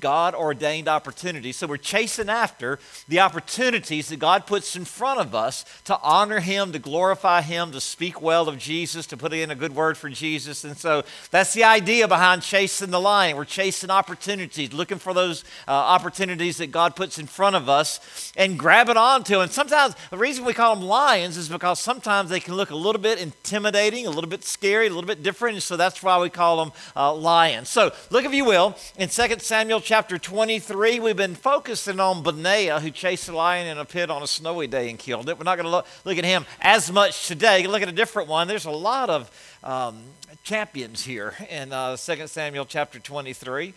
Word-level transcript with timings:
God 0.00 0.34
ordained 0.34 0.88
opportunities. 0.88 1.56
So 1.56 1.66
we're 1.66 1.76
chasing 1.76 2.28
after 2.28 2.78
the 3.08 3.20
opportunities 3.20 4.08
that 4.08 4.18
God 4.18 4.46
puts 4.46 4.76
in 4.76 4.84
front 4.84 5.20
of 5.20 5.34
us 5.34 5.64
to 5.84 5.98
honor 6.00 6.40
Him, 6.40 6.72
to 6.72 6.78
glorify 6.78 7.42
Him, 7.42 7.72
to 7.72 7.80
speak 7.80 8.20
well 8.20 8.48
of 8.48 8.58
Jesus, 8.58 9.06
to 9.06 9.16
put 9.16 9.32
in 9.32 9.50
a 9.50 9.54
good 9.54 9.74
word 9.74 9.96
for 9.96 10.08
Jesus. 10.08 10.64
And 10.64 10.76
so 10.76 11.04
that's 11.30 11.54
the 11.54 11.64
idea 11.64 12.08
behind 12.08 12.42
chasing 12.42 12.90
the 12.90 13.00
lion. 13.00 13.36
We're 13.36 13.44
chasing 13.44 13.90
opportunities, 13.90 14.72
looking 14.72 14.98
for 14.98 15.14
those 15.14 15.44
uh, 15.66 15.72
opportunities 15.72 16.58
that 16.58 16.70
God 16.70 16.96
puts 16.96 17.18
in 17.18 17.26
front 17.26 17.56
of 17.56 17.68
us 17.68 18.32
and 18.36 18.58
grabbing 18.58 18.96
onto. 18.96 19.40
And 19.40 19.50
sometimes 19.50 19.94
the 20.10 20.18
reason 20.18 20.44
we 20.44 20.54
call 20.54 20.74
them 20.74 20.84
lions 20.84 21.36
is 21.36 21.48
because 21.48 21.80
sometimes 21.80 22.30
they 22.30 22.40
can 22.40 22.54
look 22.54 22.70
a 22.70 22.76
little 22.76 23.00
bit 23.00 23.20
intimidating, 23.20 24.06
a 24.06 24.10
little 24.10 24.30
bit 24.30 24.44
scary, 24.44 24.86
a 24.86 24.90
little 24.90 25.08
bit 25.08 25.22
different. 25.22 25.54
And 25.54 25.62
so 25.62 25.76
that's 25.76 26.02
why 26.02 26.18
we 26.18 26.30
call 26.30 26.64
them 26.64 26.72
uh, 26.96 27.14
lions. 27.14 27.68
So 27.68 27.92
look, 28.10 28.24
if 28.24 28.32
you 28.32 28.44
will, 28.44 28.76
in 28.96 29.08
2 29.08 29.38
Samuel 29.38 29.80
chapter 29.88 30.18
23, 30.18 31.00
we've 31.00 31.16
been 31.16 31.34
focusing 31.34 31.98
on 31.98 32.22
Benaiah, 32.22 32.78
who 32.78 32.90
chased 32.90 33.26
a 33.30 33.34
lion 33.34 33.66
in 33.66 33.78
a 33.78 33.86
pit 33.86 34.10
on 34.10 34.22
a 34.22 34.26
snowy 34.26 34.66
day 34.66 34.90
and 34.90 34.98
killed 34.98 35.30
it. 35.30 35.38
We're 35.38 35.44
not 35.44 35.56
going 35.56 35.64
to 35.64 35.70
look, 35.70 35.86
look, 36.04 36.18
at 36.18 36.26
him 36.26 36.44
as 36.60 36.92
much 36.92 37.26
today. 37.26 37.66
Look 37.66 37.80
at 37.80 37.88
a 37.88 37.92
different 37.92 38.28
one. 38.28 38.48
There's 38.48 38.66
a 38.66 38.70
lot 38.70 39.08
of 39.08 39.58
um, 39.64 39.98
champions 40.44 41.06
here 41.06 41.32
in 41.48 41.72
uh, 41.72 41.96
2 41.96 42.26
Samuel 42.26 42.66
chapter 42.66 42.98
23. 42.98 43.72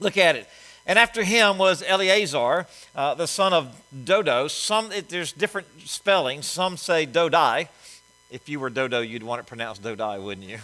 Look 0.00 0.16
at 0.16 0.34
it. 0.34 0.48
And 0.84 0.98
after 0.98 1.22
him 1.22 1.58
was 1.58 1.84
Eleazar, 1.86 2.66
uh, 2.96 3.14
the 3.14 3.28
son 3.28 3.52
of 3.52 3.80
Dodo. 4.04 4.48
Some, 4.48 4.90
it, 4.90 5.10
there's 5.10 5.30
different 5.30 5.68
spellings. 5.84 6.46
Some 6.46 6.76
say 6.76 7.06
Dodai. 7.06 7.68
If 8.32 8.48
you 8.48 8.58
were 8.58 8.68
Dodo, 8.68 9.00
you'd 9.00 9.22
want 9.22 9.38
it 9.38 9.46
pronounced 9.46 9.80
Dodai, 9.80 10.20
wouldn't 10.20 10.48
you? 10.48 10.58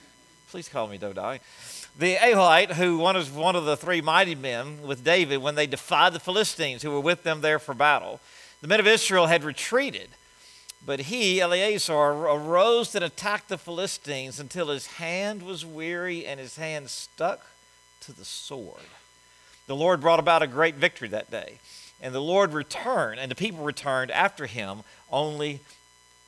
Please 0.50 0.70
call 0.70 0.88
me 0.88 0.96
Dodai. 0.96 1.40
The 2.00 2.16
Ahohite, 2.16 2.72
who 2.72 2.96
was 2.96 3.30
one 3.30 3.56
of 3.56 3.66
the 3.66 3.76
three 3.76 4.00
mighty 4.00 4.34
men 4.34 4.80
with 4.80 5.04
David 5.04 5.36
when 5.42 5.54
they 5.54 5.66
defied 5.66 6.14
the 6.14 6.18
Philistines 6.18 6.80
who 6.80 6.90
were 6.90 6.98
with 6.98 7.24
them 7.24 7.42
there 7.42 7.58
for 7.58 7.74
battle. 7.74 8.20
The 8.62 8.68
men 8.68 8.80
of 8.80 8.86
Israel 8.86 9.26
had 9.26 9.44
retreated, 9.44 10.08
but 10.82 11.00
he, 11.00 11.42
Eleazar, 11.42 11.92
arose 11.92 12.94
and 12.94 13.04
attacked 13.04 13.50
the 13.50 13.58
Philistines 13.58 14.40
until 14.40 14.68
his 14.68 14.86
hand 14.86 15.42
was 15.42 15.66
weary 15.66 16.24
and 16.24 16.40
his 16.40 16.56
hand 16.56 16.88
stuck 16.88 17.44
to 18.00 18.14
the 18.14 18.24
sword. 18.24 18.80
The 19.66 19.76
Lord 19.76 20.00
brought 20.00 20.20
about 20.20 20.42
a 20.42 20.46
great 20.46 20.76
victory 20.76 21.08
that 21.08 21.30
day, 21.30 21.58
and 22.00 22.14
the 22.14 22.22
Lord 22.22 22.54
returned, 22.54 23.20
and 23.20 23.30
the 23.30 23.34
people 23.34 23.62
returned 23.62 24.10
after 24.10 24.46
him 24.46 24.84
only 25.12 25.60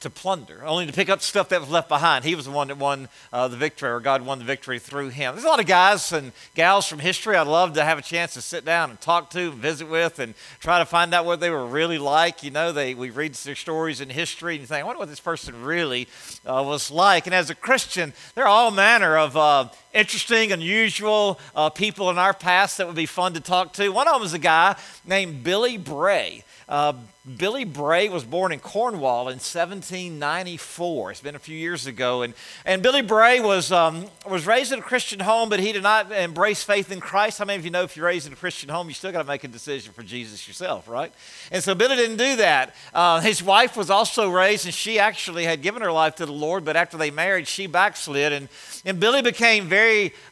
to 0.02 0.10
plunder, 0.10 0.64
only 0.64 0.86
to 0.86 0.92
pick 0.92 1.08
up 1.08 1.22
stuff 1.22 1.48
that 1.48 1.60
was 1.60 1.70
left 1.70 1.88
behind. 1.88 2.24
He 2.24 2.34
was 2.34 2.44
the 2.44 2.50
one 2.50 2.68
that 2.68 2.78
won 2.78 3.08
uh, 3.32 3.48
the 3.48 3.56
victory, 3.56 3.90
or 3.90 4.00
God 4.00 4.22
won 4.22 4.38
the 4.38 4.44
victory 4.44 4.78
through 4.78 5.08
him. 5.08 5.34
There's 5.34 5.44
a 5.44 5.48
lot 5.48 5.60
of 5.60 5.66
guys 5.66 6.12
and 6.12 6.32
gals 6.54 6.86
from 6.86 6.98
history 6.98 7.36
I'd 7.36 7.46
love 7.46 7.74
to 7.74 7.84
have 7.84 7.98
a 7.98 8.02
chance 8.02 8.34
to 8.34 8.42
sit 8.42 8.64
down 8.64 8.90
and 8.90 9.00
talk 9.00 9.30
to 9.30 9.50
and 9.50 9.54
visit 9.54 9.88
with 9.88 10.18
and 10.18 10.34
try 10.60 10.78
to 10.78 10.84
find 10.84 11.14
out 11.14 11.24
what 11.24 11.40
they 11.40 11.50
were 11.50 11.66
really 11.66 11.98
like. 11.98 12.42
You 12.42 12.50
know, 12.50 12.72
they, 12.72 12.94
we 12.94 13.10
read 13.10 13.34
their 13.34 13.54
stories 13.54 14.00
in 14.00 14.10
history 14.10 14.54
and 14.54 14.60
you 14.60 14.66
think, 14.66 14.82
I 14.82 14.86
wonder 14.86 14.98
what 14.98 15.08
this 15.08 15.20
person 15.20 15.62
really 15.62 16.08
uh, 16.46 16.62
was 16.64 16.90
like. 16.90 17.26
And 17.26 17.34
as 17.34 17.50
a 17.50 17.54
Christian, 17.54 18.12
there 18.34 18.44
are 18.44 18.48
all 18.48 18.70
manner 18.70 19.16
of 19.16 19.36
uh, 19.36 19.68
interesting, 19.92 20.52
unusual 20.52 21.38
uh, 21.54 21.70
people 21.70 22.10
in 22.10 22.18
our 22.18 22.34
past 22.34 22.78
that 22.78 22.86
would 22.86 22.96
be 22.96 23.06
fun 23.06 23.34
to 23.34 23.40
talk 23.40 23.72
to. 23.74 23.90
One 23.90 24.08
of 24.08 24.14
them 24.14 24.22
is 24.22 24.34
a 24.34 24.38
guy 24.38 24.76
named 25.04 25.44
Billy 25.44 25.76
Bray. 25.76 26.44
Uh, 26.68 26.94
Billy 27.36 27.64
Bray 27.64 28.08
was 28.08 28.24
born 28.24 28.50
in 28.50 28.58
Cornwall 28.58 29.28
in 29.28 29.38
1794. 29.38 31.10
It's 31.12 31.20
been 31.20 31.36
a 31.36 31.38
few 31.38 31.56
years 31.56 31.86
ago. 31.86 32.22
And, 32.22 32.34
and 32.64 32.82
Billy 32.82 33.02
Bray 33.02 33.38
was, 33.38 33.70
um, 33.70 34.06
was 34.28 34.44
raised 34.44 34.72
in 34.72 34.80
a 34.80 34.82
Christian 34.82 35.20
home, 35.20 35.48
but 35.48 35.60
he 35.60 35.70
did 35.70 35.84
not 35.84 36.10
embrace 36.10 36.64
faith 36.64 36.90
in 36.90 36.98
Christ. 36.98 37.38
How 37.38 37.44
many 37.44 37.60
of 37.60 37.64
you 37.64 37.70
know 37.70 37.84
if 37.84 37.96
you're 37.96 38.06
raised 38.06 38.26
in 38.26 38.32
a 38.32 38.36
Christian 38.36 38.70
home, 38.70 38.88
you 38.88 38.94
still 38.94 39.12
got 39.12 39.22
to 39.22 39.28
make 39.28 39.44
a 39.44 39.48
decision 39.48 39.92
for 39.92 40.02
Jesus 40.02 40.48
yourself, 40.48 40.88
right? 40.88 41.12
And 41.52 41.62
so 41.62 41.76
Billy 41.76 41.94
didn't 41.94 42.16
do 42.16 42.36
that. 42.36 42.74
Uh, 42.92 43.20
his 43.20 43.40
wife 43.40 43.76
was 43.76 43.88
also 43.88 44.28
raised, 44.28 44.64
and 44.64 44.74
she 44.74 44.98
actually 44.98 45.44
had 45.44 45.62
given 45.62 45.80
her 45.82 45.92
life 45.92 46.16
to 46.16 46.26
the 46.26 46.32
Lord, 46.32 46.64
but 46.64 46.74
after 46.74 46.96
they 46.96 47.12
married, 47.12 47.46
she 47.46 47.68
backslid. 47.68 48.32
And, 48.32 48.48
and 48.84 48.98
Billy 48.98 49.22
became 49.22 49.66
very, 49.66 49.81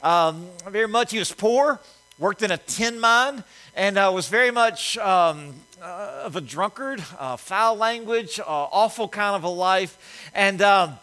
um, 0.02 0.46
very 0.68 0.88
much, 0.88 1.12
he 1.12 1.18
was 1.18 1.32
poor, 1.32 1.80
worked 2.18 2.42
in 2.42 2.50
a 2.50 2.56
tin 2.56 3.00
mine, 3.00 3.44
and 3.74 3.98
uh, 3.98 4.10
was 4.14 4.28
very 4.28 4.50
much. 4.50 4.98
Um, 4.98 5.54
uh, 5.82 6.24
of 6.24 6.36
a 6.36 6.42
drunkard, 6.42 7.02
uh, 7.18 7.36
foul 7.36 7.74
language, 7.74 8.38
uh, 8.38 8.44
awful 8.46 9.08
kind 9.08 9.34
of 9.34 9.44
a 9.44 9.48
life. 9.48 10.30
And 10.34 10.60
um, 10.60 10.98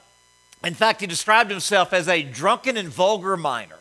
in 0.63 0.75
fact, 0.75 1.01
he 1.01 1.07
described 1.07 1.49
himself 1.49 1.93
as 1.93 2.07
a 2.07 2.21
drunken 2.21 2.77
and 2.77 2.87
vulgar 2.87 3.35
miner. 3.37 3.76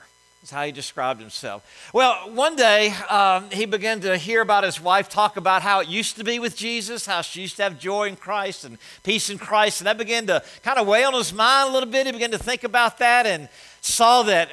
That's 0.46 0.54
how 0.54 0.64
he 0.64 0.70
described 0.70 1.20
himself. 1.20 1.90
Well, 1.92 2.30
one 2.32 2.54
day 2.54 2.90
um, 3.10 3.50
he 3.50 3.66
began 3.66 3.98
to 4.02 4.16
hear 4.16 4.40
about 4.40 4.62
his 4.62 4.80
wife 4.80 5.08
talk 5.08 5.36
about 5.36 5.62
how 5.62 5.80
it 5.80 5.88
used 5.88 6.18
to 6.18 6.22
be 6.24 6.38
with 6.38 6.56
Jesus, 6.56 7.04
how 7.04 7.22
she 7.22 7.40
used 7.40 7.56
to 7.56 7.64
have 7.64 7.80
joy 7.80 8.06
in 8.06 8.14
Christ 8.14 8.64
and 8.64 8.78
peace 9.02 9.28
in 9.28 9.38
Christ. 9.38 9.80
And 9.80 9.88
that 9.88 9.98
began 9.98 10.28
to 10.28 10.44
kind 10.62 10.78
of 10.78 10.86
weigh 10.86 11.02
on 11.02 11.14
his 11.14 11.32
mind 11.32 11.70
a 11.70 11.72
little 11.72 11.90
bit. 11.90 12.06
He 12.06 12.12
began 12.12 12.30
to 12.30 12.38
think 12.38 12.62
about 12.62 12.98
that 12.98 13.26
and 13.26 13.48
saw 13.80 14.22
that 14.22 14.48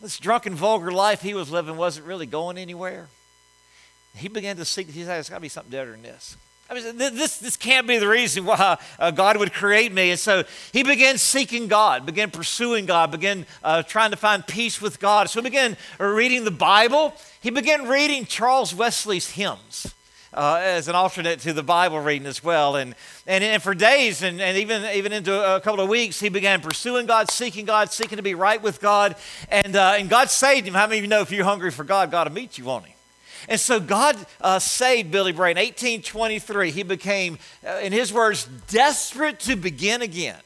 this 0.00 0.16
drunken, 0.20 0.54
vulgar 0.54 0.92
life 0.92 1.22
he 1.22 1.34
was 1.34 1.50
living 1.50 1.76
wasn't 1.76 2.06
really 2.06 2.26
going 2.26 2.56
anywhere. 2.56 3.08
He 4.14 4.28
began 4.28 4.54
to 4.58 4.64
seek, 4.64 4.90
he 4.90 5.00
said, 5.00 5.08
there's 5.08 5.28
got 5.28 5.38
to 5.38 5.42
be 5.42 5.48
something 5.48 5.72
better 5.72 5.90
than 5.90 6.02
this. 6.02 6.36
I 6.72 6.74
mean, 6.74 6.96
this, 6.96 7.36
this 7.36 7.58
can't 7.58 7.86
be 7.86 7.98
the 7.98 8.08
reason 8.08 8.46
why 8.46 8.78
uh, 8.98 9.10
God 9.10 9.36
would 9.36 9.52
create 9.52 9.92
me. 9.92 10.10
And 10.10 10.18
so 10.18 10.44
he 10.72 10.82
began 10.82 11.18
seeking 11.18 11.68
God, 11.68 12.06
began 12.06 12.30
pursuing 12.30 12.86
God, 12.86 13.10
began 13.10 13.44
uh, 13.62 13.82
trying 13.82 14.10
to 14.12 14.16
find 14.16 14.46
peace 14.46 14.80
with 14.80 14.98
God. 14.98 15.28
So 15.28 15.42
he 15.42 15.50
began 15.50 15.76
reading 15.98 16.44
the 16.44 16.50
Bible. 16.50 17.12
He 17.42 17.50
began 17.50 17.88
reading 17.88 18.24
Charles 18.24 18.74
Wesley's 18.74 19.30
hymns. 19.30 19.94
Uh, 20.34 20.58
as 20.62 20.88
an 20.88 20.94
alternate 20.94 21.40
to 21.40 21.52
the 21.52 21.62
Bible 21.62 22.00
reading 22.00 22.26
as 22.26 22.42
well. 22.42 22.76
And, 22.76 22.94
and, 23.26 23.44
and 23.44 23.62
for 23.62 23.74
days 23.74 24.22
and, 24.22 24.40
and 24.40 24.56
even, 24.56 24.82
even 24.96 25.12
into 25.12 25.34
a 25.34 25.60
couple 25.60 25.84
of 25.84 25.90
weeks, 25.90 26.20
he 26.20 26.30
began 26.30 26.62
pursuing 26.62 27.04
God, 27.04 27.30
seeking 27.30 27.66
God, 27.66 27.92
seeking 27.92 28.16
to 28.16 28.22
be 28.22 28.34
right 28.34 28.62
with 28.62 28.80
God. 28.80 29.16
And, 29.50 29.76
uh, 29.76 29.96
and 29.98 30.08
God 30.08 30.30
saved 30.30 30.66
him. 30.66 30.72
How 30.72 30.86
many 30.86 31.00
of 31.00 31.04
you 31.04 31.10
know 31.10 31.20
if 31.20 31.30
you're 31.30 31.44
hungry 31.44 31.70
for 31.70 31.84
God, 31.84 32.10
God 32.10 32.28
will 32.28 32.34
meet 32.34 32.56
you, 32.56 32.64
won't 32.64 32.86
he? 32.86 32.94
And 33.48 33.60
so 33.60 33.80
God 33.80 34.16
uh, 34.40 34.58
saved 34.58 35.10
Billy 35.10 35.32
Bray 35.32 35.50
in 35.50 35.56
1823. 35.56 36.70
He 36.70 36.82
became, 36.82 37.38
uh, 37.66 37.80
in 37.82 37.92
his 37.92 38.12
words, 38.12 38.48
desperate 38.68 39.40
to 39.40 39.56
begin 39.56 40.02
again. 40.02 40.40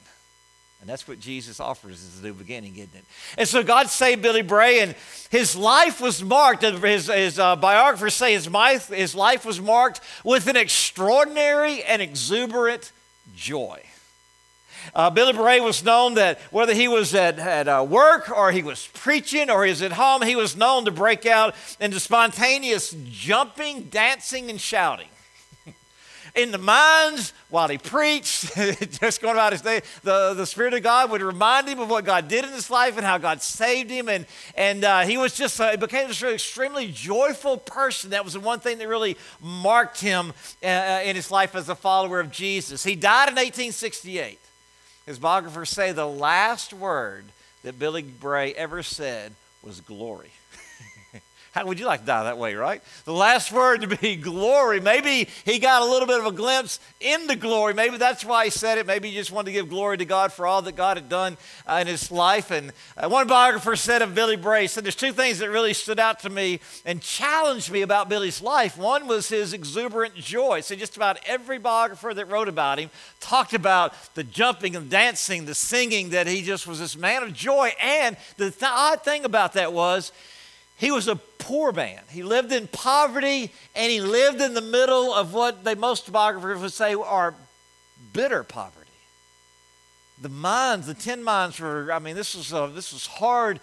And 0.81 0.93
that's 0.93 1.09
what 1.09 1.19
Jesus 1.19 1.59
offers 1.59 2.03
as 2.03 2.21
the 2.21 2.29
new 2.29 2.35
beginning, 2.35 2.77
isn't 2.77 2.95
it? 2.95 3.05
And 3.37 3.49
so 3.49 3.65
God 3.65 3.89
saved 3.89 4.23
Billy 4.23 4.43
Bray, 4.43 4.81
and 4.81 4.95
his 5.31 5.57
life 5.57 6.01
was 6.01 6.23
marked, 6.23 6.63
his, 6.63 7.09
his 7.09 7.39
uh, 7.41 7.57
biographers 7.57 8.15
say 8.15 8.35
his, 8.35 8.47
his 8.87 9.15
life 9.15 9.45
was 9.45 9.61
marked 9.61 10.01
with 10.23 10.47
an 10.47 10.57
extraordinary 10.57 11.83
and 11.83 12.01
exuberant 12.01 12.93
joy. 13.35 13.83
Uh, 14.95 15.11
Billy 15.11 15.33
Bray 15.33 15.61
was 15.61 15.85
known 15.85 16.15
that 16.15 16.41
whether 16.51 16.75
he 16.75 16.89
was 16.89 17.15
at, 17.15 17.39
at 17.39 17.69
uh, 17.69 17.85
work 17.89 18.31
or 18.31 18.53
he 18.53 18.63
was 18.63 18.89
preaching 18.95 19.51
or 19.51 19.65
he 19.65 19.71
was 19.71 19.83
at 19.83 19.93
home, 19.93 20.23
he 20.23 20.37
was 20.37 20.57
known 20.57 20.85
to 20.85 20.91
break 20.91 21.27
out 21.27 21.55
into 21.81 22.01
spontaneous 22.01 22.95
jumping, 23.11 23.85
dancing, 23.85 24.51
and 24.51 24.61
shouting. 24.61 25.09
in 26.35 26.51
the 26.51 26.59
mines 26.59 27.33
while 27.49 27.69
he 27.69 27.79
preached, 27.79 28.55
just 29.01 29.21
going 29.21 29.35
about 29.35 29.53
his 29.53 29.63
day. 29.63 29.83
The, 30.03 30.35
the 30.35 30.47
Spirit 30.47 30.75
of 30.75 30.83
God 30.83 31.11
would 31.11 31.23
remind 31.23 31.69
him 31.69 31.81
of 31.81 31.89
what 31.89 32.05
God 32.05 32.29
did 32.29 32.45
in 32.45 32.53
his 32.53 32.71
life 32.71 32.97
and 32.97 33.07
how 33.07 33.19
God 33.19 33.43
saved 33.43 33.91
him. 33.91 34.09
And, 34.09 34.27
and 34.55 34.85
uh, 34.85 35.01
he 35.03 35.17
was 35.17 35.35
just, 35.35 35.61
uh, 35.61 35.77
became 35.77 36.09
this 36.09 36.23
extremely 36.23 36.91
joyful 36.91 37.57
person. 37.57 38.11
That 38.11 38.25
was 38.25 38.35
the 38.35 38.41
one 38.41 38.61
thing 38.61 38.79
that 38.79 38.89
really 38.89 39.17
marked 39.41 40.01
him 40.01 40.33
uh, 40.63 40.67
uh, 40.67 41.01
in 41.05 41.17
his 41.17 41.31
life 41.31 41.55
as 41.55 41.69
a 41.69 41.75
follower 41.75 42.21
of 42.21 42.31
Jesus. 42.31 42.85
He 42.85 42.95
died 42.95 43.29
in 43.29 43.35
1868. 43.35 44.41
His 45.07 45.19
biographers 45.19 45.71
say 45.71 45.93
the 45.93 46.07
last 46.07 46.73
word 46.73 47.25
that 47.63 47.79
Billy 47.79 48.03
Bray 48.03 48.53
ever 48.53 48.83
said 48.83 49.33
was 49.63 49.81
glory. 49.81 50.33
How 51.57 51.65
would 51.65 51.81
you 51.81 51.87
like 51.87 52.01
to 52.01 52.07
die 52.07 52.25
that 52.25 52.37
way, 52.37 52.55
right? 52.55 52.83
The 53.07 53.15
last 53.15 53.51
word 53.51 53.81
to 53.81 53.87
be 53.87 54.15
glory. 54.17 54.79
Maybe 54.79 55.27
he 55.47 55.59
got 55.59 55.81
a 55.81 55.87
little 55.87 56.07
bit 56.07 56.21
of 56.21 56.27
a 56.27 56.31
glimpse 56.31 56.81
into 57.01 57.35
glory. 57.35 57.73
Maybe 57.73 57.97
that's 57.97 58.27
why 58.27 58.45
he 58.45 58.51
said 58.51 58.77
it. 58.77 58.87
Maybe 58.87 59.09
he 59.09 59.17
just 59.17 59.33
wanted 59.33 59.47
to 59.47 59.53
give 59.53 59.71
glory 59.71 59.97
to 59.97 60.05
God 60.05 60.35
for 60.35 60.47
all 60.47 60.61
that 60.61 60.77
God 60.77 60.99
had 60.99 61.09
done 61.09 61.39
uh, 61.67 61.79
in 61.81 61.87
his 61.87 62.11
life. 62.11 62.51
And 62.51 62.75
uh, 62.99 63.09
one 63.09 63.27
biographer 63.27 63.75
said 63.75 64.03
of 64.03 64.15
Billy 64.15 64.37
Bray, 64.37 64.67
said 64.67 64.85
there's 64.85 64.95
two 64.95 65.15
things 65.15 65.39
that 65.39 65.49
really 65.49 65.73
stood 65.73 65.99
out 65.99 66.21
to 66.21 66.29
me 66.29 66.61
and 66.85 67.01
challenged 67.01 67.71
me 67.71 67.81
about 67.81 68.11
Billy's 68.11 68.43
life. 68.43 68.77
One 68.77 69.07
was 69.07 69.31
his 69.31 69.55
exuberant 69.55 70.15
joy. 70.15 70.61
So 70.61 70.75
just 70.75 70.99
about 70.99 71.21
every 71.25 71.57
biographer 71.57 72.13
that 72.13 72.27
wrote 72.27 72.49
about 72.49 72.79
him 72.79 72.91
talked 73.19 73.55
about 73.55 73.95
the 74.15 74.25
jumping 74.25 74.77
and 74.77 74.91
dancing, 74.91 75.47
the 75.47 75.55
singing, 75.55 76.11
that 76.11 76.27
he 76.27 76.43
just 76.43 76.67
was 76.67 76.81
this 76.81 76.99
man 76.99 77.23
of 77.23 77.33
joy. 77.33 77.73
And 77.81 78.19
the 78.37 78.51
th- 78.51 78.63
odd 78.63 79.03
thing 79.03 79.25
about 79.25 79.55
that 79.55 79.73
was, 79.73 80.13
he 80.77 80.91
was 80.91 81.09
a 81.09 81.17
poor 81.47 81.71
man. 81.71 82.01
He 82.11 82.25
lived 82.25 82.51
in 82.51 82.67
poverty 82.67 83.53
and 83.77 83.93
he 83.93 84.01
lived 84.01 84.41
in 84.41 84.53
the 84.53 84.61
middle 84.61 85.15
of 85.15 85.33
what 85.33 85.79
most 85.79 86.11
biographers 86.11 86.61
would 86.61 86.73
say 86.73 86.95
are 86.95 87.35
bitter 88.13 88.43
poverty. 88.43 88.86
The 90.21 90.29
mines, 90.29 90.87
the 90.87 90.95
tin 90.95 91.23
mines 91.23 91.61
were, 91.61 91.93
I 91.93 91.99
mean, 91.99 92.17
this 92.17 92.35
was, 92.35 92.53
a, 92.53 92.71
this 92.75 92.93
was 92.93 93.07
hard, 93.07 93.61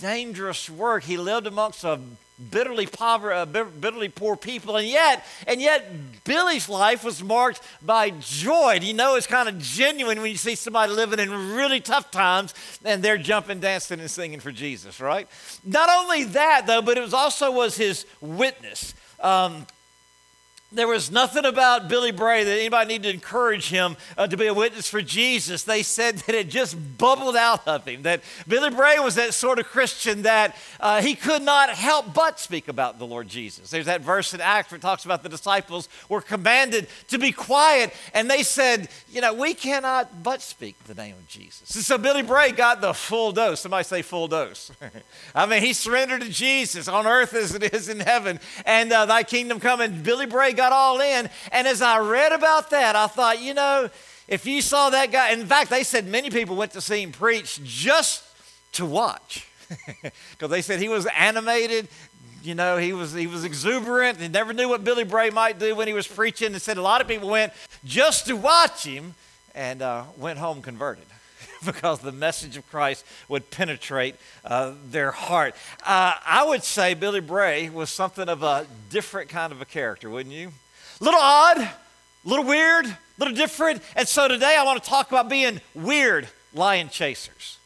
dangerous 0.00 0.70
work. 0.70 1.02
He 1.02 1.16
lived 1.16 1.46
amongst 1.46 1.82
a 1.82 1.98
bitterly 2.50 2.86
poor, 2.86 3.32
uh, 3.32 3.46
bitterly 3.46 4.08
poor 4.08 4.36
people, 4.36 4.76
and 4.76 4.86
yet, 4.86 5.26
and 5.46 5.60
yet, 5.60 6.24
Billy's 6.24 6.68
life 6.68 7.02
was 7.02 7.22
marked 7.22 7.60
by 7.82 8.10
joy. 8.10 8.78
You 8.82 8.94
know, 8.94 9.16
it's 9.16 9.26
kind 9.26 9.48
of 9.48 9.58
genuine 9.58 10.20
when 10.20 10.30
you 10.30 10.36
see 10.36 10.54
somebody 10.54 10.92
living 10.92 11.18
in 11.18 11.30
really 11.54 11.80
tough 11.80 12.10
times 12.10 12.54
and 12.84 13.02
they're 13.02 13.18
jumping, 13.18 13.60
dancing, 13.60 14.00
and 14.00 14.10
singing 14.10 14.40
for 14.40 14.52
Jesus, 14.52 15.00
right? 15.00 15.28
Not 15.64 15.88
only 15.90 16.24
that, 16.24 16.66
though, 16.66 16.82
but 16.82 16.98
it 16.98 17.00
was 17.00 17.14
also 17.14 17.50
was 17.50 17.76
his 17.76 18.06
witness. 18.20 18.94
Um, 19.20 19.66
there 20.72 20.88
was 20.88 21.12
nothing 21.12 21.44
about 21.44 21.88
Billy 21.88 22.10
Bray 22.10 22.42
that 22.42 22.50
anybody 22.50 22.88
needed 22.88 23.04
to 23.04 23.14
encourage 23.14 23.68
him 23.68 23.96
uh, 24.18 24.26
to 24.26 24.36
be 24.36 24.48
a 24.48 24.54
witness 24.54 24.88
for 24.88 25.00
Jesus. 25.00 25.62
They 25.62 25.84
said 25.84 26.16
that 26.18 26.34
it 26.34 26.48
just 26.48 26.76
bubbled 26.98 27.36
out 27.36 27.66
of 27.68 27.86
him. 27.86 28.02
That 28.02 28.22
Billy 28.48 28.70
Bray 28.70 28.98
was 28.98 29.14
that 29.14 29.32
sort 29.32 29.60
of 29.60 29.66
Christian 29.66 30.22
that 30.22 30.56
uh, 30.80 31.00
he 31.02 31.14
could 31.14 31.42
not 31.42 31.70
help 31.70 32.12
but 32.12 32.40
speak 32.40 32.66
about 32.66 32.98
the 32.98 33.06
Lord 33.06 33.28
Jesus. 33.28 33.70
There's 33.70 33.86
that 33.86 34.00
verse 34.00 34.34
in 34.34 34.40
Acts 34.40 34.72
where 34.72 34.76
it 34.76 34.82
talks 34.82 35.04
about 35.04 35.22
the 35.22 35.28
disciples 35.28 35.88
were 36.08 36.20
commanded 36.20 36.88
to 37.08 37.18
be 37.18 37.30
quiet, 37.30 37.94
and 38.12 38.28
they 38.28 38.42
said, 38.42 38.88
You 39.08 39.20
know, 39.20 39.34
we 39.34 39.54
cannot 39.54 40.24
but 40.24 40.42
speak 40.42 40.82
the 40.84 40.94
name 40.94 41.14
of 41.14 41.28
Jesus. 41.28 41.76
And 41.76 41.84
so 41.84 41.96
Billy 41.96 42.22
Bray 42.22 42.50
got 42.50 42.80
the 42.80 42.92
full 42.92 43.30
dose. 43.30 43.60
Somebody 43.60 43.84
say 43.84 44.02
full 44.02 44.26
dose. 44.26 44.72
I 45.34 45.46
mean, 45.46 45.62
he 45.62 45.72
surrendered 45.72 46.22
to 46.22 46.28
Jesus 46.28 46.88
on 46.88 47.06
earth 47.06 47.34
as 47.34 47.54
it 47.54 47.72
is 47.72 47.88
in 47.88 48.00
heaven, 48.00 48.40
and 48.64 48.92
uh, 48.92 49.06
thy 49.06 49.22
kingdom 49.22 49.60
come. 49.60 49.80
And 49.80 50.02
Billy 50.02 50.26
Bray 50.26 50.55
got 50.56 50.72
all 50.72 51.00
in. 51.00 51.30
And 51.52 51.68
as 51.68 51.82
I 51.82 51.98
read 51.98 52.32
about 52.32 52.70
that, 52.70 52.96
I 52.96 53.06
thought, 53.06 53.40
you 53.40 53.54
know, 53.54 53.90
if 54.28 54.46
you 54.46 54.60
saw 54.60 54.90
that 54.90 55.12
guy, 55.12 55.30
in 55.30 55.46
fact, 55.46 55.70
they 55.70 55.84
said 55.84 56.06
many 56.06 56.30
people 56.30 56.56
went 56.56 56.72
to 56.72 56.80
see 56.80 57.02
him 57.02 57.12
preach 57.12 57.62
just 57.62 58.24
to 58.72 58.84
watch. 58.84 59.46
Because 60.32 60.50
they 60.50 60.62
said 60.62 60.80
he 60.80 60.88
was 60.88 61.06
animated, 61.06 61.88
you 62.42 62.54
know, 62.54 62.76
he 62.76 62.92
was, 62.92 63.12
he 63.12 63.26
was 63.26 63.44
exuberant 63.44 64.20
and 64.20 64.32
never 64.32 64.52
knew 64.52 64.68
what 64.68 64.84
Billy 64.84 65.02
Bray 65.02 65.30
might 65.30 65.58
do 65.58 65.74
when 65.74 65.88
he 65.88 65.94
was 65.94 66.06
preaching. 66.06 66.52
And 66.52 66.62
said 66.62 66.76
a 66.76 66.82
lot 66.82 67.00
of 67.00 67.08
people 67.08 67.28
went 67.28 67.52
just 67.84 68.26
to 68.26 68.34
watch 68.34 68.84
him 68.84 69.14
and 69.54 69.82
uh, 69.82 70.04
went 70.16 70.38
home 70.38 70.62
converted. 70.62 71.06
because 71.64 72.00
the 72.00 72.12
message 72.12 72.56
of 72.56 72.68
Christ 72.70 73.04
would 73.28 73.50
penetrate 73.50 74.16
uh, 74.44 74.72
their 74.90 75.10
heart. 75.10 75.54
Uh, 75.84 76.14
I 76.26 76.44
would 76.46 76.62
say 76.62 76.94
Billy 76.94 77.20
Bray 77.20 77.68
was 77.68 77.90
something 77.90 78.28
of 78.28 78.42
a 78.42 78.66
different 78.90 79.28
kind 79.28 79.52
of 79.52 79.60
a 79.60 79.64
character, 79.64 80.10
wouldn't 80.10 80.34
you? 80.34 80.52
A 81.00 81.04
little 81.04 81.20
odd, 81.20 81.58
a 81.58 81.74
little 82.24 82.44
weird, 82.44 82.86
a 82.86 82.98
little 83.18 83.34
different. 83.34 83.82
And 83.94 84.06
so 84.06 84.28
today 84.28 84.56
I 84.58 84.64
want 84.64 84.82
to 84.82 84.88
talk 84.88 85.08
about 85.08 85.28
being 85.28 85.60
weird 85.74 86.28
lion 86.54 86.88
chasers. 86.88 87.58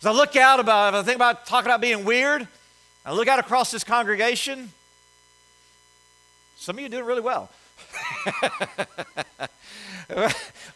As 0.00 0.06
I 0.06 0.12
look 0.12 0.36
out 0.36 0.60
about, 0.60 0.94
if 0.94 1.00
I 1.00 1.02
think 1.02 1.16
about 1.16 1.46
talking 1.46 1.66
about 1.66 1.80
being 1.80 2.04
weird, 2.04 2.46
I 3.04 3.12
look 3.12 3.26
out 3.26 3.38
across 3.38 3.70
this 3.70 3.84
congregation. 3.84 4.70
Some 6.56 6.76
of 6.76 6.82
you 6.82 6.88
do 6.88 6.98
it 6.98 7.04
really 7.04 7.20
well. 7.20 7.50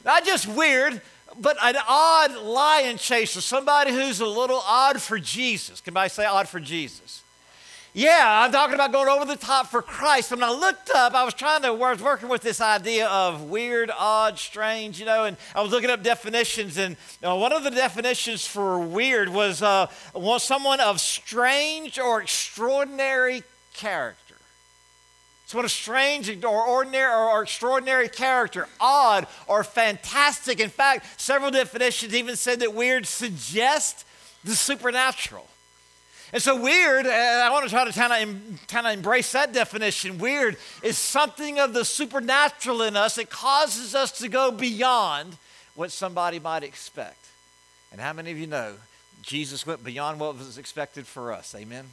Not 0.04 0.24
just 0.24 0.46
weird, 0.48 1.00
but 1.40 1.56
an 1.62 1.76
odd 1.88 2.36
lion 2.36 2.98
chaser, 2.98 3.40
somebody 3.40 3.92
who's 3.92 4.20
a 4.20 4.26
little 4.26 4.62
odd 4.66 5.00
for 5.00 5.18
Jesus. 5.18 5.80
Can 5.80 5.96
I 5.96 6.08
say 6.08 6.24
odd 6.24 6.48
for 6.48 6.60
Jesus? 6.60 7.22
Yeah, 7.94 8.42
I'm 8.42 8.50
talking 8.50 8.74
about 8.74 8.90
going 8.90 9.08
over 9.08 9.26
the 9.26 9.36
top 9.36 9.66
for 9.66 9.82
Christ. 9.82 10.30
When 10.30 10.42
I 10.42 10.50
looked 10.50 10.88
up, 10.94 11.12
I 11.12 11.24
was 11.24 11.34
trying 11.34 11.60
to, 11.62 11.74
was 11.74 12.00
working 12.00 12.30
with 12.30 12.40
this 12.40 12.58
idea 12.62 13.06
of 13.06 13.50
weird, 13.50 13.90
odd, 13.94 14.38
strange, 14.38 14.98
you 14.98 15.04
know, 15.04 15.24
and 15.24 15.36
I 15.54 15.60
was 15.60 15.72
looking 15.72 15.90
up 15.90 16.02
definitions. 16.02 16.78
And 16.78 16.96
you 17.20 17.28
know, 17.28 17.36
one 17.36 17.52
of 17.52 17.64
the 17.64 17.70
definitions 17.70 18.46
for 18.46 18.78
weird 18.78 19.28
was 19.28 19.60
uh, 19.60 19.88
someone 20.38 20.80
of 20.80 21.02
strange 21.02 21.98
or 21.98 22.22
extraordinary 22.22 23.42
character. 23.74 24.21
It's 25.52 25.54
what 25.54 25.66
a 25.66 25.68
strange 25.68 26.30
or 26.46 26.62
ordinary 26.66 27.12
or 27.12 27.42
extraordinary 27.42 28.08
character, 28.08 28.68
odd 28.80 29.26
or 29.46 29.62
fantastic. 29.62 30.60
In 30.60 30.70
fact, 30.70 31.20
several 31.20 31.50
definitions 31.50 32.14
even 32.14 32.36
said 32.36 32.60
that 32.60 32.72
weird 32.72 33.04
suggests 33.04 34.06
the 34.44 34.54
supernatural. 34.54 35.46
And 36.32 36.40
so, 36.40 36.58
weird, 36.58 37.06
uh, 37.06 37.10
I 37.10 37.50
want 37.50 37.66
to 37.66 37.70
try 37.70 37.84
to 37.84 37.92
kind 37.92 38.30
of, 38.30 38.66
kind 38.66 38.86
of 38.86 38.94
embrace 38.94 39.32
that 39.32 39.52
definition. 39.52 40.16
Weird 40.16 40.56
is 40.82 40.96
something 40.96 41.58
of 41.58 41.74
the 41.74 41.84
supernatural 41.84 42.80
in 42.80 42.96
us 42.96 43.16
that 43.16 43.28
causes 43.28 43.94
us 43.94 44.10
to 44.20 44.30
go 44.30 44.52
beyond 44.52 45.36
what 45.74 45.92
somebody 45.92 46.38
might 46.38 46.62
expect. 46.62 47.26
And 47.92 48.00
how 48.00 48.14
many 48.14 48.30
of 48.30 48.38
you 48.38 48.46
know 48.46 48.76
Jesus 49.20 49.66
went 49.66 49.84
beyond 49.84 50.18
what 50.18 50.38
was 50.38 50.56
expected 50.56 51.06
for 51.06 51.30
us? 51.30 51.54
Amen 51.54 51.90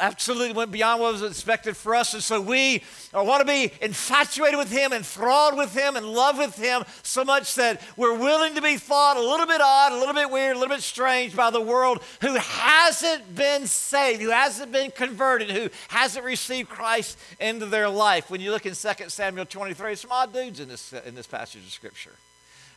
absolutely 0.00 0.54
went 0.54 0.70
beyond 0.70 1.00
what 1.00 1.12
was 1.12 1.22
expected 1.22 1.76
for 1.76 1.94
us. 1.94 2.14
And 2.14 2.22
so 2.22 2.40
we 2.40 2.82
want 3.12 3.40
to 3.40 3.46
be 3.46 3.72
infatuated 3.80 4.58
with 4.58 4.70
Him, 4.70 4.92
enthralled 4.92 5.56
with 5.56 5.74
Him, 5.74 5.96
and 5.96 6.06
love 6.06 6.38
with 6.38 6.56
Him 6.56 6.84
so 7.02 7.24
much 7.24 7.54
that 7.56 7.80
we're 7.96 8.16
willing 8.16 8.54
to 8.54 8.62
be 8.62 8.76
thought 8.76 9.16
a 9.16 9.20
little 9.20 9.46
bit 9.46 9.60
odd, 9.60 9.92
a 9.92 9.98
little 9.98 10.14
bit 10.14 10.30
weird, 10.30 10.56
a 10.56 10.58
little 10.58 10.74
bit 10.74 10.82
strange 10.82 11.34
by 11.34 11.50
the 11.50 11.60
world 11.60 12.02
who 12.20 12.36
hasn't 12.36 13.34
been 13.34 13.66
saved, 13.66 14.20
who 14.20 14.30
hasn't 14.30 14.72
been 14.72 14.90
converted, 14.90 15.50
who 15.50 15.68
hasn't 15.88 16.24
received 16.24 16.68
Christ 16.68 17.18
into 17.40 17.66
their 17.66 17.88
life. 17.88 18.30
When 18.30 18.40
you 18.40 18.50
look 18.50 18.66
in 18.66 18.74
2 18.74 19.08
Samuel 19.08 19.46
23, 19.46 19.94
some 19.94 20.12
odd 20.12 20.32
dudes 20.32 20.60
in 20.60 20.68
this, 20.68 20.92
in 20.92 21.14
this 21.14 21.26
passage 21.26 21.64
of 21.64 21.72
Scripture 21.72 22.12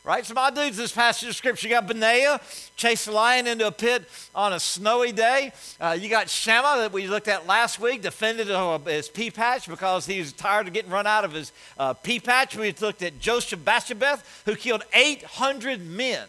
right? 0.04 0.24
Some 0.24 0.38
odd 0.38 0.54
dudes 0.54 0.76
this 0.76 0.92
passage 0.92 1.28
of 1.28 1.36
scripture. 1.36 1.68
You 1.68 1.74
got 1.74 1.86
Benaiah 1.86 2.40
chase 2.76 3.06
a 3.06 3.12
lion 3.12 3.46
into 3.46 3.66
a 3.66 3.72
pit 3.72 4.08
on 4.34 4.52
a 4.52 4.60
snowy 4.60 5.12
day. 5.12 5.52
Uh, 5.80 5.96
you 5.98 6.08
got 6.08 6.28
Shammah 6.28 6.78
that 6.78 6.92
we 6.92 7.06
looked 7.06 7.28
at 7.28 7.46
last 7.46 7.80
week, 7.80 8.02
defended 8.02 8.48
his 8.86 9.08
pea 9.08 9.30
patch 9.30 9.68
because 9.68 10.06
he 10.06 10.18
was 10.18 10.32
tired 10.32 10.66
of 10.66 10.72
getting 10.72 10.90
run 10.90 11.06
out 11.06 11.24
of 11.24 11.32
his 11.32 11.52
uh, 11.78 11.94
pea 11.94 12.20
patch. 12.20 12.56
We 12.56 12.72
looked 12.72 13.02
at 13.02 13.18
Josheb-Basshebeth, 13.20 14.42
who 14.46 14.56
killed 14.56 14.84
800 14.94 15.84
men 15.84 16.26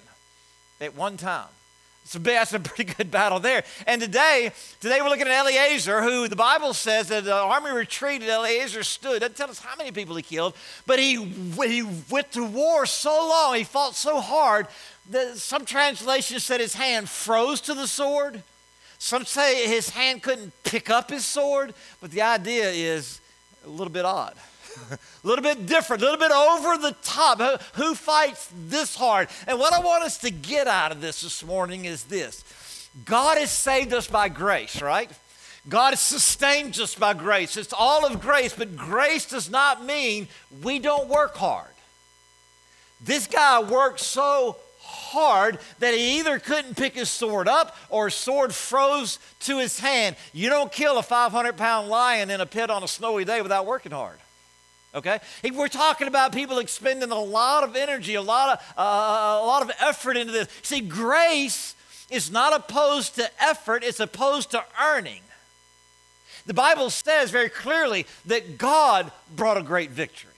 at 0.79 0.95
one 0.95 1.17
time. 1.17 1.47
So 2.03 2.19
that's 2.19 2.51
a 2.53 2.59
pretty 2.59 2.93
good 2.93 3.09
battle 3.09 3.39
there. 3.39 3.63
And 3.87 4.01
today, 4.01 4.51
today 4.79 4.99
we're 5.01 5.09
looking 5.09 5.27
at 5.27 5.33
Eleazar, 5.33 6.01
who 6.01 6.27
the 6.27 6.35
Bible 6.35 6.73
says 6.73 7.07
that 7.07 7.23
the 7.23 7.33
army 7.33 7.71
retreated, 7.71 8.27
Eleazar 8.27 8.83
stood. 8.83 9.21
Doesn't 9.21 9.37
tell 9.37 9.49
us 9.49 9.59
how 9.59 9.75
many 9.77 9.91
people 9.91 10.15
he 10.15 10.21
killed, 10.21 10.53
but 10.85 10.99
he, 10.99 11.23
he 11.23 11.83
went 12.09 12.31
to 12.33 12.43
war 12.43 12.85
so 12.85 13.11
long, 13.29 13.55
he 13.55 13.63
fought 13.63 13.95
so 13.95 14.19
hard 14.19 14.67
that 15.09 15.37
some 15.37 15.63
translations 15.63 16.43
said 16.43 16.59
his 16.59 16.73
hand 16.73 17.09
froze 17.09 17.61
to 17.61 17.73
the 17.73 17.87
sword. 17.87 18.43
Some 18.97 19.25
say 19.25 19.67
his 19.67 19.89
hand 19.89 20.21
couldn't 20.21 20.53
pick 20.63 20.89
up 20.89 21.09
his 21.09 21.25
sword, 21.25 21.73
but 22.01 22.11
the 22.11 22.21
idea 22.21 22.69
is 22.69 23.19
a 23.65 23.69
little 23.69 23.91
bit 23.91 24.05
odd. 24.05 24.35
a 24.91 24.97
little 25.23 25.43
bit 25.43 25.65
different, 25.65 26.01
a 26.01 26.05
little 26.05 26.19
bit 26.19 26.31
over 26.31 26.77
the 26.77 26.95
top. 27.01 27.39
Who 27.75 27.95
fights 27.95 28.51
this 28.67 28.95
hard? 28.95 29.29
And 29.47 29.59
what 29.59 29.73
I 29.73 29.79
want 29.79 30.03
us 30.03 30.17
to 30.19 30.31
get 30.31 30.67
out 30.67 30.91
of 30.91 31.01
this 31.01 31.21
this 31.21 31.43
morning 31.43 31.85
is 31.85 32.03
this 32.05 32.43
God 33.05 33.37
has 33.37 33.51
saved 33.51 33.93
us 33.93 34.07
by 34.07 34.29
grace, 34.29 34.81
right? 34.81 35.09
God 35.69 35.91
has 35.91 36.01
sustained 36.01 36.79
us 36.79 36.95
by 36.95 37.13
grace. 37.13 37.55
It's 37.55 37.73
all 37.73 38.05
of 38.05 38.19
grace, 38.19 38.53
but 38.53 38.75
grace 38.75 39.25
does 39.25 39.49
not 39.49 39.85
mean 39.85 40.27
we 40.63 40.79
don't 40.79 41.07
work 41.07 41.35
hard. 41.35 41.67
This 42.99 43.27
guy 43.27 43.61
worked 43.61 43.99
so 43.99 44.57
hard 44.79 45.59
that 45.79 45.93
he 45.93 46.19
either 46.19 46.39
couldn't 46.39 46.77
pick 46.77 46.95
his 46.95 47.09
sword 47.09 47.47
up 47.47 47.75
or 47.89 48.05
his 48.05 48.15
sword 48.15 48.55
froze 48.55 49.19
to 49.41 49.59
his 49.59 49.79
hand. 49.79 50.15
You 50.33 50.49
don't 50.49 50.71
kill 50.71 50.97
a 50.97 51.03
500 51.03 51.57
pound 51.57 51.89
lion 51.89 52.31
in 52.31 52.41
a 52.41 52.45
pit 52.45 52.71
on 52.71 52.83
a 52.83 52.87
snowy 52.87 53.23
day 53.23 53.41
without 53.41 53.67
working 53.67 53.91
hard 53.91 54.17
okay? 54.93 55.19
We're 55.53 55.67
talking 55.67 56.07
about 56.07 56.33
people 56.33 56.59
expending 56.59 57.11
a 57.11 57.19
lot 57.19 57.63
of 57.63 57.75
energy 57.75 58.15
a 58.15 58.21
lot 58.21 58.59
of 58.59 58.73
uh, 58.77 59.43
a 59.43 59.45
lot 59.45 59.61
of 59.61 59.71
effort 59.79 60.17
into 60.17 60.31
this. 60.31 60.47
See 60.61 60.81
grace 60.81 61.75
is 62.09 62.29
not 62.31 62.53
opposed 62.53 63.15
to 63.15 63.29
effort 63.41 63.83
it's 63.83 63.99
opposed 63.99 64.51
to 64.51 64.63
earning. 64.81 65.21
The 66.45 66.53
bible 66.53 66.89
says 66.89 67.31
very 67.31 67.49
clearly 67.49 68.05
that 68.25 68.57
god 68.57 69.11
brought 69.35 69.57
a 69.57 69.63
great 69.63 69.91
victory 69.91 70.31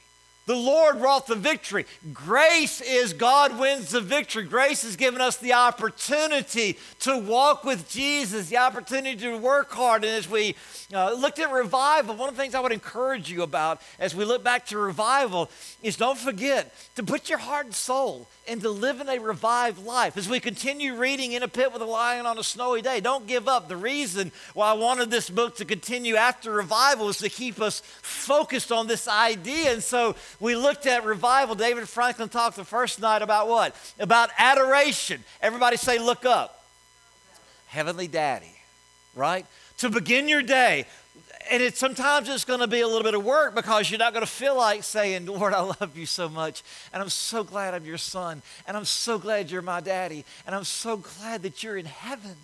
the 0.45 0.55
Lord 0.55 0.97
wrought 0.97 1.27
the 1.27 1.35
victory. 1.35 1.85
Grace 2.13 2.81
is 2.81 3.13
God 3.13 3.57
wins 3.57 3.91
the 3.91 4.01
victory. 4.01 4.43
Grace 4.43 4.83
has 4.83 4.97
given 4.97 5.21
us 5.21 5.37
the 5.37 5.53
opportunity 5.53 6.77
to 6.99 7.17
walk 7.17 7.63
with 7.63 7.89
Jesus, 7.89 8.49
the 8.49 8.57
opportunity 8.57 9.15
to 9.21 9.37
work 9.37 9.71
hard. 9.71 10.03
And 10.03 10.13
as 10.13 10.29
we 10.29 10.55
uh, 10.93 11.13
looked 11.13 11.39
at 11.39 11.51
revival, 11.51 12.15
one 12.15 12.27
of 12.27 12.35
the 12.35 12.41
things 12.41 12.55
I 12.55 12.59
would 12.59 12.73
encourage 12.73 13.31
you 13.31 13.43
about 13.43 13.81
as 13.99 14.13
we 14.13 14.25
look 14.25 14.43
back 14.43 14.65
to 14.67 14.77
revival 14.77 15.49
is 15.81 15.95
don't 15.95 16.17
forget 16.17 16.73
to 16.95 17.03
put 17.03 17.29
your 17.29 17.39
heart 17.39 17.65
and 17.65 17.75
soul 17.75 18.27
into 18.45 18.69
living 18.69 19.07
a 19.07 19.19
revived 19.19 19.85
life. 19.85 20.17
As 20.17 20.27
we 20.27 20.39
continue 20.39 20.95
reading 20.95 21.31
In 21.31 21.43
a 21.43 21.47
Pit 21.47 21.71
with 21.71 21.81
a 21.81 21.85
Lion 21.85 22.25
on 22.25 22.37
a 22.37 22.43
Snowy 22.43 22.81
Day, 22.81 22.99
don't 22.99 23.25
give 23.25 23.47
up. 23.47 23.69
The 23.69 23.77
reason 23.77 24.31
why 24.53 24.71
I 24.71 24.73
wanted 24.73 25.09
this 25.09 25.29
book 25.29 25.55
to 25.57 25.65
continue 25.65 26.15
after 26.15 26.51
revival 26.51 27.07
is 27.07 27.19
to 27.19 27.29
keep 27.29 27.61
us 27.61 27.81
focused 28.01 28.71
on 28.71 28.87
this 28.87 29.07
idea. 29.07 29.71
And 29.71 29.81
so 29.81 30.15
We 30.39 30.55
looked 30.55 30.85
at 30.85 31.05
revival. 31.05 31.55
David 31.55 31.87
Franklin 31.87 32.29
talked 32.29 32.55
the 32.55 32.65
first 32.65 32.99
night 32.99 33.21
about 33.21 33.47
what? 33.47 33.75
About 33.99 34.29
adoration. 34.37 35.23
Everybody 35.41 35.77
say, 35.77 35.99
look 35.99 36.25
up. 36.25 36.65
Heavenly 37.67 38.07
Daddy, 38.07 38.55
right? 39.15 39.45
To 39.79 39.89
begin 39.89 40.27
your 40.27 40.43
day, 40.43 40.85
and 41.49 41.61
it's 41.61 41.79
sometimes 41.79 42.29
it's 42.29 42.45
going 42.45 42.59
to 42.59 42.67
be 42.67 42.81
a 42.81 42.87
little 42.87 43.03
bit 43.03 43.15
of 43.15 43.23
work 43.23 43.55
because 43.55 43.89
you're 43.89 43.99
not 43.99 44.13
going 44.13 44.25
to 44.25 44.31
feel 44.31 44.55
like 44.55 44.83
saying, 44.83 45.25
Lord, 45.25 45.53
I 45.53 45.61
love 45.61 45.91
you 45.95 46.05
so 46.05 46.29
much. 46.29 46.63
And 46.93 47.01
I'm 47.01 47.09
so 47.09 47.43
glad 47.43 47.73
I'm 47.73 47.85
your 47.85 47.97
son. 47.97 48.41
And 48.67 48.77
I'm 48.77 48.85
so 48.85 49.17
glad 49.17 49.51
you're 49.51 49.61
my 49.61 49.81
daddy. 49.81 50.25
And 50.45 50.55
I'm 50.55 50.63
so 50.63 50.97
glad 50.97 51.43
that 51.43 51.63
you're 51.63 51.77
in 51.77 51.85
heaven. 51.85 52.35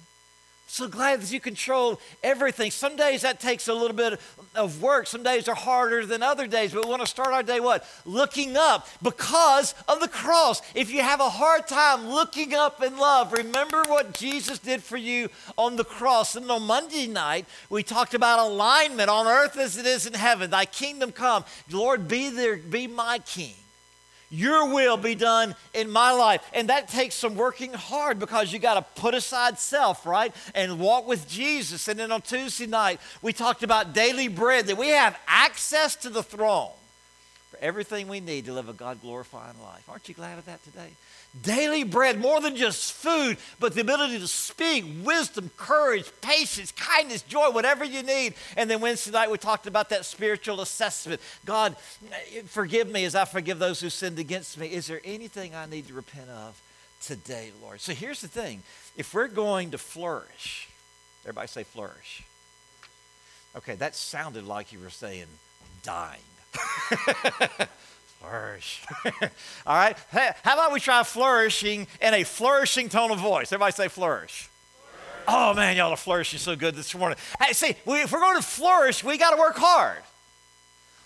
So 0.71 0.87
glad 0.87 1.21
that 1.21 1.31
you 1.31 1.39
control 1.39 1.99
everything. 2.21 2.69
Some 2.69 2.95
days 2.95 3.23
that 3.23 3.39
takes 3.39 3.67
a 3.67 3.73
little 3.73 3.95
bit 3.97 4.19
of 4.53 4.83
work. 4.83 5.07
Some 5.07 5.23
days 5.23 5.47
are 5.47 5.55
harder 5.55 6.05
than 6.05 6.21
other 6.21 6.45
days. 6.45 6.73
But 6.73 6.85
we 6.85 6.89
want 6.91 7.01
to 7.01 7.07
start 7.07 7.33
our 7.33 7.41
day 7.41 7.59
what? 7.59 7.83
Looking 8.05 8.55
up 8.55 8.87
because 9.01 9.73
of 9.87 9.99
the 9.99 10.07
cross. 10.07 10.61
If 10.75 10.91
you 10.91 11.01
have 11.01 11.21
a 11.21 11.29
hard 11.29 11.67
time 11.67 12.07
looking 12.09 12.53
up 12.53 12.83
in 12.83 12.97
love, 12.97 13.33
remember 13.33 13.81
what 13.87 14.13
Jesus 14.13 14.59
did 14.59 14.83
for 14.83 14.95
you 14.95 15.29
on 15.57 15.75
the 15.75 15.83
cross. 15.83 16.35
And 16.35 16.49
on 16.51 16.61
Monday 16.61 17.07
night, 17.07 17.47
we 17.71 17.81
talked 17.81 18.13
about 18.13 18.37
alignment 18.37 19.09
on 19.09 19.25
earth 19.25 19.57
as 19.57 19.75
it 19.75 19.87
is 19.87 20.05
in 20.05 20.13
heaven. 20.13 20.51
Thy 20.51 20.65
kingdom 20.65 21.11
come. 21.11 21.45
Lord, 21.71 22.07
be 22.07 22.29
there, 22.29 22.57
be 22.57 22.85
my 22.85 23.17
king. 23.17 23.55
Your 24.31 24.71
will 24.73 24.97
be 24.97 25.15
done 25.15 25.55
in 25.73 25.89
my 25.89 26.11
life. 26.11 26.41
And 26.53 26.69
that 26.69 26.87
takes 26.87 27.15
some 27.15 27.35
working 27.35 27.73
hard 27.73 28.19
because 28.19 28.53
you 28.53 28.59
got 28.59 28.75
to 28.75 29.01
put 29.01 29.15
aside 29.15 29.57
self, 29.57 30.05
right? 30.05 30.35
And 30.53 30.79
walk 30.79 31.07
with 31.07 31.27
Jesus. 31.27 31.87
And 31.87 31.99
then 31.99 32.11
on 32.11 32.21
Tuesday 32.21 32.67
night, 32.67 32.99
we 33.21 33.33
talked 33.33 33.63
about 33.63 33.93
daily 33.93 34.27
bread, 34.27 34.67
that 34.67 34.77
we 34.77 34.89
have 34.89 35.17
access 35.27 35.95
to 35.97 36.09
the 36.09 36.21
throne 36.21 36.71
for 37.49 37.57
everything 37.59 38.07
we 38.07 38.19
need 38.19 38.45
to 38.45 38.53
live 38.53 38.69
a 38.69 38.73
God 38.73 39.01
glorifying 39.01 39.59
life. 39.63 39.83
Aren't 39.89 40.07
you 40.07 40.13
glad 40.13 40.37
of 40.37 40.45
that 40.45 40.63
today? 40.63 40.89
Daily 41.43 41.83
bread, 41.83 42.19
more 42.19 42.41
than 42.41 42.55
just 42.55 42.91
food, 42.91 43.37
but 43.59 43.75
the 43.75 43.81
ability 43.81 44.17
to 44.19 44.27
speak, 44.27 44.83
wisdom, 45.03 45.51
courage, 45.57 46.11
patience, 46.21 46.71
kindness, 46.71 47.21
joy, 47.21 47.51
whatever 47.51 47.85
you 47.85 48.01
need. 48.01 48.33
And 48.57 48.67
then 48.69 48.81
Wednesday 48.81 49.11
night, 49.11 49.29
we 49.29 49.37
talked 49.37 49.67
about 49.67 49.89
that 49.89 50.05
spiritual 50.05 50.59
assessment. 50.59 51.21
God, 51.45 51.75
forgive 52.47 52.89
me 52.89 53.05
as 53.05 53.13
I 53.13 53.25
forgive 53.25 53.59
those 53.59 53.79
who 53.79 53.91
sinned 53.91 54.17
against 54.17 54.57
me. 54.57 54.67
Is 54.67 54.87
there 54.87 55.01
anything 55.05 55.53
I 55.53 55.67
need 55.67 55.87
to 55.87 55.93
repent 55.93 56.31
of 56.31 56.59
today, 56.99 57.51
Lord? 57.61 57.79
So 57.79 57.93
here's 57.93 58.21
the 58.21 58.27
thing 58.27 58.63
if 58.97 59.13
we're 59.13 59.27
going 59.27 59.69
to 59.71 59.77
flourish, 59.77 60.67
everybody 61.23 61.47
say 61.47 61.63
flourish. 61.63 62.23
Okay, 63.55 63.75
that 63.75 63.95
sounded 63.95 64.47
like 64.47 64.73
you 64.73 64.79
were 64.79 64.89
saying 64.89 65.27
dying. 65.83 66.19
Flourish. 68.19 68.81
All 69.65 69.75
right? 69.75 69.97
Hey, 70.11 70.31
how 70.43 70.53
about 70.55 70.73
we 70.73 70.81
try 70.81 71.03
flourishing 71.03 71.87
in 72.01 72.13
a 72.13 72.23
flourishing 72.23 72.89
tone 72.89 73.11
of 73.11 73.19
voice? 73.19 73.51
Everybody 73.53 73.71
say 73.71 73.87
flourish. 73.87 74.49
flourish. 75.23 75.25
Oh 75.27 75.53
man, 75.53 75.77
y'all 75.77 75.91
are 75.91 75.97
flourishing 75.97 76.39
so 76.39 76.55
good 76.55 76.75
this 76.75 76.93
morning. 76.93 77.17
Hey, 77.41 77.53
see, 77.53 77.75
we, 77.85 78.01
if 78.01 78.11
we're 78.11 78.19
going 78.19 78.35
to 78.35 78.41
flourish, 78.41 79.05
we 79.05 79.17
got 79.17 79.31
to 79.31 79.37
work 79.37 79.55
hard. 79.55 79.99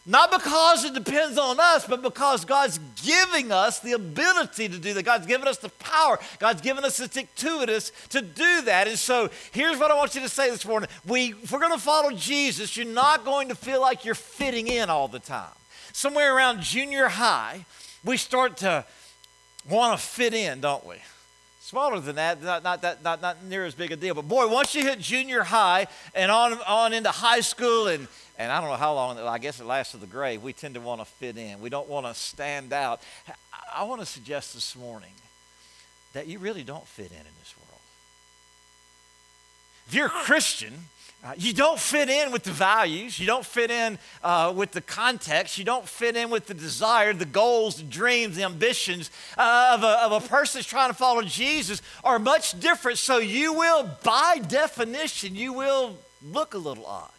Not 0.08 0.32
because 0.32 0.84
it 0.84 0.96
depends 0.96 1.38
on 1.38 1.60
us, 1.60 1.86
but 1.86 2.01
because 2.01 2.43
God's 2.43 2.79
giving 3.05 3.53
us 3.53 3.79
the 3.79 3.93
ability 3.93 4.67
to 4.67 4.77
do 4.77 4.93
that. 4.96 5.03
God's 5.03 5.27
given 5.27 5.48
us 5.48 5.58
the 5.58 5.70
power. 5.70 6.20
God's 6.39 6.62
given 6.62 6.84
us 6.84 6.98
the 6.98 7.27
us 7.74 7.91
to 8.10 8.22
do 8.22 8.62
that. 8.63 8.88
And 8.88 9.00
so 9.00 9.29
here's 9.51 9.79
what 9.79 9.91
I 9.91 9.96
want 9.96 10.13
you 10.15 10.22
to 10.22 10.29
say 10.29 10.50
this 10.50 10.65
morning. 10.65 10.89
We, 11.08 11.36
if 11.43 11.51
we're 11.51 11.60
going 11.60 11.72
to 11.72 11.79
follow 11.79 12.12
Jesus, 12.12 12.75
you're 12.75 12.86
not 12.86 13.24
going 13.24 13.48
to 13.48 13.55
feel 13.55 13.79
like 13.79 14.03
you're 14.03 14.15
fitting 14.15 14.67
in 14.67 14.89
all 14.89 15.08
the 15.08 15.20
time 15.20 15.53
somewhere 15.93 16.35
around 16.35 16.62
junior 16.62 17.07
high, 17.07 17.65
we 18.03 18.17
start 18.17 18.57
to 18.57 18.83
want 19.69 19.97
to 19.97 20.05
fit 20.05 20.33
in, 20.33 20.59
don't 20.59 20.85
we? 20.85 20.97
Smaller 21.62 22.01
than 22.01 22.17
that, 22.17 22.43
not, 22.43 22.62
not, 22.62 22.81
that, 22.81 23.01
not, 23.01 23.21
not 23.21 23.43
near 23.45 23.65
as 23.65 23.73
big 23.73 23.93
a 23.93 23.95
deal. 23.95 24.13
But 24.13 24.27
boy, 24.27 24.47
once 24.50 24.75
you 24.75 24.83
hit 24.83 25.00
junior 25.00 25.43
high 25.43 25.88
and 26.13 26.29
on, 26.29 26.59
on 26.67 26.91
into 26.91 27.09
high 27.09 27.39
school, 27.39 27.88
and, 27.88 28.07
and 28.38 28.51
I 28.51 28.59
don't 28.59 28.69
know 28.69 28.75
how 28.75 28.93
long, 28.93 29.17
I 29.17 29.38
guess 29.38 29.62
it 29.62 29.65
lasts 29.65 29.93
to 29.93 29.97
the 29.97 30.05
grave, 30.05 30.43
we 30.43 30.51
tend 30.51 30.75
to 30.75 30.81
want 30.81 31.00
to 31.00 31.05
fit 31.05 31.38
in. 31.38 31.62
We 31.62 31.69
don't 31.69 31.88
want 31.88 32.05
to 32.05 32.13
stand 32.13 32.73
out. 32.73 33.01
I 33.73 33.83
want 33.83 34.01
to 34.01 34.05
suggest 34.05 34.53
this 34.53 34.75
morning 34.75 35.13
that 36.12 36.27
you 36.27 36.38
really 36.38 36.63
don't 36.63 36.85
fit 36.85 37.12
in 37.12 37.17
in 37.17 37.33
this 37.39 37.55
world. 37.57 37.81
If 39.88 39.95
you're 39.95 40.07
a 40.07 40.09
Christian, 40.09 40.73
uh, 41.24 41.34
you 41.38 41.53
don't 41.53 41.80
fit 41.80 42.10
in 42.10 42.32
with 42.32 42.44
the 42.44 42.51
values. 42.51 43.18
You 43.18 43.25
don't 43.25 43.46
fit 43.46 43.72
in 43.72 43.98
uh, 44.24 44.51
with 44.53 44.72
the 44.72 44.82
context. 44.82 45.58
You 45.58 45.63
don't 45.63 45.88
fit 45.88 46.18
in 46.18 46.30
with 46.30 46.48
the 46.48 46.53
desire, 46.53 47.13
the 47.13 47.25
goals, 47.25 47.77
the 47.77 47.84
dreams, 47.84 48.36
the 48.36 48.44
ambitions 48.44 49.10
uh, 49.38 49.72
of, 49.74 49.84
a, 49.84 50.03
of 50.03 50.24
a 50.24 50.27
person 50.27 50.60
that's 50.60 50.68
trying 50.68 50.89
to 50.89 50.94
follow 50.94 51.22
Jesus 51.22 51.82
are 52.03 52.20
much 52.20 52.60
different. 52.60 52.98
So 52.98 53.20
you 53.20 53.53
will, 53.53 53.89
by 54.03 54.42
definition, 54.46 55.34
you 55.34 55.53
will 55.53 55.98
look 56.30 56.56
a 56.56 56.58
little 56.58 56.86
odd. 56.86 57.10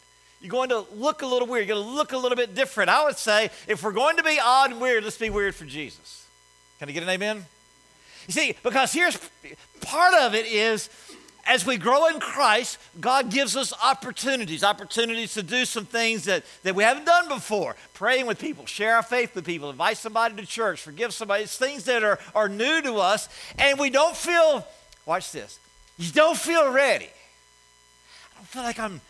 You're 0.42 0.50
going 0.50 0.68
to 0.68 0.84
look 0.94 1.22
a 1.22 1.26
little 1.26 1.48
weird. 1.48 1.66
You're 1.66 1.76
going 1.76 1.88
to 1.88 1.94
look 1.94 2.12
a 2.12 2.18
little 2.18 2.36
bit 2.36 2.54
different. 2.54 2.90
I 2.90 3.04
would 3.06 3.16
say 3.16 3.48
if 3.66 3.82
we're 3.82 3.92
going 3.92 4.18
to 4.18 4.22
be 4.22 4.38
odd 4.38 4.72
and 4.72 4.80
weird, 4.82 5.04
let's 5.04 5.16
be 5.16 5.30
weird 5.30 5.54
for 5.54 5.64
Jesus. 5.64 6.26
Can 6.78 6.90
I 6.90 6.92
get 6.92 7.02
an 7.02 7.08
amen? 7.08 7.46
You 8.26 8.32
see, 8.32 8.54
because 8.62 8.92
here's 8.92 9.18
part 9.80 10.12
of 10.12 10.34
it 10.34 10.44
is 10.44 10.90
as 11.46 11.66
we 11.66 11.76
grow 11.76 12.06
in 12.08 12.20
Christ, 12.20 12.78
God 13.00 13.30
gives 13.30 13.56
us 13.56 13.72
opportunities, 13.82 14.64
opportunities 14.64 15.34
to 15.34 15.42
do 15.42 15.64
some 15.64 15.84
things 15.84 16.24
that, 16.24 16.44
that 16.62 16.74
we 16.74 16.82
haven't 16.82 17.04
done 17.04 17.28
before. 17.28 17.76
Praying 17.92 18.26
with 18.26 18.38
people, 18.38 18.66
share 18.66 18.96
our 18.96 19.02
faith 19.02 19.34
with 19.34 19.44
people, 19.44 19.70
invite 19.70 19.96
somebody 19.96 20.36
to 20.36 20.46
church, 20.46 20.80
forgive 20.80 21.12
somebody. 21.12 21.44
It's 21.44 21.56
things 21.56 21.84
that 21.84 22.02
are, 22.02 22.18
are 22.34 22.48
new 22.48 22.82
to 22.82 22.94
us, 22.96 23.28
and 23.58 23.78
we 23.78 23.90
don't 23.90 24.16
feel, 24.16 24.66
watch 25.06 25.32
this, 25.32 25.58
you 25.98 26.10
don't 26.12 26.36
feel 26.36 26.72
ready. 26.72 27.08
I 28.32 28.36
don't 28.36 28.48
feel 28.48 28.62
like 28.62 28.78
I'm 28.78 29.00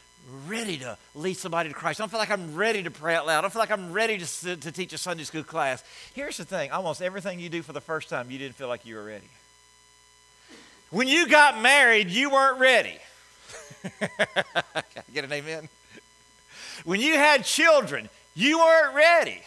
ready 0.46 0.78
to 0.78 0.96
lead 1.14 1.34
somebody 1.34 1.68
to 1.68 1.74
Christ. 1.74 2.00
I 2.00 2.02
don't 2.02 2.10
feel 2.10 2.18
like 2.18 2.30
I'm 2.30 2.54
ready 2.54 2.82
to 2.82 2.90
pray 2.90 3.14
out 3.14 3.26
loud. 3.26 3.38
I 3.38 3.40
don't 3.42 3.52
feel 3.52 3.60
like 3.60 3.70
I'm 3.70 3.92
ready 3.92 4.18
to, 4.18 4.56
to 4.56 4.72
teach 4.72 4.92
a 4.92 4.98
Sunday 4.98 5.24
school 5.24 5.44
class. 5.44 5.84
Here's 6.14 6.36
the 6.36 6.44
thing 6.44 6.70
almost 6.72 7.02
everything 7.02 7.40
you 7.40 7.48
do 7.48 7.62
for 7.62 7.72
the 7.72 7.80
first 7.80 8.08
time, 8.08 8.30
you 8.30 8.38
didn't 8.38 8.56
feel 8.56 8.68
like 8.68 8.86
you 8.86 8.96
were 8.96 9.04
ready. 9.04 9.28
When 10.94 11.08
you 11.08 11.26
got 11.26 11.60
married, 11.60 12.08
you 12.08 12.30
weren't 12.30 12.60
ready. 12.60 12.96
Get 15.12 15.24
an 15.24 15.32
amen? 15.32 15.68
When 16.84 17.00
you 17.00 17.14
had 17.14 17.44
children, 17.44 18.08
you 18.36 18.60
weren't 18.60 18.94
ready. 18.94 19.42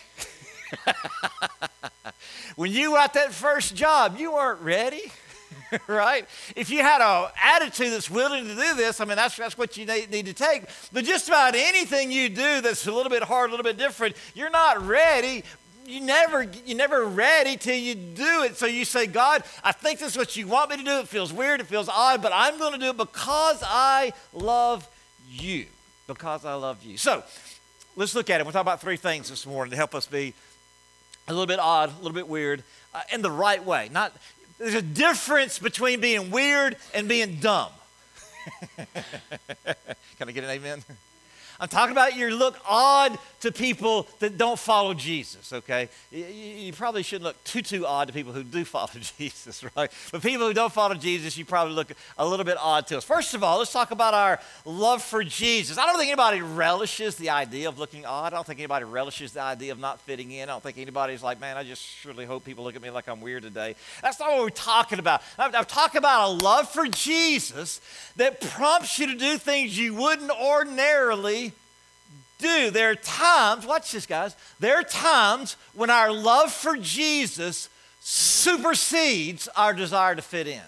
when 2.57 2.73
you 2.73 2.91
got 2.91 3.13
that 3.13 3.31
first 3.31 3.75
job, 3.75 4.17
you 4.19 4.33
weren't 4.33 4.59
ready. 4.59 5.09
right? 5.87 6.27
If 6.53 6.69
you 6.69 6.81
had 6.81 6.99
an 6.99 7.29
attitude 7.41 7.93
that's 7.93 8.09
willing 8.09 8.43
to 8.43 8.53
do 8.53 8.75
this, 8.75 8.99
I 8.99 9.05
mean, 9.05 9.15
that's, 9.15 9.37
that's 9.37 9.57
what 9.57 9.77
you 9.77 9.85
need, 9.85 10.11
need 10.11 10.25
to 10.25 10.33
take. 10.33 10.63
But 10.91 11.05
just 11.05 11.29
about 11.29 11.55
anything 11.55 12.11
you 12.11 12.27
do 12.27 12.59
that's 12.59 12.85
a 12.87 12.91
little 12.91 13.09
bit 13.09 13.23
hard, 13.23 13.51
a 13.51 13.51
little 13.51 13.63
bit 13.63 13.77
different, 13.77 14.17
you're 14.35 14.49
not 14.49 14.85
ready 14.85 15.45
you 15.87 16.01
never 16.01 16.43
you 16.65 16.75
never 16.75 17.05
ready 17.05 17.55
till 17.55 17.75
you 17.75 17.95
do 17.95 18.43
it. 18.43 18.57
So 18.57 18.65
you 18.65 18.83
say, 18.83 19.07
God, 19.07 19.43
I 19.63 19.71
think 19.71 19.99
this 19.99 20.11
is 20.11 20.17
what 20.17 20.35
you 20.35 20.45
want 20.45 20.69
me 20.69 20.77
to 20.77 20.83
do. 20.83 20.99
It 20.99 21.07
feels 21.07 21.31
weird, 21.31 21.61
it 21.61 21.67
feels 21.67 21.87
odd, 21.87 22.21
but 22.21 22.33
I'm 22.35 22.59
going 22.59 22.73
to 22.73 22.79
do 22.79 22.89
it 22.89 22.97
because 22.97 23.63
I 23.65 24.11
love 24.33 24.87
you. 25.29 25.65
Because 26.05 26.43
I 26.43 26.55
love 26.55 26.83
you. 26.83 26.97
So 26.97 27.23
let's 27.95 28.13
look 28.13 28.29
at 28.29 28.41
it. 28.41 28.43
We'll 28.43 28.53
talk 28.53 28.61
about 28.61 28.81
three 28.81 28.97
things 28.97 29.29
this 29.29 29.45
morning 29.47 29.71
to 29.71 29.77
help 29.77 29.95
us 29.95 30.05
be 30.05 30.33
a 31.29 31.31
little 31.31 31.47
bit 31.47 31.59
odd, 31.59 31.89
a 31.89 31.97
little 31.97 32.15
bit 32.15 32.27
weird, 32.27 32.63
uh, 32.93 33.01
in 33.13 33.21
the 33.21 33.31
right 33.31 33.63
way. 33.63 33.89
Not 33.89 34.13
there's 34.59 34.73
a 34.73 34.81
difference 34.81 35.57
between 35.57 36.01
being 36.01 36.31
weird 36.31 36.75
and 36.93 37.07
being 37.07 37.37
dumb. 37.39 37.71
Can 40.17 40.27
I 40.27 40.31
get 40.31 40.43
an 40.43 40.49
amen? 40.49 40.83
I'm 41.59 41.67
talking 41.67 41.91
about 41.91 42.15
you 42.15 42.29
look 42.29 42.57
odd 42.67 43.17
to 43.39 43.51
people 43.51 44.07
that 44.19 44.37
don't 44.37 44.57
follow 44.57 44.93
Jesus, 44.93 45.53
okay? 45.53 45.89
You, 46.11 46.73
probably 46.73 47.03
shouldn't 47.03 47.23
look 47.25 47.43
too, 47.43 47.61
too 47.61 47.85
odd 47.85 48.07
to 48.07 48.13
people 48.13 48.33
who 48.33 48.43
do 48.43 48.65
follow 48.65 48.89
Jesus, 49.17 49.63
right? 49.75 49.91
But 50.11 50.21
people 50.21 50.47
who 50.47 50.53
don't 50.53 50.73
follow 50.73 50.95
Jesus, 50.95 51.37
you 51.37 51.45
probably 51.45 51.73
look 51.73 51.91
a 52.17 52.27
little 52.27 52.45
bit 52.45 52.57
odd 52.59 52.87
to 52.87 52.97
us. 52.97 53.03
First 53.03 53.33
of 53.33 53.43
all, 53.43 53.59
let's 53.59 53.71
talk 53.71 53.91
about 53.91 54.13
our 54.13 54.39
love 54.65 55.03
for 55.03 55.23
Jesus. 55.23 55.77
I 55.77 55.85
don't 55.85 55.97
think 55.97 56.09
anybody 56.09 56.41
relishes 56.41 57.15
the 57.15 57.29
idea 57.29 57.69
of 57.69 57.77
looking 57.77 58.05
odd. 58.05 58.33
I 58.33 58.35
don't 58.35 58.45
think 58.45 58.59
anybody 58.59 58.85
relishes 58.85 59.33
the 59.33 59.41
idea 59.41 59.71
of 59.71 59.79
not 59.79 59.99
fitting 60.01 60.31
in. 60.31 60.49
I 60.49 60.53
don't 60.53 60.63
think 60.63 60.77
anybody's 60.77 61.21
like, 61.21 61.39
man, 61.39 61.57
I 61.57 61.63
just 61.63 61.83
surely 61.83 62.25
hope 62.25 62.43
people 62.43 62.63
look 62.63 62.75
at 62.75 62.81
me 62.81 62.89
like 62.89 63.07
I'm 63.07 63.21
weird 63.21 63.43
today. 63.43 63.75
That's 64.01 64.19
not 64.19 64.31
what 64.31 64.41
we're 64.41 64.49
talking 64.49 64.99
about. 64.99 65.21
I'm, 65.37 65.53
I'm 65.55 65.65
talking 65.65 65.99
about 65.99 66.29
a 66.29 66.31
love 66.43 66.69
for 66.69 66.87
Jesus 66.87 67.81
that 68.15 68.41
prompts 68.41 68.97
you 68.97 69.07
to 69.07 69.15
do 69.15 69.37
things 69.37 69.77
you 69.77 69.93
wouldn't 69.93 70.31
ordinarily 70.31 71.46
do. 72.37 72.71
There 72.71 72.91
are 72.91 72.95
times, 72.95 73.65
watch 73.65 73.91
this, 73.91 74.05
guys, 74.05 74.35
there 74.59 74.77
are 74.77 74.83
times 74.83 75.57
when 75.73 75.89
our 75.89 76.11
love 76.11 76.51
for 76.51 76.77
Jesus 76.77 77.69
supersedes 77.99 79.47
our 79.55 79.73
desire 79.73 80.15
to 80.15 80.21
fit 80.21 80.47
in. 80.47 80.61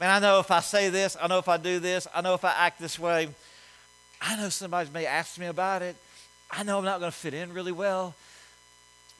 Man, 0.00 0.10
I 0.10 0.18
know 0.18 0.38
if 0.40 0.50
I 0.50 0.60
say 0.60 0.90
this, 0.90 1.16
I 1.20 1.26
know 1.26 1.38
if 1.38 1.48
I 1.48 1.56
do 1.56 1.80
this, 1.80 2.06
I 2.14 2.20
know 2.20 2.34
if 2.34 2.44
I 2.44 2.52
act 2.52 2.80
this 2.80 2.98
way, 2.98 3.28
I 4.20 4.36
know 4.36 4.48
somebody 4.48 4.90
may 4.90 5.06
ask 5.06 5.38
me 5.38 5.46
about 5.46 5.82
it. 5.82 5.96
I 6.50 6.62
know 6.62 6.78
I'm 6.78 6.84
not 6.84 7.00
going 7.00 7.10
to 7.10 7.16
fit 7.16 7.34
in 7.34 7.52
really 7.52 7.72
well. 7.72 8.14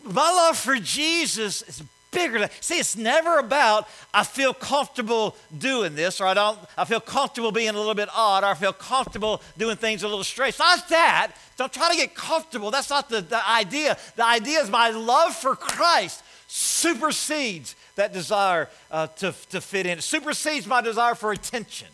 My 0.03 0.31
love 0.31 0.57
for 0.57 0.77
Jesus 0.77 1.63
is 1.63 1.83
bigger. 2.11 2.49
See, 2.61 2.79
it's 2.79 2.97
never 2.97 3.39
about 3.39 3.89
I 4.13 4.25
feel 4.25 4.55
comfortable 4.55 5.37
doing 5.57 5.95
this, 5.95 6.21
or 6.21 6.27
I 6.27 6.35
don't. 6.35 6.59
I 6.77 6.85
feel 6.85 7.01
comfortable 7.01 7.53
being 7.53 7.71
a 7.71 7.73
little 7.73 7.95
bit 7.95 8.09
odd, 8.15 8.45
or 8.45 8.49
I 8.49 8.55
feel 8.55 8.73
comfortable 8.73 9.43
doing 9.57 9.77
things 9.77 10.03
a 10.03 10.09
little 10.09 10.25
strange. 10.25 10.51
It's 10.51 10.59
not 10.59 10.89
that. 10.89 11.33
Don't 11.57 11.73
try 11.73 11.91
to 11.91 11.97
get 11.97 12.15
comfortable. 12.15 12.71
That's 12.71 12.91
not 12.91 13.09
the, 13.09 13.21
the 13.21 13.49
idea. 13.49 13.97
The 14.17 14.25
idea 14.25 14.61
is 14.61 14.71
my 14.71 14.91
love 14.91 15.35
for 15.35 15.57
Christ 15.57 16.23
supersedes 16.49 17.77
that 17.97 18.13
desire 18.13 18.69
uh, 18.91 19.07
to, 19.09 19.35
to 19.51 19.61
fit 19.61 19.87
in. 19.87 19.99
It 19.99 20.03
supersedes 20.03 20.67
my 20.67 20.81
desire 20.81 21.15
for 21.15 21.31
attention. 21.33 21.89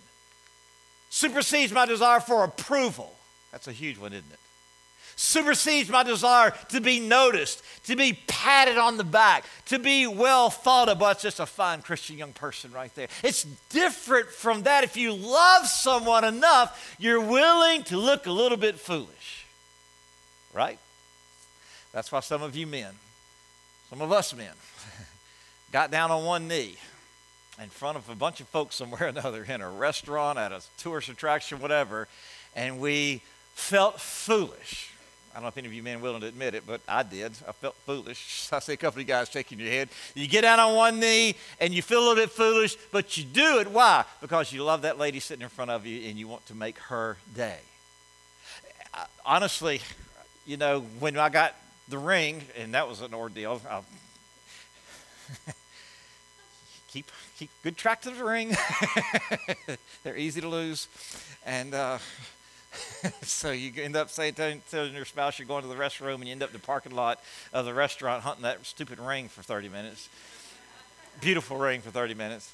Supersedes 1.10 1.72
my 1.72 1.86
desire 1.86 2.20
for 2.20 2.44
approval. 2.44 3.12
That's 3.52 3.68
a 3.68 3.72
huge 3.72 3.98
one, 3.98 4.12
isn't 4.12 4.32
it? 4.32 4.38
Supersedes 5.16 5.90
my 5.90 6.02
desire 6.02 6.52
to 6.68 6.80
be 6.80 7.00
noticed, 7.00 7.62
to 7.86 7.96
be 7.96 8.18
patted 8.26 8.78
on 8.78 8.96
the 8.96 9.04
back, 9.04 9.44
to 9.66 9.78
be 9.78 10.06
well 10.06 10.50
thought 10.50 10.88
of. 10.88 11.00
It's 11.02 11.22
just 11.22 11.40
a 11.40 11.46
fine 11.46 11.82
Christian 11.82 12.18
young 12.18 12.32
person 12.32 12.72
right 12.72 12.94
there. 12.94 13.08
It's 13.22 13.44
different 13.68 14.28
from 14.28 14.62
that. 14.62 14.84
If 14.84 14.96
you 14.96 15.12
love 15.12 15.66
someone 15.66 16.24
enough, 16.24 16.96
you're 16.98 17.20
willing 17.20 17.84
to 17.84 17.96
look 17.96 18.26
a 18.26 18.32
little 18.32 18.58
bit 18.58 18.78
foolish, 18.78 19.46
right? 20.52 20.78
That's 21.92 22.10
why 22.10 22.20
some 22.20 22.42
of 22.42 22.56
you 22.56 22.66
men, 22.66 22.92
some 23.90 24.00
of 24.00 24.10
us 24.10 24.34
men, 24.34 24.52
got 25.72 25.90
down 25.90 26.10
on 26.10 26.24
one 26.24 26.48
knee 26.48 26.76
in 27.62 27.68
front 27.68 27.96
of 27.96 28.08
a 28.08 28.14
bunch 28.14 28.40
of 28.40 28.48
folks 28.48 28.76
somewhere 28.76 29.04
or 29.04 29.06
another 29.06 29.44
in 29.44 29.60
a 29.60 29.70
restaurant, 29.70 30.38
at 30.38 30.52
a 30.52 30.60
tourist 30.76 31.08
attraction, 31.08 31.60
whatever, 31.60 32.08
and 32.56 32.80
we 32.80 33.22
felt 33.54 34.00
foolish 34.00 34.90
I 35.34 35.38
don't 35.38 35.42
know 35.42 35.48
if 35.48 35.58
any 35.58 35.66
of 35.66 35.74
you 35.74 35.82
men 35.82 36.00
willing 36.00 36.20
to 36.20 36.28
admit 36.28 36.54
it, 36.54 36.62
but 36.64 36.80
I 36.86 37.02
did. 37.02 37.32
I 37.48 37.50
felt 37.50 37.74
foolish. 37.84 38.48
I 38.52 38.60
see 38.60 38.74
a 38.74 38.76
couple 38.76 39.00
of 39.00 39.08
you 39.08 39.12
guys 39.12 39.28
shaking 39.28 39.58
your 39.58 39.68
head. 39.68 39.88
You 40.14 40.28
get 40.28 40.42
down 40.42 40.60
on 40.60 40.76
one 40.76 41.00
knee 41.00 41.34
and 41.58 41.74
you 41.74 41.82
feel 41.82 41.98
a 41.98 42.06
little 42.06 42.14
bit 42.14 42.30
foolish, 42.30 42.76
but 42.92 43.16
you 43.18 43.24
do 43.24 43.58
it. 43.58 43.68
Why? 43.68 44.04
Because 44.20 44.52
you 44.52 44.62
love 44.62 44.82
that 44.82 44.96
lady 44.96 45.18
sitting 45.18 45.42
in 45.42 45.48
front 45.48 45.72
of 45.72 45.86
you 45.86 46.08
and 46.08 46.16
you 46.16 46.28
want 46.28 46.46
to 46.46 46.54
make 46.54 46.78
her 46.78 47.16
day. 47.34 47.58
Honestly, 49.26 49.80
you 50.46 50.56
know, 50.56 50.82
when 51.00 51.18
I 51.18 51.30
got 51.30 51.56
the 51.88 51.98
ring, 51.98 52.42
and 52.56 52.74
that 52.74 52.88
was 52.88 53.00
an 53.00 53.12
ordeal. 53.12 53.60
keep 56.88 57.10
keep 57.36 57.50
good 57.64 57.76
track 57.76 58.02
to 58.02 58.10
the 58.10 58.24
ring. 58.24 58.54
They're 60.04 60.16
easy 60.16 60.40
to 60.40 60.48
lose, 60.48 60.86
and. 61.44 61.74
Uh, 61.74 61.98
so 63.22 63.50
you 63.50 63.72
end 63.82 63.96
up 63.96 64.10
saying 64.10 64.34
telling, 64.34 64.62
your 64.94 65.04
spouse 65.04 65.38
you're 65.38 65.46
going 65.46 65.62
to 65.62 65.68
the 65.68 65.74
restroom 65.74 66.16
and 66.16 66.24
you 66.24 66.32
end 66.32 66.42
up 66.42 66.50
in 66.50 66.54
the 66.54 66.66
parking 66.66 66.92
lot 66.92 67.20
of 67.52 67.64
the 67.64 67.74
restaurant 67.74 68.22
hunting 68.22 68.42
that 68.42 68.64
stupid 68.64 68.98
ring 68.98 69.28
for 69.28 69.42
30 69.42 69.68
minutes. 69.68 70.08
Beautiful 71.20 71.56
ring 71.56 71.80
for 71.80 71.90
30 71.90 72.14
minutes. 72.14 72.52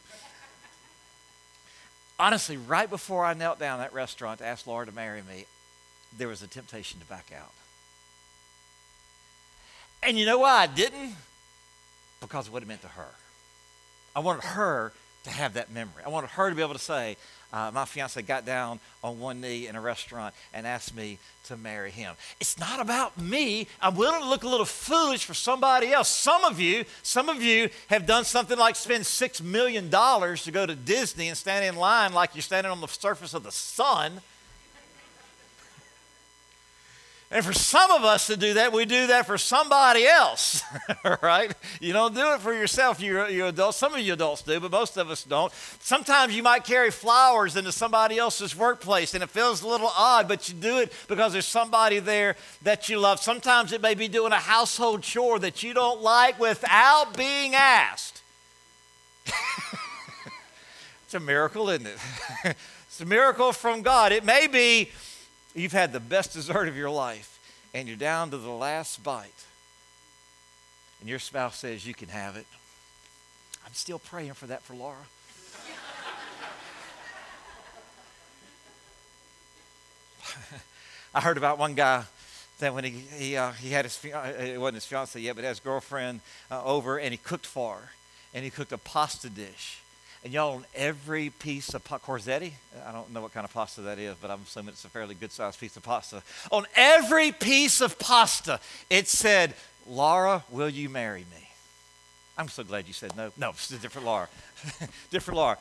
Honestly, 2.19 2.57
right 2.59 2.91
before 2.91 3.25
I 3.25 3.33
knelt 3.33 3.59
down 3.59 3.81
at 3.81 3.91
that 3.91 3.95
restaurant 3.95 4.41
to 4.41 4.47
ask 4.47 4.67
Laura 4.67 4.85
to 4.85 4.93
marry 4.93 5.23
me, 5.23 5.47
there 6.17 6.29
was 6.29 6.43
a 6.43 6.47
temptation 6.47 7.00
to 7.00 7.07
back 7.07 7.33
out. 7.35 7.53
And 10.03 10.19
you 10.19 10.27
know 10.27 10.39
why 10.39 10.62
I 10.62 10.67
didn't? 10.67 11.15
Because 12.21 12.47
of 12.47 12.53
what 12.53 12.62
it 12.62 12.67
meant 12.67 12.83
to 12.83 12.89
her. 12.89 13.09
I 14.15 14.21
wanted 14.21 14.45
her 14.45 14.93
to 15.25 15.31
have 15.31 15.55
that 15.55 15.71
memory. 15.71 16.03
I 16.05 16.09
wanted 16.09 16.31
her 16.31 16.49
to 16.50 16.57
be 16.57 16.62
able 16.62 16.75
to 16.75 16.79
say, 16.79 17.17
uh, 17.53 17.71
my 17.75 17.85
fiance 17.85 18.21
got 18.23 18.47
down 18.47 18.79
on 19.03 19.19
one 19.19 19.41
knee 19.41 19.67
in 19.67 19.75
a 19.75 19.81
restaurant 19.81 20.35
and 20.55 20.67
asked 20.67 20.95
me 20.95 21.19
to 21.45 21.57
marry 21.57 21.91
him. 21.91 22.15
It's 22.41 22.59
not 22.59 22.81
about 22.81 23.21
me. 23.21 23.67
I'm 23.81 23.97
willing 23.97 24.21
to 24.21 24.29
look 24.29 24.45
a 24.45 24.49
little 24.49 24.67
foolish 24.67 25.25
for 25.25 25.35
somebody 25.35 25.93
else. 25.93 26.09
Some 26.09 26.45
of 26.45 26.61
you, 26.61 26.85
some 27.03 27.29
of 27.29 27.43
you 27.43 27.71
have 27.89 28.07
done 28.07 28.25
something 28.25 28.57
like 28.57 28.77
spend 28.77 29.05
six 29.05 29.43
million 29.43 29.91
dollars 29.91 30.45
to 30.45 30.53
go 30.53 30.65
to 30.65 30.77
Disney 30.77 31.29
and 31.29 31.37
stand 31.37 31.65
in 31.65 31.75
line 31.77 32.12
like 32.12 32.35
you're 32.35 32.43
standing 32.43 32.71
on 32.71 32.81
the 32.81 32.87
surface 32.87 33.35
of 33.35 33.43
the 33.43 33.53
sun 33.53 34.21
and 37.33 37.45
for 37.45 37.53
some 37.53 37.93
of 37.93 38.03
us 38.03 38.27
to 38.27 38.37
do 38.37 38.55
that, 38.55 38.73
we 38.73 38.85
do 38.85 39.07
that 39.07 39.25
for 39.25 39.39
somebody 39.39 40.05
else, 40.05 40.65
right? 41.23 41.54
You 41.81 41.93
don't 41.93 42.13
do 42.13 42.33
it 42.33 42.41
for 42.41 42.52
yourself, 42.52 43.00
you, 43.00 43.25
you 43.28 43.47
adults. 43.47 43.78
Some 43.78 43.95
of 43.95 44.00
you 44.00 44.15
adults 44.15 44.43
do, 44.43 44.59
but 44.59 44.73
most 44.73 44.97
of 44.97 45.11
us 45.11 45.23
don't. 45.23 45.52
Sometimes 45.78 46.35
you 46.35 46.43
might 46.43 46.65
carry 46.65 46.91
flowers 46.91 47.54
into 47.54 47.71
somebody 47.71 48.19
else's 48.19 48.57
workplace, 48.57 49.15
and 49.15 49.23
it 49.23 49.31
feels 49.31 49.63
a 49.63 49.69
little 49.69 49.93
odd, 49.97 50.26
but 50.26 50.49
you 50.49 50.57
do 50.57 50.78
it 50.78 50.93
because 51.07 51.33
there's 51.33 51.47
somebody 51.47 52.00
there 52.00 52.35
that 52.63 52.89
you 52.89 52.99
love. 52.99 53.21
Sometimes 53.21 53.73
it 53.73 53.81
may 53.81 53.95
be 53.95 54.09
doing 54.09 54.33
a 54.33 54.37
household 54.37 55.02
chore 55.02 55.39
that 55.39 55.63
you 55.63 55.73
don't 55.73 56.02
like 56.02 56.41
without 56.41 57.17
being 57.17 57.54
asked. 57.54 58.23
it's 61.04 61.15
a 61.15 61.21
miracle, 61.21 61.71
isn't 61.71 61.87
it? 61.87 61.99
it's 62.89 63.00
a 63.00 63.07
miracle 63.07 63.52
from 63.52 63.83
God. 63.83 64.11
It 64.11 64.25
may 64.25 64.49
be 64.49 64.91
You've 65.54 65.73
had 65.73 65.93
the 65.93 66.00
best 66.00 66.32
dessert 66.32 66.69
of 66.69 66.76
your 66.76 66.91
life, 66.91 67.41
and 67.75 67.89
you're 67.89 67.97
down 67.97 68.30
to 68.30 68.39
the 68.39 68.50
last 68.50 69.02
bite. 69.02 69.45
And 71.00 71.08
your 71.08 71.19
spouse 71.19 71.58
says 71.58 71.86
you 71.86 71.95
can 71.95 72.08
have 72.08 72.36
it. 72.36 72.47
I'm 73.67 73.75
still 73.75 73.99
praying 73.99 74.34
for 74.34 74.47
that 74.47 74.63
for 74.63 74.75
Laura. 74.75 74.97
I 81.15 81.21
heard 81.21 81.36
about 81.36 81.58
one 81.58 81.75
guy 81.75 82.04
that 82.60 82.73
when 82.75 82.84
he, 82.84 82.91
he, 82.91 83.36
uh, 83.36 83.50
he 83.52 83.71
had 83.71 83.84
his, 83.84 83.99
uh, 84.04 84.32
it 84.39 84.60
wasn't 84.60 84.76
his 84.76 84.84
fiance 84.84 85.19
yet, 85.19 85.34
but 85.34 85.45
his 85.45 85.58
girlfriend 85.60 86.21
uh, 86.50 86.63
over 86.63 86.99
and 86.99 87.10
he 87.13 87.17
cooked 87.17 87.47
for 87.47 87.76
her. 87.76 87.91
And 88.32 88.45
he 88.45 88.50
cooked 88.50 88.71
a 88.71 88.78
pasta 88.78 89.28
dish. 89.28 89.82
And 90.23 90.35
y'all, 90.35 90.56
on 90.56 90.67
every 90.75 91.30
piece 91.30 91.73
of 91.73 91.83
Corzetti, 91.85 92.52
I 92.87 92.93
don't 92.93 93.11
know 93.13 93.23
what 93.23 93.33
kind 93.33 93.45
of 93.45 93.52
pasta 93.54 93.80
that 93.83 93.99
is, 93.99 94.17
but 94.21 94.30
I'm 94.30 94.43
assuming 94.43 94.71
it's 94.71 94.85
a 94.85 94.89
fairly 94.89 95.15
good 95.15 95.33
sized 95.33 95.59
piece 95.59 95.76
of 95.76 95.83
pasta. 95.83 96.23
On 96.52 96.67
every 96.76 97.33
piece 97.33 97.80
of 97.80 97.99
pasta, 97.99 98.61
it 98.91 99.09
said, 99.09 99.54
Laura, 99.87 100.45
will 100.50 100.69
you 100.69 100.91
marry 100.91 101.21
me? 101.21 101.49
I'm 102.37 102.49
so 102.49 102.65
glad 102.65 102.87
you 102.87 102.93
said 102.93 103.17
no. 103.17 103.33
No, 103.39 103.50
it's 103.50 103.71
a 103.71 103.78
different 103.78 104.06
Laura. 104.06 104.28
different 105.11 105.39
Laura 105.39 105.59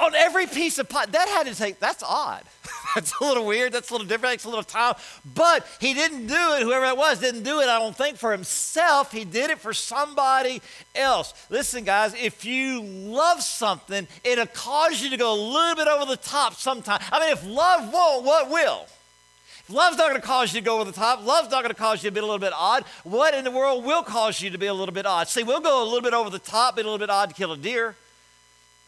on 0.00 0.14
every 0.14 0.46
piece 0.46 0.78
of 0.78 0.88
pot. 0.88 1.12
That 1.12 1.28
had 1.28 1.46
to 1.46 1.54
take, 1.54 1.80
that's 1.80 2.02
odd. 2.02 2.44
that's 2.94 3.12
a 3.20 3.24
little 3.24 3.46
weird. 3.46 3.72
That's 3.72 3.90
a 3.90 3.92
little 3.92 4.06
different. 4.06 4.32
Takes 4.32 4.44
a 4.44 4.48
little 4.48 4.64
time. 4.64 4.94
But 5.34 5.66
he 5.80 5.94
didn't 5.94 6.26
do 6.26 6.54
it, 6.54 6.62
whoever 6.62 6.86
it 6.86 6.96
was, 6.96 7.20
didn't 7.20 7.42
do 7.42 7.60
it, 7.60 7.68
I 7.68 7.78
don't 7.78 7.96
think, 7.96 8.16
for 8.16 8.32
himself. 8.32 9.12
He 9.12 9.24
did 9.24 9.50
it 9.50 9.58
for 9.58 9.72
somebody 9.72 10.62
else. 10.94 11.34
Listen, 11.50 11.84
guys, 11.84 12.14
if 12.14 12.44
you 12.44 12.82
love 12.82 13.42
something, 13.42 14.06
it'll 14.24 14.46
cause 14.46 15.02
you 15.02 15.10
to 15.10 15.16
go 15.16 15.32
a 15.32 15.40
little 15.40 15.76
bit 15.76 15.88
over 15.88 16.04
the 16.06 16.16
top 16.16 16.54
sometimes. 16.54 17.02
I 17.12 17.20
mean, 17.20 17.32
if 17.32 17.46
love 17.46 17.92
won't, 17.92 18.24
what 18.24 18.50
will? 18.50 18.86
If 19.68 19.74
love's 19.74 19.98
not 19.98 20.08
going 20.08 20.20
to 20.20 20.26
cause 20.26 20.54
you 20.54 20.60
to 20.60 20.64
go 20.64 20.76
over 20.76 20.84
the 20.84 20.92
top. 20.92 21.26
Love's 21.26 21.50
not 21.50 21.62
going 21.62 21.74
to 21.74 21.78
cause 21.78 22.02
you 22.02 22.08
to 22.08 22.14
be 22.14 22.20
a 22.20 22.22
little 22.22 22.38
bit 22.38 22.54
odd. 22.56 22.84
What 23.04 23.34
in 23.34 23.44
the 23.44 23.50
world 23.50 23.84
will 23.84 24.02
cause 24.02 24.40
you 24.40 24.48
to 24.50 24.58
be 24.58 24.66
a 24.66 24.74
little 24.74 24.94
bit 24.94 25.04
odd? 25.04 25.28
See, 25.28 25.42
we'll 25.42 25.60
go 25.60 25.82
a 25.82 25.84
little 25.84 26.00
bit 26.00 26.14
over 26.14 26.30
the 26.30 26.38
top, 26.38 26.76
be 26.76 26.82
a 26.82 26.84
little 26.84 26.98
bit 26.98 27.10
odd 27.10 27.30
to 27.30 27.34
kill 27.34 27.52
a 27.52 27.56
deer. 27.56 27.94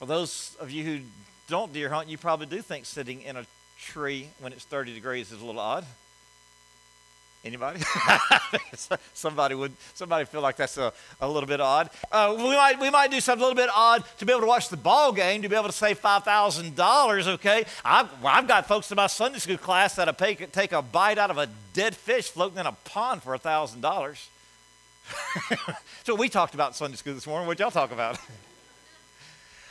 For 0.00 0.06
those 0.06 0.56
of 0.58 0.70
you 0.70 0.82
who 0.82 1.00
don't 1.46 1.74
deer 1.74 1.90
hunt, 1.90 2.08
you 2.08 2.16
probably 2.16 2.46
do 2.46 2.62
think 2.62 2.86
sitting 2.86 3.20
in 3.20 3.36
a 3.36 3.44
tree 3.78 4.28
when 4.40 4.52
it's 4.52 4.64
30 4.64 4.94
degrees 4.94 5.30
is 5.30 5.42
a 5.42 5.44
little 5.44 5.60
odd. 5.60 5.84
Anybody? 7.44 7.80
somebody 9.14 9.54
would 9.54 9.72
somebody 9.94 10.24
feel 10.24 10.40
like 10.40 10.56
that's 10.56 10.78
a, 10.78 10.92
a 11.20 11.28
little 11.28 11.46
bit 11.46 11.60
odd. 11.60 11.90
Uh, 12.10 12.34
we 12.36 12.54
might 12.54 12.80
we 12.80 12.90
might 12.90 13.10
do 13.10 13.20
something 13.20 13.42
a 13.42 13.46
little 13.46 13.62
bit 13.62 13.70
odd 13.74 14.04
to 14.18 14.26
be 14.26 14.32
able 14.32 14.42
to 14.42 14.46
watch 14.46 14.68
the 14.68 14.76
ball 14.76 15.12
game 15.12 15.40
to 15.42 15.48
be 15.48 15.56
able 15.56 15.66
to 15.66 15.72
save 15.72 15.98
five 15.98 16.22
thousand 16.22 16.76
dollars. 16.76 17.26
Okay, 17.26 17.64
I've 17.82 18.08
I've 18.22 18.46
got 18.46 18.68
folks 18.68 18.90
in 18.90 18.96
my 18.96 19.06
Sunday 19.06 19.38
school 19.38 19.56
class 19.56 19.96
that 19.96 20.18
take 20.18 20.52
take 20.52 20.72
a 20.72 20.82
bite 20.82 21.16
out 21.16 21.30
of 21.30 21.38
a 21.38 21.48
dead 21.72 21.96
fish 21.96 22.28
floating 22.28 22.58
in 22.58 22.66
a 22.66 22.72
pond 22.72 23.22
for 23.22 23.36
thousand 23.38 23.80
dollars. 23.80 24.28
So 26.04 26.14
we 26.14 26.28
talked 26.30 26.54
about 26.54 26.74
Sunday 26.74 26.96
school 26.96 27.14
this 27.14 27.26
morning. 27.26 27.46
What 27.46 27.58
y'all 27.58 27.70
talk 27.70 27.92
about? 27.92 28.18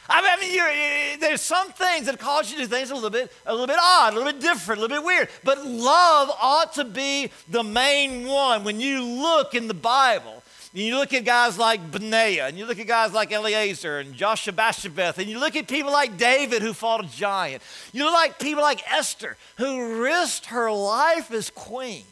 I 0.10 0.38
mean, 0.40 1.20
there's 1.20 1.42
some 1.42 1.72
things 1.72 2.08
that 2.08 2.18
cause 2.20 2.50
you 2.50 2.58
to 2.58 2.64
do 2.64 2.68
things 2.68 2.90
a 2.90 2.96
little 2.96 3.10
bit, 3.10 3.32
a 3.46 3.52
little 3.52 3.68
bit 3.68 3.78
odd, 3.80 4.14
a 4.14 4.18
little 4.18 4.32
bit 4.32 4.42
different, 4.42 4.80
a 4.80 4.82
little 4.82 4.98
bit 4.98 5.06
weird. 5.06 5.30
But 5.44 5.66
love 5.66 6.32
ought 6.42 6.74
to 6.74 6.84
be 6.84 7.32
the 7.48 7.64
main 7.64 8.28
one. 8.28 8.64
When 8.64 8.80
you 8.80 9.04
look 9.04 9.54
in 9.54 9.68
the 9.68 9.74
Bible, 9.74 10.44
and 10.74 10.84
you 10.84 10.98
look 10.98 11.14
at 11.14 11.26
guys 11.26 11.58
like 11.58 11.92
Benaiah, 11.92 12.48
and 12.48 12.58
you 12.58 12.66
look 12.66 12.80
at 12.80 12.88
guys 12.88 13.12
like 13.12 13.32
Eliezer 13.32 14.00
and 14.00 14.14
Joshua 14.16 14.54
Basshebeth, 14.54 15.18
and 15.18 15.28
you 15.28 15.40
look 15.40 15.56
at 15.56 15.68
people 15.68 15.92
like 15.92 16.18
David 16.18 16.62
who 16.62 16.74
fought 16.74 17.04
a 17.04 17.08
giant. 17.08 17.62
You 17.92 18.04
look 18.06 18.14
like 18.14 18.40
people 18.40 18.64
like 18.64 18.82
Esther 18.92 19.38
who 19.58 20.02
risked 20.02 20.48
her 20.48 20.72
life 20.72 21.32
as 21.32 21.50
queen 21.50 22.04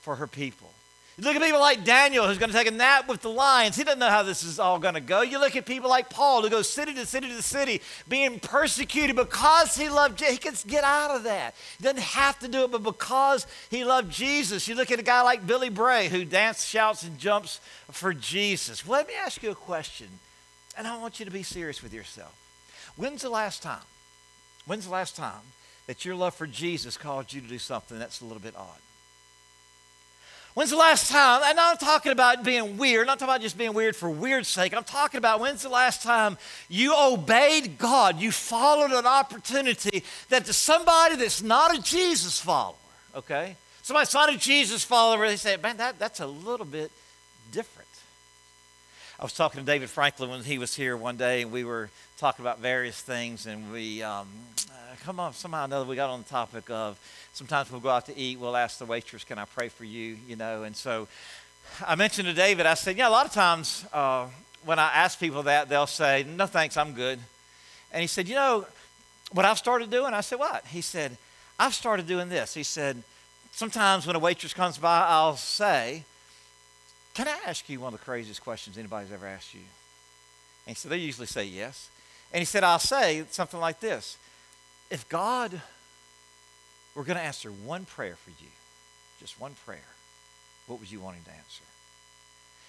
for 0.00 0.16
her 0.16 0.26
people. 0.26 0.71
You 1.18 1.24
look 1.24 1.36
at 1.36 1.42
people 1.42 1.60
like 1.60 1.84
Daniel, 1.84 2.26
who's 2.26 2.38
going 2.38 2.50
to 2.50 2.56
take 2.56 2.66
a 2.66 2.70
nap 2.70 3.06
with 3.06 3.20
the 3.20 3.28
lions. 3.28 3.76
He 3.76 3.84
doesn't 3.84 3.98
know 3.98 4.08
how 4.08 4.22
this 4.22 4.42
is 4.42 4.58
all 4.58 4.78
going 4.78 4.94
to 4.94 5.00
go. 5.00 5.20
You 5.20 5.38
look 5.38 5.54
at 5.56 5.66
people 5.66 5.90
like 5.90 6.08
Paul, 6.08 6.40
who 6.40 6.48
goes 6.48 6.70
city 6.70 6.94
to 6.94 7.04
city 7.04 7.28
to 7.28 7.42
city, 7.42 7.82
being 8.08 8.40
persecuted 8.40 9.14
because 9.14 9.76
he 9.76 9.90
loved 9.90 10.18
Jesus. 10.18 10.32
He 10.32 10.38
can 10.38 10.54
get 10.66 10.84
out 10.84 11.10
of 11.10 11.24
that. 11.24 11.54
He 11.76 11.84
doesn't 11.84 12.00
have 12.00 12.38
to 12.38 12.48
do 12.48 12.64
it, 12.64 12.70
but 12.70 12.82
because 12.82 13.46
he 13.70 13.84
loved 13.84 14.10
Jesus. 14.10 14.66
You 14.66 14.74
look 14.74 14.90
at 14.90 14.98
a 15.00 15.02
guy 15.02 15.20
like 15.20 15.46
Billy 15.46 15.68
Bray, 15.68 16.08
who 16.08 16.24
dances, 16.24 16.66
shouts, 16.66 17.02
and 17.02 17.18
jumps 17.18 17.60
for 17.90 18.14
Jesus. 18.14 18.86
Well, 18.86 18.98
let 18.98 19.08
me 19.08 19.14
ask 19.14 19.42
you 19.42 19.50
a 19.50 19.54
question, 19.54 20.08
and 20.78 20.86
I 20.86 20.96
want 20.96 21.18
you 21.20 21.26
to 21.26 21.30
be 21.30 21.42
serious 21.42 21.82
with 21.82 21.92
yourself. 21.92 22.34
When's 22.96 23.20
the 23.20 23.30
last 23.30 23.62
time? 23.62 23.84
When's 24.64 24.86
the 24.86 24.92
last 24.92 25.14
time 25.14 25.42
that 25.86 26.06
your 26.06 26.14
love 26.14 26.34
for 26.34 26.46
Jesus 26.46 26.96
caused 26.96 27.34
you 27.34 27.42
to 27.42 27.48
do 27.48 27.58
something 27.58 27.98
that's 27.98 28.22
a 28.22 28.24
little 28.24 28.40
bit 28.40 28.56
odd? 28.56 28.78
When's 30.54 30.70
the 30.70 30.76
last 30.76 31.10
time? 31.10 31.40
And 31.44 31.58
I'm 31.58 31.78
talking 31.78 32.12
about 32.12 32.44
being 32.44 32.76
weird. 32.76 33.02
I'm 33.02 33.06
not 33.06 33.18
talking 33.18 33.32
about 33.32 33.40
just 33.40 33.56
being 33.56 33.72
weird 33.72 33.96
for 33.96 34.10
weird's 34.10 34.48
sake. 34.48 34.74
I'm 34.74 34.84
talking 34.84 35.16
about 35.16 35.40
when's 35.40 35.62
the 35.62 35.70
last 35.70 36.02
time 36.02 36.36
you 36.68 36.94
obeyed 36.94 37.78
God? 37.78 38.20
You 38.20 38.30
followed 38.30 38.90
an 38.90 39.06
opportunity 39.06 40.04
that 40.28 40.44
to 40.44 40.52
somebody 40.52 41.16
that's 41.16 41.42
not 41.42 41.76
a 41.76 41.80
Jesus 41.80 42.38
follower, 42.38 42.76
okay? 43.14 43.56
Somebody's 43.82 44.12
not 44.12 44.32
a 44.32 44.36
Jesus 44.36 44.84
follower, 44.84 45.26
they 45.26 45.36
say, 45.36 45.56
man, 45.56 45.78
that, 45.78 45.98
that's 45.98 46.20
a 46.20 46.26
little 46.26 46.66
bit 46.66 46.92
different. 47.50 47.88
I 49.18 49.24
was 49.24 49.32
talking 49.32 49.60
to 49.60 49.66
David 49.66 49.88
Franklin 49.88 50.30
when 50.30 50.42
he 50.42 50.58
was 50.58 50.74
here 50.74 50.96
one 50.96 51.16
day, 51.16 51.42
and 51.42 51.50
we 51.50 51.64
were 51.64 51.90
talking 52.22 52.44
about 52.44 52.60
various 52.60 53.00
things, 53.02 53.46
and 53.46 53.72
we, 53.72 54.00
um, 54.00 54.28
uh, 54.70 54.74
come 55.02 55.18
on, 55.18 55.32
somehow 55.32 55.62
or 55.62 55.64
another, 55.64 55.84
we 55.84 55.96
got 55.96 56.08
on 56.08 56.22
the 56.22 56.28
topic 56.28 56.70
of 56.70 56.96
sometimes 57.32 57.68
we'll 57.72 57.80
go 57.80 57.88
out 57.88 58.06
to 58.06 58.16
eat, 58.16 58.38
we'll 58.38 58.54
ask 58.54 58.78
the 58.78 58.84
waitress, 58.84 59.24
Can 59.24 59.40
I 59.40 59.44
pray 59.44 59.68
for 59.68 59.82
you? 59.82 60.16
You 60.28 60.36
know, 60.36 60.62
and 60.62 60.76
so 60.76 61.08
I 61.84 61.96
mentioned 61.96 62.28
to 62.28 62.32
David, 62.32 62.64
I 62.64 62.74
said, 62.74 62.96
Yeah, 62.96 63.08
a 63.08 63.10
lot 63.10 63.26
of 63.26 63.32
times 63.32 63.84
uh, 63.92 64.28
when 64.64 64.78
I 64.78 64.92
ask 64.94 65.18
people 65.18 65.42
that, 65.42 65.68
they'll 65.68 65.88
say, 65.88 66.24
No 66.36 66.46
thanks, 66.46 66.76
I'm 66.76 66.92
good. 66.92 67.18
And 67.90 68.00
he 68.02 68.06
said, 68.06 68.28
You 68.28 68.36
know, 68.36 68.66
what 69.32 69.44
I've 69.44 69.58
started 69.58 69.90
doing? 69.90 70.14
I 70.14 70.20
said, 70.20 70.38
What? 70.38 70.64
He 70.66 70.80
said, 70.80 71.18
I've 71.58 71.74
started 71.74 72.06
doing 72.06 72.28
this. 72.28 72.54
He 72.54 72.62
said, 72.62 73.02
Sometimes 73.50 74.06
when 74.06 74.14
a 74.14 74.20
waitress 74.20 74.54
comes 74.54 74.78
by, 74.78 75.06
I'll 75.08 75.34
say, 75.36 76.04
Can 77.14 77.26
I 77.26 77.36
ask 77.48 77.68
you 77.68 77.80
one 77.80 77.92
of 77.92 77.98
the 77.98 78.04
craziest 78.04 78.44
questions 78.44 78.78
anybody's 78.78 79.10
ever 79.10 79.26
asked 79.26 79.54
you? 79.54 79.62
And 80.68 80.76
so 80.76 80.88
They 80.88 80.98
usually 80.98 81.26
say 81.26 81.46
yes. 81.46 81.88
And 82.32 82.40
he 82.40 82.44
said, 82.44 82.64
I'll 82.64 82.78
say 82.78 83.24
something 83.30 83.60
like 83.60 83.80
this 83.80 84.16
If 84.90 85.08
God 85.08 85.60
we're 86.94 87.04
going 87.04 87.16
to 87.16 87.22
answer 87.22 87.50
one 87.50 87.84
prayer 87.84 88.16
for 88.16 88.30
you, 88.30 88.50
just 89.20 89.40
one 89.40 89.54
prayer. 89.64 89.78
What 90.66 90.78
would 90.80 90.90
you 90.90 91.00
want 91.00 91.16
him 91.16 91.24
to 91.24 91.30
answer? 91.30 91.64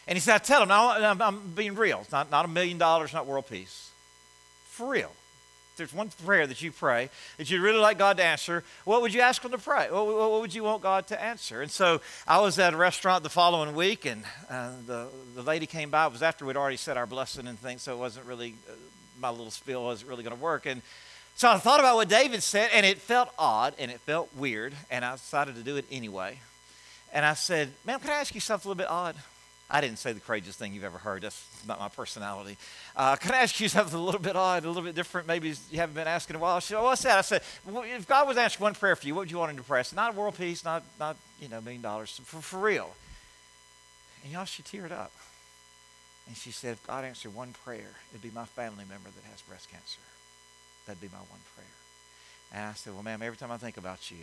And 0.07 0.15
he 0.15 0.19
said, 0.19 0.35
I 0.35 0.37
tell 0.39 0.61
him, 0.61 0.69
now 0.69 0.91
I'm, 0.91 1.21
I'm 1.21 1.51
being 1.51 1.75
real. 1.75 1.99
It's 2.01 2.11
not, 2.11 2.31
not 2.31 2.45
a 2.45 2.47
million 2.47 2.77
dollars, 2.77 3.13
not 3.13 3.25
world 3.25 3.47
peace. 3.49 3.91
For 4.65 4.89
real. 4.89 5.11
If 5.71 5.77
there's 5.77 5.93
one 5.93 6.09
prayer 6.25 6.45
that 6.45 6.61
you 6.61 6.71
pray 6.71 7.09
that 7.37 7.49
you'd 7.49 7.61
really 7.61 7.79
like 7.79 7.97
God 7.97 8.17
to 8.17 8.23
answer, 8.23 8.63
what 8.85 9.01
would 9.01 9.13
you 9.13 9.21
ask 9.21 9.43
him 9.43 9.51
to 9.51 9.57
pray? 9.57 9.87
What, 9.89 10.05
what, 10.05 10.41
would 10.41 10.53
you 10.53 10.63
want 10.63 10.83
God 10.83 11.07
to 11.07 11.21
answer? 11.21 11.61
And 11.61 11.71
so 11.71 11.99
I 12.27 12.39
was 12.41 12.59
at 12.59 12.73
a 12.73 12.77
restaurant 12.77 13.23
the 13.23 13.29
following 13.29 13.73
week, 13.73 14.05
and 14.05 14.23
uh, 14.49 14.71
the, 14.85 15.07
the 15.35 15.41
lady 15.41 15.65
came 15.65 15.89
by. 15.89 16.05
It 16.05 16.11
was 16.11 16.21
after 16.21 16.45
we'd 16.45 16.57
already 16.57 16.77
said 16.77 16.95
our 16.95 17.07
blessing 17.07 17.47
and 17.47 17.57
things, 17.57 17.81
so 17.81 17.93
it 17.93 17.97
wasn't 17.97 18.27
really, 18.27 18.55
uh, 18.69 18.73
my 19.23 19.31
little 19.31 19.49
spiel 19.49 19.83
wasn't 19.83 20.09
really 20.09 20.21
going 20.21 20.35
to 20.35 20.41
work. 20.41 20.67
And 20.67 20.83
so 21.35 21.49
I 21.49 21.57
thought 21.57 21.79
about 21.79 21.95
what 21.95 22.09
David 22.09 22.43
said, 22.43 22.69
and 22.73 22.85
it 22.85 22.99
felt 22.99 23.29
odd 23.39 23.73
and 23.79 23.89
it 23.89 23.99
felt 24.01 24.29
weird, 24.35 24.73
and 24.91 25.03
I 25.03 25.13
decided 25.13 25.55
to 25.55 25.63
do 25.63 25.77
it 25.77 25.85
anyway. 25.89 26.39
And 27.11 27.25
I 27.25 27.33
said, 27.33 27.71
Ma'am, 27.85 27.99
can 27.99 28.11
I 28.11 28.15
ask 28.15 28.35
you 28.35 28.41
something 28.41 28.67
a 28.67 28.69
little 28.69 28.83
bit 28.83 28.91
odd? 28.91 29.15
I 29.69 29.81
didn't 29.81 29.97
say 29.97 30.13
the 30.13 30.19
craziest 30.19 30.59
thing 30.59 30.73
you've 30.73 30.83
ever 30.83 30.99
heard. 30.99 31.23
That's 31.23 31.47
not 31.67 31.79
my 31.79 31.89
personality. 31.89 32.57
Uh, 32.95 33.15
can 33.15 33.31
I 33.31 33.37
ask 33.37 33.59
you 33.59 33.69
something 33.69 33.97
a 33.97 34.03
little 34.03 34.19
bit 34.19 34.35
odd, 34.35 34.65
a 34.65 34.67
little 34.67 34.83
bit 34.83 34.93
different? 34.93 35.25
Maybe 35.25 35.49
you 35.71 35.79
haven't 35.79 35.95
been 35.95 36.07
asking 36.07 36.35
in 36.35 36.41
a 36.41 36.43
while. 36.43 36.59
She 36.59 36.73
said, 36.73 36.81
what's 36.81 37.01
that? 37.03 37.17
I 37.17 37.21
said, 37.21 37.41
well, 37.65 37.83
if 37.83 38.07
God 38.07 38.27
was 38.27 38.37
asking 38.37 38.63
one 38.63 38.75
prayer 38.75 38.95
for 38.95 39.07
you, 39.07 39.15
what 39.15 39.21
would 39.21 39.31
you 39.31 39.37
want 39.39 39.51
him 39.51 39.57
to 39.57 39.63
pray? 39.63 39.79
I 39.79 39.83
said, 39.83 39.95
not 39.95 40.13
world 40.13 40.37
peace, 40.37 40.63
not, 40.63 40.83
not 40.99 41.15
you 41.41 41.47
know, 41.47 41.61
million 41.61 41.81
dollars, 41.81 42.19
for, 42.23 42.41
for 42.41 42.59
real. 42.59 42.93
And 44.23 44.33
y'all, 44.33 44.45
she 44.45 44.61
teared 44.61 44.91
up. 44.91 45.11
And 46.27 46.37
she 46.37 46.51
said, 46.51 46.73
if 46.73 46.87
God 46.87 47.03
answered 47.03 47.35
one 47.35 47.53
prayer, 47.65 47.91
it'd 48.11 48.21
be 48.21 48.31
my 48.33 48.45
family 48.45 48.85
member 48.89 49.09
that 49.09 49.29
has 49.29 49.41
breast 49.41 49.69
cancer. 49.69 49.99
That'd 50.85 51.01
be 51.01 51.09
my 51.09 51.17
one 51.17 51.41
prayer. 51.55 51.67
And 52.53 52.65
I 52.65 52.73
said, 52.73 52.93
Well, 52.93 53.03
ma'am, 53.03 53.21
every 53.21 53.37
time 53.37 53.51
I 53.51 53.57
think 53.57 53.77
about 53.77 54.11
you, 54.11 54.17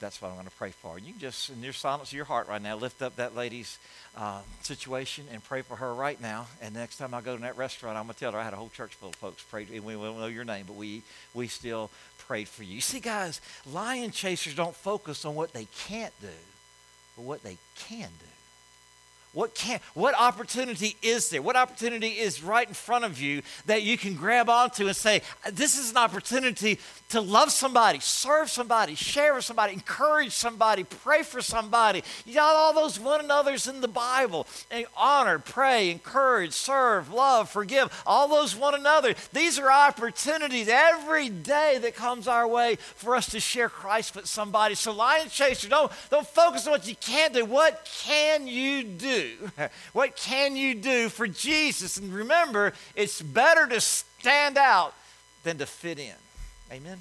that's 0.00 0.22
what 0.22 0.28
I'm 0.28 0.34
going 0.34 0.46
to 0.46 0.52
pray 0.52 0.70
for. 0.70 0.98
You 0.98 1.12
can 1.12 1.20
just, 1.20 1.50
in 1.50 1.60
your 1.62 1.72
silence 1.72 2.10
of 2.10 2.12
your 2.14 2.24
heart 2.24 2.48
right 2.48 2.62
now, 2.62 2.76
lift 2.76 3.02
up 3.02 3.16
that 3.16 3.34
lady's 3.34 3.78
uh, 4.16 4.40
situation 4.62 5.24
and 5.32 5.42
pray 5.42 5.62
for 5.62 5.76
her 5.76 5.92
right 5.92 6.20
now. 6.20 6.46
And 6.62 6.74
next 6.74 6.98
time 6.98 7.14
I 7.14 7.20
go 7.20 7.34
to 7.34 7.42
that 7.42 7.56
restaurant, 7.56 7.96
I'm 7.96 8.04
going 8.04 8.14
to 8.14 8.20
tell 8.20 8.32
her 8.32 8.38
I 8.38 8.44
had 8.44 8.52
a 8.52 8.56
whole 8.56 8.68
church 8.68 8.94
full 8.94 9.08
of 9.08 9.16
folks 9.16 9.42
pray. 9.42 9.66
And 9.72 9.84
we 9.84 9.96
won't 9.96 10.18
know 10.18 10.26
your 10.26 10.44
name, 10.44 10.66
but 10.68 10.76
we, 10.76 11.02
we 11.34 11.48
still 11.48 11.90
prayed 12.18 12.48
for 12.48 12.62
you. 12.62 12.76
You 12.76 12.80
see, 12.80 13.00
guys, 13.00 13.40
lion 13.72 14.12
chasers 14.12 14.54
don't 14.54 14.76
focus 14.76 15.24
on 15.24 15.34
what 15.34 15.52
they 15.52 15.66
can't 15.86 16.14
do, 16.20 16.28
but 17.16 17.22
what 17.22 17.42
they 17.42 17.58
can 17.76 18.08
do. 18.20 18.37
What 19.38 19.54
can 19.54 19.78
what 19.94 20.16
opportunity 20.18 20.96
is 21.00 21.28
there? 21.28 21.40
What 21.40 21.54
opportunity 21.54 22.08
is 22.08 22.42
right 22.42 22.66
in 22.66 22.74
front 22.74 23.04
of 23.04 23.20
you 23.20 23.42
that 23.66 23.84
you 23.84 23.96
can 23.96 24.14
grab 24.16 24.48
onto 24.48 24.88
and 24.88 24.96
say, 24.96 25.22
this 25.52 25.78
is 25.78 25.92
an 25.92 25.96
opportunity 25.96 26.80
to 27.10 27.20
love 27.20 27.52
somebody, 27.52 28.00
serve 28.00 28.50
somebody, 28.50 28.96
share 28.96 29.34
with 29.34 29.44
somebody, 29.44 29.74
encourage 29.74 30.32
somebody, 30.32 30.82
pray 30.82 31.22
for 31.22 31.40
somebody. 31.40 32.02
You 32.26 32.34
got 32.34 32.56
all 32.56 32.74
those 32.74 32.98
one 32.98 33.20
another's 33.20 33.68
in 33.68 33.80
the 33.80 33.86
Bible. 33.86 34.48
And 34.72 34.86
honor, 34.96 35.38
pray, 35.38 35.92
encourage, 35.92 36.52
serve, 36.52 37.12
love, 37.12 37.48
forgive, 37.48 38.02
all 38.04 38.26
those 38.26 38.56
one 38.56 38.74
another. 38.74 39.14
These 39.32 39.60
are 39.60 39.70
opportunities 39.70 40.66
every 40.68 41.28
day 41.28 41.78
that 41.80 41.94
comes 41.94 42.26
our 42.26 42.48
way 42.48 42.74
for 42.74 43.14
us 43.14 43.30
to 43.30 43.38
share 43.38 43.68
Christ 43.68 44.16
with 44.16 44.26
somebody. 44.26 44.74
So 44.74 44.92
lion 44.92 45.28
chaser, 45.28 45.68
don't, 45.68 45.92
don't 46.10 46.26
focus 46.26 46.66
on 46.66 46.72
what 46.72 46.88
you 46.88 46.96
can't 46.96 47.32
do. 47.32 47.44
What 47.44 47.88
can 48.04 48.48
you 48.48 48.82
do? 48.82 49.27
What 49.92 50.16
can 50.16 50.56
you 50.56 50.74
do 50.74 51.08
for 51.08 51.26
Jesus? 51.26 51.96
And 51.96 52.12
remember, 52.12 52.72
it's 52.94 53.22
better 53.22 53.66
to 53.66 53.80
stand 53.80 54.58
out 54.58 54.94
than 55.44 55.58
to 55.58 55.66
fit 55.66 55.98
in. 55.98 56.14
Amen? 56.70 57.00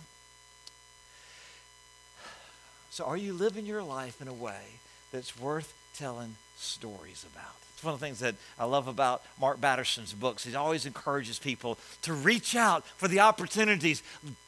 So, 2.90 3.06
are 3.06 3.18
you 3.18 3.34
living 3.34 3.66
your 3.66 3.84
life 3.84 4.22
in 4.22 4.28
a 4.28 4.34
way 4.34 4.80
that's 5.12 5.38
worth 5.40 5.74
telling 5.96 6.36
stories 6.58 7.26
about? 7.32 7.57
It's 7.78 7.84
one 7.84 7.94
of 7.94 8.00
the 8.00 8.06
things 8.08 8.18
that 8.22 8.34
I 8.58 8.66
love 8.66 8.88
about 8.88 9.22
Mark 9.40 9.62
Batterson's 9.62 10.12
books. 10.12 10.44
He 10.44 10.56
always 10.56 10.88
encourages 10.88 11.38
people 11.38 11.78
to 12.02 12.12
reach 12.12 12.56
out 12.56 12.84
for 12.98 13.08
the 13.08 13.20
opportunities, 13.20 14.02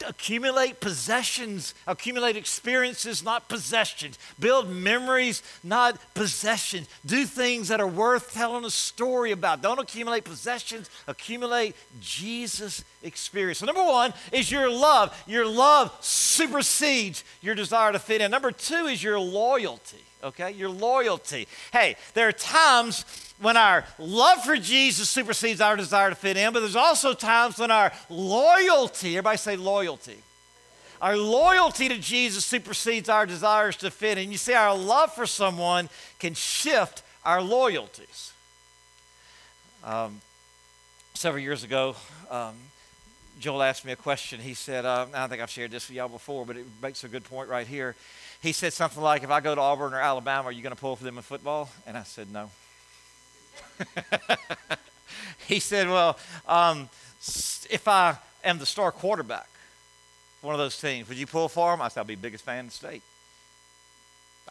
accumulate 0.04 0.80
possessions, 0.80 1.76
accumulate 1.86 2.36
experiences, 2.36 3.24
not 3.24 3.48
possessions, 3.48 4.18
build 4.40 4.72
memories, 4.72 5.44
not 5.64 6.00
possessions, 6.16 6.88
do 7.06 7.24
things 7.28 7.68
that 7.68 7.80
are 7.80 7.88
worth 7.88 8.34
telling 8.34 8.66
a 8.66 8.72
story 8.72 9.32
about. 9.32 9.62
Don't 9.62 9.78
accumulate 9.78 10.24
possessions, 10.24 10.90
accumulate 11.08 11.76
Jesus 12.02 12.84
experience. 13.04 13.60
So, 13.60 13.68
number 13.68 13.84
one 13.84 14.12
is 14.32 14.50
your 14.50 14.72
love. 14.72 15.16
Your 15.28 15.46
love 15.46 15.96
supersedes 16.02 17.24
your 17.42 17.54
desire 17.54 17.92
to 17.92 18.00
fit 18.00 18.22
in. 18.22 18.32
Number 18.32 18.52
two 18.52 18.88
is 18.88 19.04
your 19.04 19.20
loyalty 19.20 20.04
okay? 20.24 20.52
Your 20.52 20.70
loyalty. 20.70 21.48
Hey, 21.72 21.96
there 22.14 22.28
are 22.28 22.34
times 22.34 23.06
when 23.42 23.58
our 23.58 23.86
love 23.98 24.44
for 24.44 24.58
Jesus 24.58 25.10
supersedes 25.10 25.62
our 25.62 25.76
desire 25.76 26.10
to 26.10 26.16
fit 26.16 26.38
in, 26.38 26.54
but 26.54 26.60
there's 26.60 26.76
also 26.76 27.14
times 27.14 27.58
when 27.58 27.72
our 27.72 27.92
loyalty, 28.10 29.18
everybody 29.18 29.38
say 29.38 29.56
loyalty. 29.56 30.18
Our 31.02 31.16
loyalty 31.16 31.88
to 31.88 31.98
Jesus 31.98 32.44
supersedes 32.44 33.08
our 33.08 33.26
desires 33.26 33.78
to 33.78 33.90
fit 33.90 34.18
in. 34.18 34.32
You 34.32 34.38
see, 34.38 34.54
our 34.54 34.78
love 34.78 35.14
for 35.14 35.26
someone 35.26 35.90
can 36.20 36.34
shift 36.34 37.04
our 37.24 37.42
loyalties. 37.42 38.34
Um, 39.86 40.20
several 41.14 41.42
years 41.42 41.64
ago, 41.64 41.96
um, 42.30 42.56
Joel 43.40 43.64
asked 43.64 43.86
me 43.86 43.94
a 43.94 43.96
question. 43.96 44.42
He 44.42 44.54
said, 44.54 44.84
uh, 44.84 45.06
I 45.14 45.20
don't 45.20 45.30
think 45.30 45.42
I've 45.42 45.50
shared 45.50 45.72
this 45.72 45.88
with 45.88 45.96
y'all 45.96 46.10
before, 46.10 46.46
but 46.46 46.58
it 46.58 46.66
makes 46.82 47.06
a 47.06 47.08
good 47.08 47.24
point 47.24 47.48
right 47.48 47.66
here 47.66 47.96
he 48.42 48.52
said 48.52 48.74
something 48.74 49.02
like, 49.02 49.24
If 49.24 49.32
I 49.32 49.42
go 49.42 49.56
to 49.56 49.62
Auburn 49.62 49.94
or 49.94 50.00
Alabama, 50.00 50.50
are 50.50 50.52
you 50.52 50.62
going 50.62 50.76
to 50.76 50.80
pull 50.80 50.96
for 50.96 51.04
them 51.04 51.18
in 51.18 51.24
football? 51.24 51.70
And 51.86 51.98
I 51.98 52.04
said, 52.04 52.32
No. 52.32 52.50
he 55.48 55.60
said, 55.60 55.88
Well, 55.88 56.18
um, 56.48 56.90
if 57.70 57.88
I 57.88 58.18
am 58.44 58.60
the 58.60 58.66
star 58.66 58.92
quarterback, 58.92 59.50
one 60.42 60.56
of 60.56 60.60
those 60.60 60.80
teams, 60.80 61.10
would 61.10 61.18
you 61.18 61.28
pull 61.28 61.50
for 61.50 61.72
them? 61.72 61.82
I 61.82 61.90
said, 61.90 62.02
I'll 62.02 62.06
be 62.06 62.16
the 62.16 62.22
biggest 62.22 62.46
fan 62.46 62.60
in 62.60 62.66
the 62.68 62.72
state. 62.72 63.04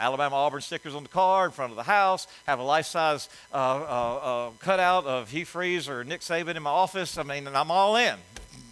Alabama 0.01 0.37
Auburn 0.37 0.61
stickers 0.61 0.95
on 0.95 1.03
the 1.03 1.09
car 1.09 1.47
in 1.47 1.51
front 1.51 1.73
of 1.73 1.77
the 1.77 1.83
house, 1.83 2.29
have 2.47 2.61
a 2.61 2.63
life 2.63 2.87
size 2.87 3.29
uh, 3.53 3.57
uh, 3.57 4.15
uh, 4.17 4.51
cutout 4.61 5.07
of 5.07 5.31
Hugh 5.31 5.45
Freeze 5.45 5.89
or 5.89 6.05
Nick 6.05 6.21
Saban 6.21 6.55
in 6.55 6.63
my 6.63 6.71
office. 6.71 7.19
I 7.19 7.25
mean, 7.25 7.47
and 7.49 7.57
I'm 7.57 7.71
all 7.71 7.97
in. 7.97 8.15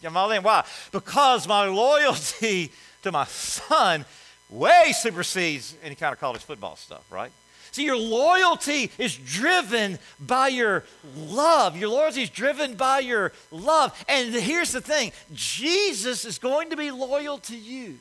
I'm 0.04 0.16
all 0.16 0.30
in. 0.30 0.42
Why? 0.42 0.64
Because 0.92 1.48
my 1.48 1.66
loyalty 1.66 2.70
to 3.02 3.10
my 3.10 3.24
son 3.24 4.04
way 4.50 4.92
supersedes 4.92 5.76
any 5.82 5.94
kind 5.94 6.12
of 6.12 6.20
college 6.20 6.42
football 6.42 6.76
stuff, 6.76 7.04
right? 7.10 7.32
See, 7.72 7.84
your 7.84 7.98
loyalty 7.98 8.90
is 8.96 9.16
driven 9.16 9.98
by 10.18 10.48
your 10.48 10.84
love. 11.14 11.76
Your 11.76 11.90
loyalty 11.90 12.22
is 12.22 12.30
driven 12.30 12.74
by 12.74 13.00
your 13.00 13.32
love. 13.50 14.02
And 14.08 14.32
here's 14.34 14.72
the 14.72 14.80
thing 14.80 15.12
Jesus 15.34 16.24
is 16.24 16.38
going 16.38 16.70
to 16.70 16.76
be 16.76 16.90
loyal 16.90 17.38
to 17.38 17.56
you. 17.56 17.98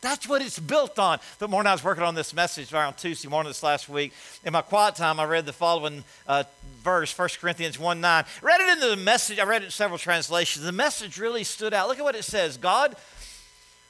That's 0.00 0.28
what 0.28 0.42
it's 0.42 0.60
built 0.60 1.00
on. 1.00 1.18
The 1.40 1.48
morning 1.48 1.68
I 1.68 1.72
was 1.72 1.82
working 1.82 2.04
on 2.04 2.14
this 2.14 2.32
message 2.32 2.72
around 2.72 2.94
Tuesday 2.94 3.28
morning 3.28 3.50
this 3.50 3.64
last 3.64 3.88
week, 3.88 4.12
in 4.44 4.52
my 4.52 4.62
quiet 4.62 4.94
time, 4.94 5.18
I 5.18 5.24
read 5.24 5.44
the 5.44 5.52
following 5.52 6.04
uh, 6.28 6.44
verse, 6.84 7.18
1 7.18 7.30
Corinthians 7.40 7.80
1 7.80 8.00
9. 8.00 8.24
Read 8.40 8.60
it 8.60 8.68
in 8.74 8.90
the 8.90 8.96
message, 8.96 9.40
I 9.40 9.44
read 9.44 9.62
it 9.62 9.66
in 9.66 9.70
several 9.72 9.98
translations. 9.98 10.64
The 10.64 10.70
message 10.70 11.18
really 11.18 11.42
stood 11.42 11.74
out. 11.74 11.88
Look 11.88 11.98
at 11.98 12.04
what 12.04 12.14
it 12.14 12.22
says 12.22 12.56
God 12.56 12.94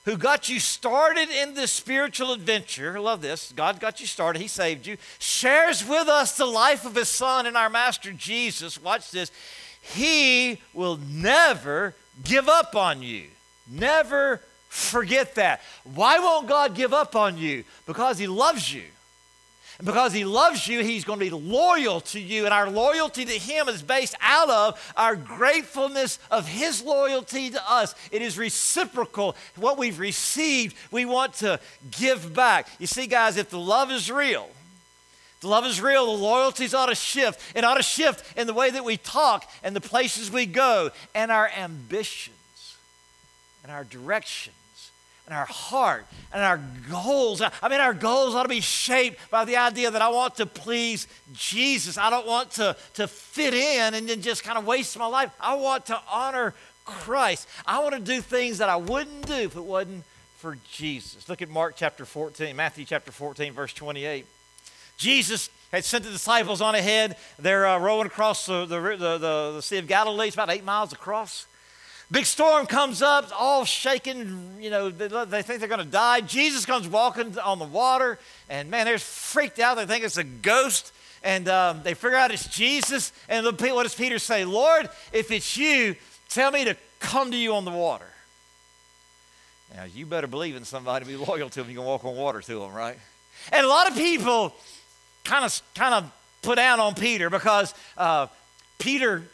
who 0.08 0.16
got 0.16 0.48
you 0.48 0.58
started 0.58 1.28
in 1.28 1.52
this 1.52 1.70
spiritual 1.70 2.32
adventure, 2.32 2.96
I 2.96 3.00
love 3.00 3.20
this, 3.20 3.52
God 3.54 3.78
got 3.78 4.00
you 4.00 4.06
started, 4.06 4.40
He 4.40 4.48
saved 4.48 4.86
you, 4.86 4.96
shares 5.18 5.86
with 5.86 6.08
us 6.08 6.34
the 6.34 6.46
life 6.46 6.86
of 6.86 6.94
His 6.94 7.10
Son 7.10 7.44
and 7.44 7.58
our 7.58 7.68
Master 7.68 8.10
Jesus. 8.12 8.82
Watch 8.82 9.10
this. 9.10 9.30
He 9.82 10.62
will 10.72 10.96
never 10.96 11.94
give 12.24 12.48
up 12.48 12.74
on 12.74 13.02
you. 13.02 13.24
Never 13.70 14.40
forget 14.70 15.34
that. 15.34 15.60
Why 15.84 16.18
won't 16.20 16.48
God 16.48 16.74
give 16.74 16.94
up 16.94 17.14
on 17.14 17.36
you? 17.36 17.64
Because 17.84 18.16
He 18.16 18.26
loves 18.26 18.72
you. 18.72 18.84
And 19.78 19.86
because 19.86 20.12
he 20.12 20.24
loves 20.24 20.66
you, 20.66 20.82
he's 20.82 21.04
going 21.04 21.20
to 21.20 21.24
be 21.24 21.30
loyal 21.30 22.00
to 22.00 22.18
you. 22.18 22.44
And 22.44 22.52
our 22.52 22.68
loyalty 22.68 23.24
to 23.24 23.38
him 23.38 23.68
is 23.68 23.80
based 23.80 24.16
out 24.20 24.50
of 24.50 24.92
our 24.96 25.14
gratefulness 25.14 26.18
of 26.32 26.48
his 26.48 26.82
loyalty 26.82 27.50
to 27.50 27.70
us. 27.70 27.94
It 28.10 28.20
is 28.20 28.36
reciprocal. 28.36 29.36
What 29.54 29.78
we've 29.78 30.00
received, 30.00 30.76
we 30.90 31.04
want 31.04 31.34
to 31.34 31.60
give 31.92 32.34
back. 32.34 32.68
You 32.80 32.88
see, 32.88 33.06
guys, 33.06 33.36
if 33.36 33.50
the 33.50 33.58
love 33.58 33.92
is 33.92 34.10
real, 34.10 34.50
the 35.42 35.48
love 35.48 35.64
is 35.64 35.80
real. 35.80 36.06
The 36.06 36.22
loyalties 36.22 36.74
ought 36.74 36.86
to 36.86 36.96
shift. 36.96 37.40
It 37.54 37.62
ought 37.62 37.76
to 37.76 37.82
shift 37.84 38.36
in 38.36 38.48
the 38.48 38.54
way 38.54 38.70
that 38.70 38.84
we 38.84 38.96
talk 38.96 39.48
and 39.62 39.76
the 39.76 39.80
places 39.80 40.28
we 40.28 40.46
go 40.46 40.90
and 41.14 41.30
our 41.30 41.48
ambitions 41.56 42.76
and 43.62 43.70
our 43.70 43.84
direction 43.84 44.52
and 45.28 45.36
our 45.36 45.44
heart 45.44 46.06
and 46.32 46.42
our 46.42 46.58
goals. 46.90 47.42
I 47.42 47.68
mean, 47.68 47.80
our 47.80 47.92
goals 47.92 48.34
ought 48.34 48.44
to 48.44 48.48
be 48.48 48.62
shaped 48.62 49.30
by 49.30 49.44
the 49.44 49.58
idea 49.58 49.90
that 49.90 50.00
I 50.00 50.08
want 50.08 50.36
to 50.36 50.46
please 50.46 51.06
Jesus. 51.34 51.98
I 51.98 52.08
don't 52.08 52.26
want 52.26 52.52
to, 52.52 52.74
to 52.94 53.06
fit 53.06 53.52
in 53.52 53.92
and 53.92 54.08
then 54.08 54.22
just 54.22 54.42
kind 54.42 54.56
of 54.56 54.66
waste 54.66 54.98
my 54.98 55.06
life. 55.06 55.30
I 55.38 55.54
want 55.54 55.84
to 55.86 56.00
honor 56.10 56.54
Christ. 56.86 57.46
I 57.66 57.80
want 57.80 57.94
to 57.94 58.00
do 58.00 58.22
things 58.22 58.56
that 58.58 58.70
I 58.70 58.76
wouldn't 58.76 59.26
do 59.26 59.34
if 59.34 59.54
it 59.54 59.64
wasn't 59.64 60.04
for 60.38 60.56
Jesus. 60.72 61.28
Look 61.28 61.42
at 61.42 61.50
Mark 61.50 61.74
chapter 61.76 62.06
14, 62.06 62.56
Matthew 62.56 62.86
chapter 62.86 63.12
14, 63.12 63.52
verse 63.52 63.74
28. 63.74 64.24
Jesus 64.96 65.50
had 65.70 65.84
sent 65.84 66.04
the 66.04 66.10
disciples 66.10 66.62
on 66.62 66.74
ahead. 66.74 67.16
They're 67.38 67.66
uh, 67.66 67.78
rowing 67.78 68.06
across 68.06 68.46
the, 68.46 68.64
the, 68.64 68.80
the, 68.80 69.18
the 69.18 69.60
Sea 69.60 69.76
of 69.76 69.86
Galilee. 69.86 70.28
It's 70.28 70.36
about 70.36 70.50
eight 70.50 70.64
miles 70.64 70.94
across. 70.94 71.46
Big 72.10 72.24
storm 72.24 72.66
comes 72.66 73.02
up, 73.02 73.30
all 73.38 73.66
shaking, 73.66 74.56
you 74.58 74.70
know, 74.70 74.88
they, 74.88 75.08
they 75.08 75.42
think 75.42 75.60
they're 75.60 75.68
going 75.68 75.78
to 75.78 75.84
die. 75.84 76.22
Jesus 76.22 76.64
comes 76.64 76.88
walking 76.88 77.38
on 77.38 77.58
the 77.58 77.66
water, 77.66 78.18
and 78.48 78.70
man, 78.70 78.86
they're 78.86 78.98
freaked 78.98 79.58
out. 79.58 79.76
They 79.76 79.84
think 79.84 80.04
it's 80.04 80.16
a 80.16 80.24
ghost, 80.24 80.92
and 81.22 81.46
um, 81.50 81.82
they 81.82 81.92
figure 81.92 82.16
out 82.16 82.30
it's 82.30 82.46
Jesus. 82.46 83.12
And 83.28 83.44
what 83.44 83.82
does 83.82 83.94
Peter 83.94 84.18
say? 84.18 84.46
Lord, 84.46 84.88
if 85.12 85.30
it's 85.30 85.56
you, 85.58 85.96
tell 86.30 86.50
me 86.50 86.64
to 86.64 86.76
come 86.98 87.30
to 87.30 87.36
you 87.36 87.52
on 87.54 87.66
the 87.66 87.70
water. 87.70 88.06
Now, 89.76 89.84
you 89.84 90.06
better 90.06 90.26
believe 90.26 90.56
in 90.56 90.64
somebody, 90.64 91.04
to 91.04 91.10
be 91.10 91.16
loyal 91.16 91.50
to 91.50 91.60
them. 91.60 91.68
You 91.68 91.76
can 91.76 91.84
walk 91.84 92.06
on 92.06 92.16
water 92.16 92.40
to 92.40 92.58
them, 92.58 92.72
right? 92.72 92.98
And 93.52 93.66
a 93.66 93.68
lot 93.68 93.86
of 93.90 93.94
people 93.94 94.54
kind 95.24 95.44
of, 95.44 95.60
kind 95.74 95.94
of 95.94 96.10
put 96.40 96.56
down 96.56 96.80
on 96.80 96.94
Peter 96.94 97.28
because 97.28 97.74
uh, 97.98 98.28
Peter 98.78 99.24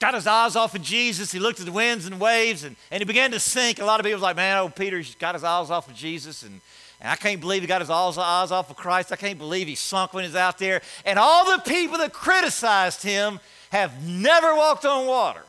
got 0.00 0.14
his 0.14 0.26
eyes 0.26 0.56
off 0.56 0.74
of 0.74 0.82
Jesus. 0.82 1.32
He 1.32 1.38
looked 1.38 1.60
at 1.60 1.66
the 1.66 1.72
winds 1.72 2.06
and 2.06 2.20
waves 2.20 2.64
and, 2.64 2.76
and 2.90 3.00
he 3.00 3.04
began 3.04 3.30
to 3.32 3.40
sink. 3.40 3.80
A 3.80 3.84
lot 3.84 3.98
of 4.00 4.04
people 4.04 4.16
was 4.16 4.22
like, 4.22 4.36
man, 4.36 4.58
oh, 4.58 4.68
Peter's 4.68 5.14
got 5.16 5.34
his 5.34 5.44
eyes 5.44 5.70
off 5.70 5.88
of 5.88 5.94
Jesus. 5.94 6.42
And, 6.42 6.60
and 7.00 7.10
I 7.10 7.16
can't 7.16 7.40
believe 7.40 7.62
he 7.62 7.68
got 7.68 7.80
his 7.80 7.90
eyes 7.90 8.16
off 8.16 8.70
of 8.70 8.76
Christ. 8.76 9.12
I 9.12 9.16
can't 9.16 9.38
believe 9.38 9.66
he 9.66 9.74
sunk 9.74 10.14
when 10.14 10.24
he's 10.24 10.36
out 10.36 10.58
there. 10.58 10.82
And 11.04 11.18
all 11.18 11.56
the 11.56 11.62
people 11.62 11.98
that 11.98 12.12
criticized 12.12 13.02
him 13.02 13.40
have 13.70 14.06
never 14.06 14.54
walked 14.54 14.84
on 14.84 15.06
water. 15.06 15.42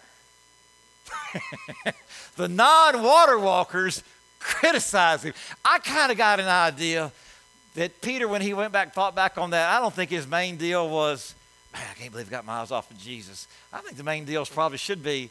the 2.36 2.48
non 2.48 3.04
water 3.04 3.38
walkers 3.38 4.04
criticized 4.40 5.24
him. 5.24 5.34
I 5.64 5.80
kind 5.80 6.12
of 6.12 6.18
got 6.18 6.40
an 6.40 6.48
idea 6.48 7.12
that 7.76 8.02
Peter, 8.02 8.28
when 8.28 8.42
he 8.42 8.54
went 8.54 8.74
back, 8.74 8.94
thought 8.94 9.16
back 9.16 9.38
on 9.38 9.52
that, 9.52 9.70
I 9.70 9.80
don't 9.80 9.94
think 9.94 10.10
his 10.10 10.28
main 10.28 10.58
deal 10.58 10.90
was, 10.90 11.36
man, 11.74 11.84
I 11.90 11.94
can't 12.00 12.12
believe 12.12 12.28
I 12.28 12.32
got 12.32 12.46
my 12.46 12.54
eyes 12.54 12.72
off 12.72 12.90
of 12.90 12.98
Jesus. 12.98 13.48
I 13.72 13.80
think 13.80 13.98
the 13.98 14.04
main 14.04 14.26
deals 14.26 14.50
probably 14.50 14.78
should 14.78 15.04
be, 15.04 15.30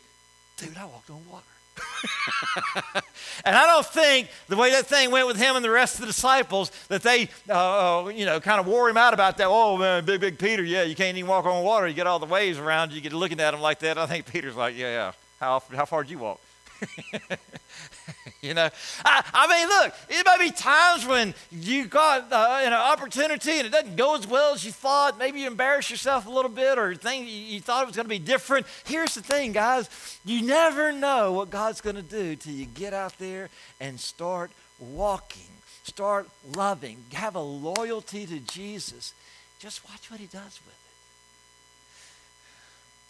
dude, 0.57 0.77
I 0.77 0.85
walked 0.85 1.11
on 1.11 1.21
water. 1.31 1.45
and 3.45 3.57
I 3.57 3.67
don't 3.67 3.87
think 3.87 4.29
the 4.49 4.57
way 4.57 4.73
that 4.73 4.87
thing 4.87 5.11
went 5.11 5.27
with 5.27 5.37
him 5.37 5.57
and 5.57 5.65
the 5.65 5.71
rest 5.71 5.95
of 5.95 6.01
the 6.01 6.07
disciples 6.07 6.71
that 6.89 7.03
they, 7.03 7.29
uh, 7.49 8.05
uh, 8.05 8.09
you 8.09 8.27
know, 8.27 8.41
kind 8.41 8.61
of 8.61 8.67
wore 8.67 8.89
him 8.89 8.97
out 8.97 9.15
about 9.15 9.37
that. 9.39 9.47
Oh 9.49 9.77
man, 9.77 10.05
big 10.05 10.21
big 10.21 10.39
Peter, 10.39 10.65
yeah, 10.65 10.83
you 10.83 10.97
can't 10.97 11.17
even 11.17 11.29
walk 11.29 11.45
on 11.47 11.63
water. 11.63 11.87
You 11.87 11.95
get 11.95 12.07
all 12.07 12.19
the 12.19 12.27
waves 12.27 12.59
around 12.59 12.91
you. 12.91 12.97
You 12.97 13.03
get 13.03 13.13
looking 13.13 13.41
at 13.41 13.55
him 13.55 13.61
like 13.61 13.79
that. 13.81 13.97
I 13.97 14.07
think 14.07 14.27
Peter's 14.27 14.57
like, 14.57 14.77
yeah, 14.77 14.91
yeah. 14.91 15.13
How 15.41 15.63
how 15.73 15.85
far 15.85 16.03
did 16.03 16.11
you 16.11 16.19
walk? 16.19 16.41
you 18.43 18.55
know, 18.55 18.69
I, 19.05 19.25
I, 19.33 19.47
mean, 19.47 19.69
look, 19.69 19.95
it 20.09 20.27
may 20.27 20.47
be 20.47 20.53
times 20.53 21.07
when 21.07 21.35
you 21.51 21.87
got 21.87 22.33
uh, 22.33 22.61
an 22.63 22.73
opportunity 22.73 23.53
and 23.53 23.67
it 23.67 23.71
doesn't 23.71 23.97
go 23.97 24.17
as 24.17 24.27
well 24.27 24.55
as 24.55 24.65
you 24.65 24.73
thought. 24.73 25.19
Maybe 25.19 25.41
you 25.41 25.47
embarrass 25.47 25.91
yourself 25.91 26.27
a 26.27 26.31
little 26.31 26.51
bit 26.51 26.79
or 26.79 26.95
think 26.95 27.29
you, 27.29 27.35
you 27.35 27.61
thought 27.61 27.83
it 27.83 27.87
was 27.87 27.97
going 27.97 28.07
to 28.07 28.11
be 28.11 28.19
different. 28.19 28.67
Here's 28.85 29.15
the 29.15 29.23
thing, 29.23 29.53
guys 29.53 29.89
you 30.25 30.43
never 30.43 30.93
know 30.93 31.33
what 31.33 31.51
God's 31.51 31.81
going 31.81 31.97
to 31.97 32.03
do 32.03 32.37
till 32.37 32.53
you 32.53 32.67
get 32.67 32.93
out 32.93 33.17
there 33.19 33.49
and 33.81 33.99
start 33.99 34.51
walking, 34.79 35.49
start 35.85 36.29
loving, 36.55 37.05
have 37.13 37.35
a 37.35 37.41
loyalty 37.41 38.27
to 38.27 38.39
Jesus. 38.41 39.15
Just 39.59 39.85
watch 39.89 40.11
what 40.11 40.21
he 40.21 40.27
does 40.27 40.61
with 40.65 40.69
it. 40.69 40.75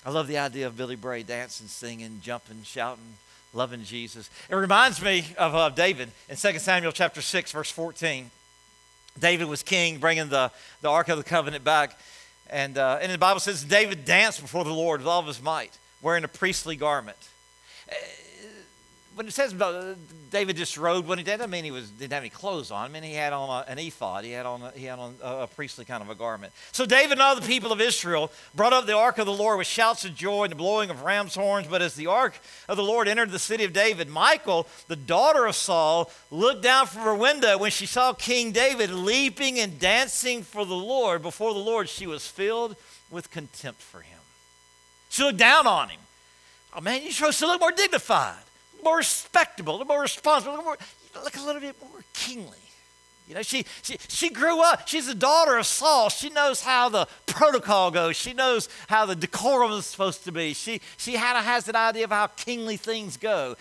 I 0.06 0.10
love 0.10 0.28
the 0.28 0.38
idea 0.38 0.66
of 0.66 0.76
Billy 0.76 0.96
Bray 0.96 1.22
dancing, 1.22 1.66
singing, 1.66 2.20
jumping, 2.22 2.62
shouting 2.62 3.16
loving 3.52 3.84
Jesus. 3.84 4.30
It 4.50 4.54
reminds 4.54 5.02
me 5.02 5.24
of 5.36 5.54
uh, 5.54 5.68
David 5.70 6.10
in 6.28 6.36
2 6.36 6.58
Samuel 6.58 6.92
chapter 6.92 7.22
6, 7.22 7.52
verse 7.52 7.70
14. 7.70 8.30
David 9.18 9.48
was 9.48 9.62
king, 9.62 9.98
bringing 9.98 10.28
the, 10.28 10.50
the 10.80 10.88
Ark 10.88 11.08
of 11.08 11.18
the 11.18 11.24
Covenant 11.24 11.64
back. 11.64 11.98
And, 12.50 12.78
uh, 12.78 12.98
and 13.00 13.12
the 13.12 13.18
Bible 13.18 13.40
says 13.40 13.64
David 13.64 14.04
danced 14.04 14.40
before 14.40 14.64
the 14.64 14.72
Lord 14.72 15.00
with 15.00 15.08
all 15.08 15.20
of 15.20 15.26
his 15.26 15.42
might, 15.42 15.76
wearing 16.00 16.24
a 16.24 16.28
priestly 16.28 16.76
garment 16.76 17.16
when 19.18 19.26
it 19.26 19.32
says 19.32 19.52
David 20.30 20.56
just 20.56 20.78
rode 20.78 21.08
when 21.08 21.18
he 21.18 21.24
did, 21.24 21.40
I 21.40 21.46
mean 21.46 21.64
he 21.64 21.72
was 21.72 21.90
didn't 21.90 22.12
have 22.12 22.22
any 22.22 22.30
clothes 22.30 22.70
on. 22.70 22.84
I 22.84 22.88
mean 22.88 23.02
he 23.02 23.14
had 23.14 23.32
on 23.32 23.50
a, 23.50 23.68
an 23.68 23.76
ephod. 23.76 24.24
He 24.24 24.30
had 24.30 24.46
on 24.46 24.62
a, 24.62 24.70
he 24.70 24.84
had 24.84 25.00
on 25.00 25.16
a, 25.20 25.38
a, 25.38 25.46
priestly 25.48 25.84
kind 25.84 26.04
of 26.04 26.08
a 26.08 26.14
garment. 26.14 26.52
So 26.70 26.86
David 26.86 27.12
and 27.12 27.20
all 27.20 27.34
the 27.34 27.42
people 27.44 27.72
of 27.72 27.80
Israel 27.80 28.30
brought 28.54 28.72
up 28.72 28.86
the 28.86 28.96
ark 28.96 29.18
of 29.18 29.26
the 29.26 29.32
Lord 29.32 29.58
with 29.58 29.66
shouts 29.66 30.04
of 30.04 30.14
joy 30.14 30.44
and 30.44 30.52
the 30.52 30.56
blowing 30.56 30.88
of 30.88 31.02
ram's 31.02 31.34
horns. 31.34 31.66
But 31.66 31.82
as 31.82 31.96
the 31.96 32.06
ark 32.06 32.38
of 32.68 32.76
the 32.76 32.84
Lord 32.84 33.08
entered 33.08 33.32
the 33.32 33.40
city 33.40 33.64
of 33.64 33.72
David, 33.72 34.08
Michal, 34.08 34.68
the 34.86 34.94
daughter 34.94 35.46
of 35.46 35.56
Saul, 35.56 36.12
looked 36.30 36.62
down 36.62 36.86
from 36.86 37.02
her 37.02 37.14
window 37.16 37.58
when 37.58 37.72
she 37.72 37.86
saw 37.86 38.12
King 38.12 38.52
David 38.52 38.90
leaping 38.90 39.58
and 39.58 39.80
dancing 39.80 40.44
for 40.44 40.64
the 40.64 40.76
Lord 40.76 41.22
before 41.22 41.54
the 41.54 41.58
Lord. 41.58 41.88
She 41.88 42.06
was 42.06 42.28
filled 42.28 42.76
with 43.10 43.32
contempt 43.32 43.80
for 43.82 44.00
him. 44.00 44.20
She 45.08 45.24
looked 45.24 45.38
down 45.38 45.66
on 45.66 45.88
him. 45.88 46.00
Oh 46.76 46.80
man, 46.80 47.02
you're 47.02 47.10
supposed 47.10 47.40
to 47.40 47.46
look 47.46 47.60
more 47.60 47.72
dignified 47.72 48.44
more 48.88 48.98
respectable, 48.98 49.72
a 49.72 49.76
little 49.78 49.86
more 49.86 50.02
responsible, 50.02 50.52
a 50.52 50.56
little 50.56 50.64
more, 50.64 50.78
look 51.22 51.36
a 51.36 51.42
little 51.42 51.60
bit 51.60 51.76
more 51.80 52.02
kingly. 52.14 52.58
You 53.28 53.34
know, 53.34 53.42
she, 53.42 53.66
she, 53.82 53.98
she 54.08 54.30
grew 54.30 54.62
up. 54.62 54.88
She's 54.88 55.06
the 55.06 55.14
daughter 55.14 55.58
of 55.58 55.66
Saul. 55.66 56.08
She 56.08 56.30
knows 56.30 56.62
how 56.62 56.88
the 56.88 57.06
protocol 57.26 57.90
goes. 57.90 58.16
She 58.16 58.32
knows 58.32 58.70
how 58.88 59.04
the 59.04 59.14
decorum 59.14 59.72
is 59.72 59.84
supposed 59.84 60.24
to 60.24 60.32
be. 60.32 60.54
She, 60.54 60.80
she 60.96 61.16
had 61.16 61.38
a, 61.38 61.42
has 61.42 61.68
an 61.68 61.76
idea 61.76 62.04
of 62.04 62.10
how 62.10 62.28
kingly 62.28 62.78
things 62.78 63.18
go. 63.18 63.56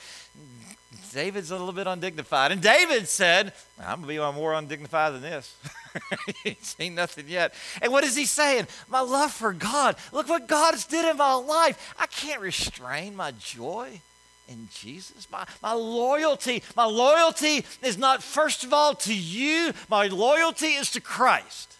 David's 1.13 1.52
a 1.52 1.58
little 1.58 1.74
bit 1.74 1.88
undignified. 1.88 2.54
And 2.54 2.62
David 2.62 3.10
said, 3.10 3.52
I'm 3.80 4.02
going 4.04 4.16
to 4.16 4.32
be 4.32 4.40
more 4.40 4.54
undignified 4.54 5.16
than 5.16 5.22
this. 5.22 5.54
he 6.44 6.50
ain't 6.50 6.66
seen 6.66 6.96
nothing 6.96 7.26
yet. 7.28 7.54
And 7.82 7.92
what 7.92 8.06
is 8.06 8.16
he 8.16 8.26
saying? 8.26 8.68
My 8.88 9.02
love 9.02 9.32
for 9.34 9.52
God. 9.52 9.98
Look 10.13 10.30
what 10.30 10.48
God 10.48 10.76
has 10.76 10.86
did 10.86 11.10
in 11.10 11.18
my 11.18 11.34
life. 11.34 11.94
I 12.00 12.06
can't 12.06 12.40
restrain 12.40 13.16
my 13.16 13.32
joy 13.32 14.02
in 14.48 14.70
Jesus. 14.74 15.28
My, 15.32 15.46
my 15.62 15.74
loyalty, 15.74 16.64
my 16.76 16.86
loyalty 16.86 17.66
is 17.84 17.98
not 17.98 18.24
first 18.24 18.64
of 18.64 18.74
all 18.74 18.96
to 18.96 19.14
you, 19.14 19.74
my 19.90 20.08
loyalty 20.08 20.68
is 20.68 20.92
to 20.92 21.02
Christ. 21.02 21.76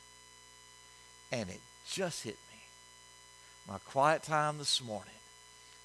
And 1.32 1.50
it 1.50 1.60
just 1.90 2.24
hit 2.24 2.38
me. 2.52 2.60
My 3.68 3.80
quiet 3.80 4.24
time 4.24 4.58
this 4.58 4.82
morning, 4.82 5.12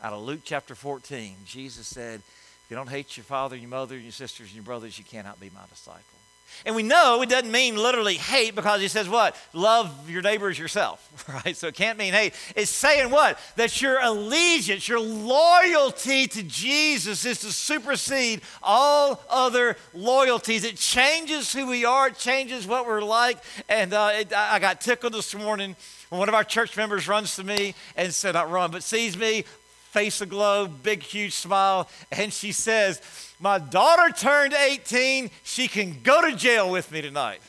out 0.03 0.13
of 0.13 0.23
Luke 0.23 0.41
chapter 0.45 0.75
14, 0.75 1.37
Jesus 1.45 1.87
said, 1.87 2.21
If 2.21 2.67
you 2.71 2.77
don't 2.77 2.89
hate 2.89 3.17
your 3.17 3.25
father, 3.25 3.55
and 3.55 3.63
your 3.63 3.71
mother, 3.71 3.95
and 3.95 4.05
your 4.05 4.13
sisters, 4.13 4.49
and 4.49 4.57
your 4.57 4.65
brothers, 4.65 4.99
you 4.99 5.05
cannot 5.05 5.41
be 5.41 5.51
my 5.55 5.63
disciple. 5.69 6.22
And 6.65 6.77
we 6.77 6.83
know 6.83 7.23
it 7.23 7.29
doesn't 7.29 7.51
mean 7.51 7.77
literally 7.77 8.15
hate 8.15 8.55
because 8.55 8.81
he 8.81 8.89
says 8.89 9.09
what? 9.09 9.37
Love 9.53 10.09
your 10.09 10.23
neighbors 10.23 10.59
yourself, 10.59 11.27
right? 11.45 11.57
So 11.57 11.69
it 11.69 11.75
can't 11.75 11.99
mean 11.99 12.13
hate. 12.13 12.35
It's 12.55 12.71
saying 12.71 13.11
what? 13.11 13.39
That 13.57 13.81
your 13.81 14.01
allegiance, 14.01 14.89
your 14.89 15.01
loyalty 15.01 16.27
to 16.29 16.43
Jesus 16.43 17.25
is 17.25 17.41
to 17.41 17.53
supersede 17.53 18.43
all 18.63 19.23
other 19.29 19.77
loyalties. 19.95 20.65
It 20.65 20.77
changes 20.77 21.53
who 21.53 21.67
we 21.67 21.85
are, 21.85 22.09
it 22.09 22.19
changes 22.19 22.67
what 22.67 22.87
we're 22.87 23.03
like. 23.03 23.39
And 23.69 23.93
uh, 23.93 24.11
it, 24.15 24.33
I 24.33 24.59
got 24.59 24.81
tickled 24.81 25.13
this 25.15 25.35
morning 25.35 25.77
when 26.09 26.19
one 26.19 26.29
of 26.29 26.35
our 26.35 26.45
church 26.45 26.77
members 26.77 27.09
runs 27.09 27.37
to 27.37 27.45
me 27.45 27.75
and 27.97 28.13
said, 28.13 28.35
not 28.35 28.51
run, 28.51 28.71
but 28.71 28.83
sees 28.83 29.17
me, 29.17 29.45
face 29.93 30.23
aglow, 30.23 30.67
big, 30.67 31.03
huge 31.03 31.35
smile, 31.35 31.89
and 32.11 32.33
she 32.33 32.51
says, 32.51 33.03
my 33.39 33.59
daughter 33.59 34.11
turned 34.11 34.55
18. 34.55 35.31
She 35.43 35.69
can 35.69 36.01
go 36.03 36.29
to 36.29 36.35
jail 36.35 36.71
with 36.71 36.91
me 36.91 37.03
tonight. 37.03 37.41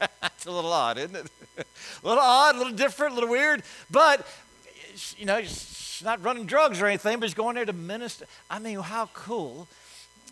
That's 0.22 0.46
a 0.46 0.50
little 0.50 0.72
odd, 0.72 0.96
isn't 0.96 1.14
it? 1.14 1.26
a 1.58 2.08
little 2.08 2.22
odd, 2.22 2.54
a 2.54 2.58
little 2.58 2.72
different, 2.72 3.12
a 3.12 3.14
little 3.16 3.28
weird. 3.28 3.62
But, 3.90 4.26
you 5.18 5.26
know, 5.26 5.42
she's 5.42 6.00
not 6.02 6.24
running 6.24 6.46
drugs 6.46 6.80
or 6.80 6.86
anything, 6.86 7.20
but 7.20 7.28
she's 7.28 7.34
going 7.34 7.56
there 7.56 7.66
to 7.66 7.74
minister. 7.74 8.24
I 8.50 8.58
mean, 8.58 8.78
how 8.78 9.10
cool 9.12 9.68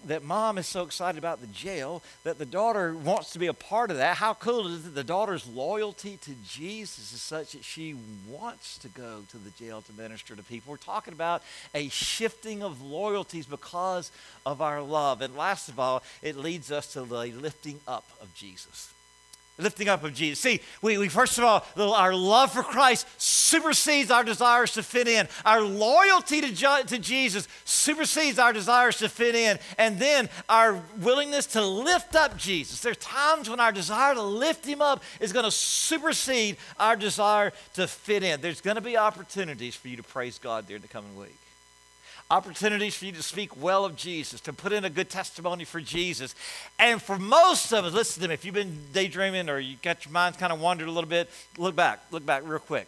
that 0.06 0.22
mom 0.22 0.58
is 0.58 0.66
so 0.66 0.82
excited 0.82 1.18
about 1.18 1.40
the 1.40 1.46
jail 1.48 2.02
that 2.24 2.38
the 2.38 2.46
daughter 2.46 2.94
wants 2.94 3.32
to 3.32 3.38
be 3.38 3.46
a 3.46 3.54
part 3.54 3.90
of 3.90 3.98
that. 3.98 4.16
How 4.16 4.34
cool 4.34 4.66
is 4.66 4.80
it 4.80 4.82
that 4.84 4.94
the 4.94 5.04
daughter's 5.04 5.46
loyalty 5.46 6.18
to 6.22 6.32
Jesus 6.46 7.12
is 7.12 7.20
such 7.20 7.52
that 7.52 7.64
she 7.64 7.94
wants 8.28 8.78
to 8.78 8.88
go 8.88 9.22
to 9.30 9.38
the 9.38 9.50
jail 9.50 9.82
to 9.82 9.92
minister 9.92 10.34
to 10.34 10.42
people? 10.42 10.70
We're 10.70 10.78
talking 10.78 11.12
about 11.12 11.42
a 11.74 11.88
shifting 11.88 12.62
of 12.62 12.82
loyalties 12.82 13.46
because 13.46 14.10
of 14.46 14.62
our 14.62 14.82
love. 14.82 15.20
And 15.20 15.36
last 15.36 15.68
of 15.68 15.78
all, 15.78 16.02
it 16.22 16.36
leads 16.36 16.72
us 16.72 16.92
to 16.94 17.02
the 17.02 17.26
lifting 17.26 17.80
up 17.86 18.06
of 18.20 18.34
Jesus 18.34 18.92
lifting 19.60 19.88
up 19.88 20.04
of 20.04 20.14
Jesus. 20.14 20.40
See, 20.40 20.60
we, 20.82 20.98
we 20.98 21.08
first 21.08 21.38
of 21.38 21.44
all, 21.44 21.64
our 21.94 22.14
love 22.14 22.52
for 22.52 22.62
Christ 22.62 23.06
supersedes 23.18 24.10
our 24.10 24.24
desires 24.24 24.72
to 24.74 24.82
fit 24.82 25.08
in. 25.08 25.28
Our 25.44 25.60
loyalty 25.60 26.40
to, 26.40 26.84
to 26.86 26.98
Jesus 26.98 27.48
supersedes 27.64 28.38
our 28.38 28.52
desires 28.52 28.98
to 28.98 29.08
fit 29.08 29.34
in. 29.34 29.58
And 29.78 29.98
then 29.98 30.28
our 30.48 30.80
willingness 31.00 31.46
to 31.46 31.64
lift 31.64 32.16
up 32.16 32.36
Jesus. 32.36 32.80
There 32.80 32.92
are 32.92 32.94
times 32.94 33.48
when 33.50 33.60
our 33.60 33.72
desire 33.72 34.14
to 34.14 34.22
lift 34.22 34.66
him 34.66 34.82
up 34.82 35.02
is 35.20 35.32
going 35.32 35.44
to 35.44 35.50
supersede 35.50 36.56
our 36.78 36.96
desire 36.96 37.52
to 37.74 37.86
fit 37.86 38.22
in. 38.22 38.40
There's 38.40 38.60
going 38.60 38.76
to 38.76 38.80
be 38.80 38.96
opportunities 38.96 39.74
for 39.74 39.88
you 39.88 39.96
to 39.96 40.02
praise 40.02 40.38
God 40.38 40.66
during 40.66 40.82
the 40.82 40.88
coming 40.88 41.16
week 41.16 41.36
opportunities 42.30 42.94
for 42.94 43.06
you 43.06 43.12
to 43.12 43.22
speak 43.22 43.60
well 43.60 43.84
of 43.84 43.96
Jesus, 43.96 44.40
to 44.42 44.52
put 44.52 44.72
in 44.72 44.84
a 44.84 44.90
good 44.90 45.10
testimony 45.10 45.64
for 45.64 45.80
Jesus. 45.80 46.34
And 46.78 47.02
for 47.02 47.18
most 47.18 47.72
of 47.72 47.84
us, 47.84 47.92
listen 47.92 48.22
to 48.22 48.28
me, 48.28 48.34
if 48.34 48.44
you've 48.44 48.54
been 48.54 48.78
daydreaming 48.92 49.48
or 49.48 49.58
you 49.58 49.76
got 49.82 50.04
your 50.04 50.12
mind 50.12 50.38
kind 50.38 50.52
of 50.52 50.60
wandered 50.60 50.88
a 50.88 50.92
little 50.92 51.10
bit, 51.10 51.28
look 51.58 51.74
back, 51.74 52.00
look 52.10 52.24
back 52.24 52.42
real 52.46 52.60
quick. 52.60 52.86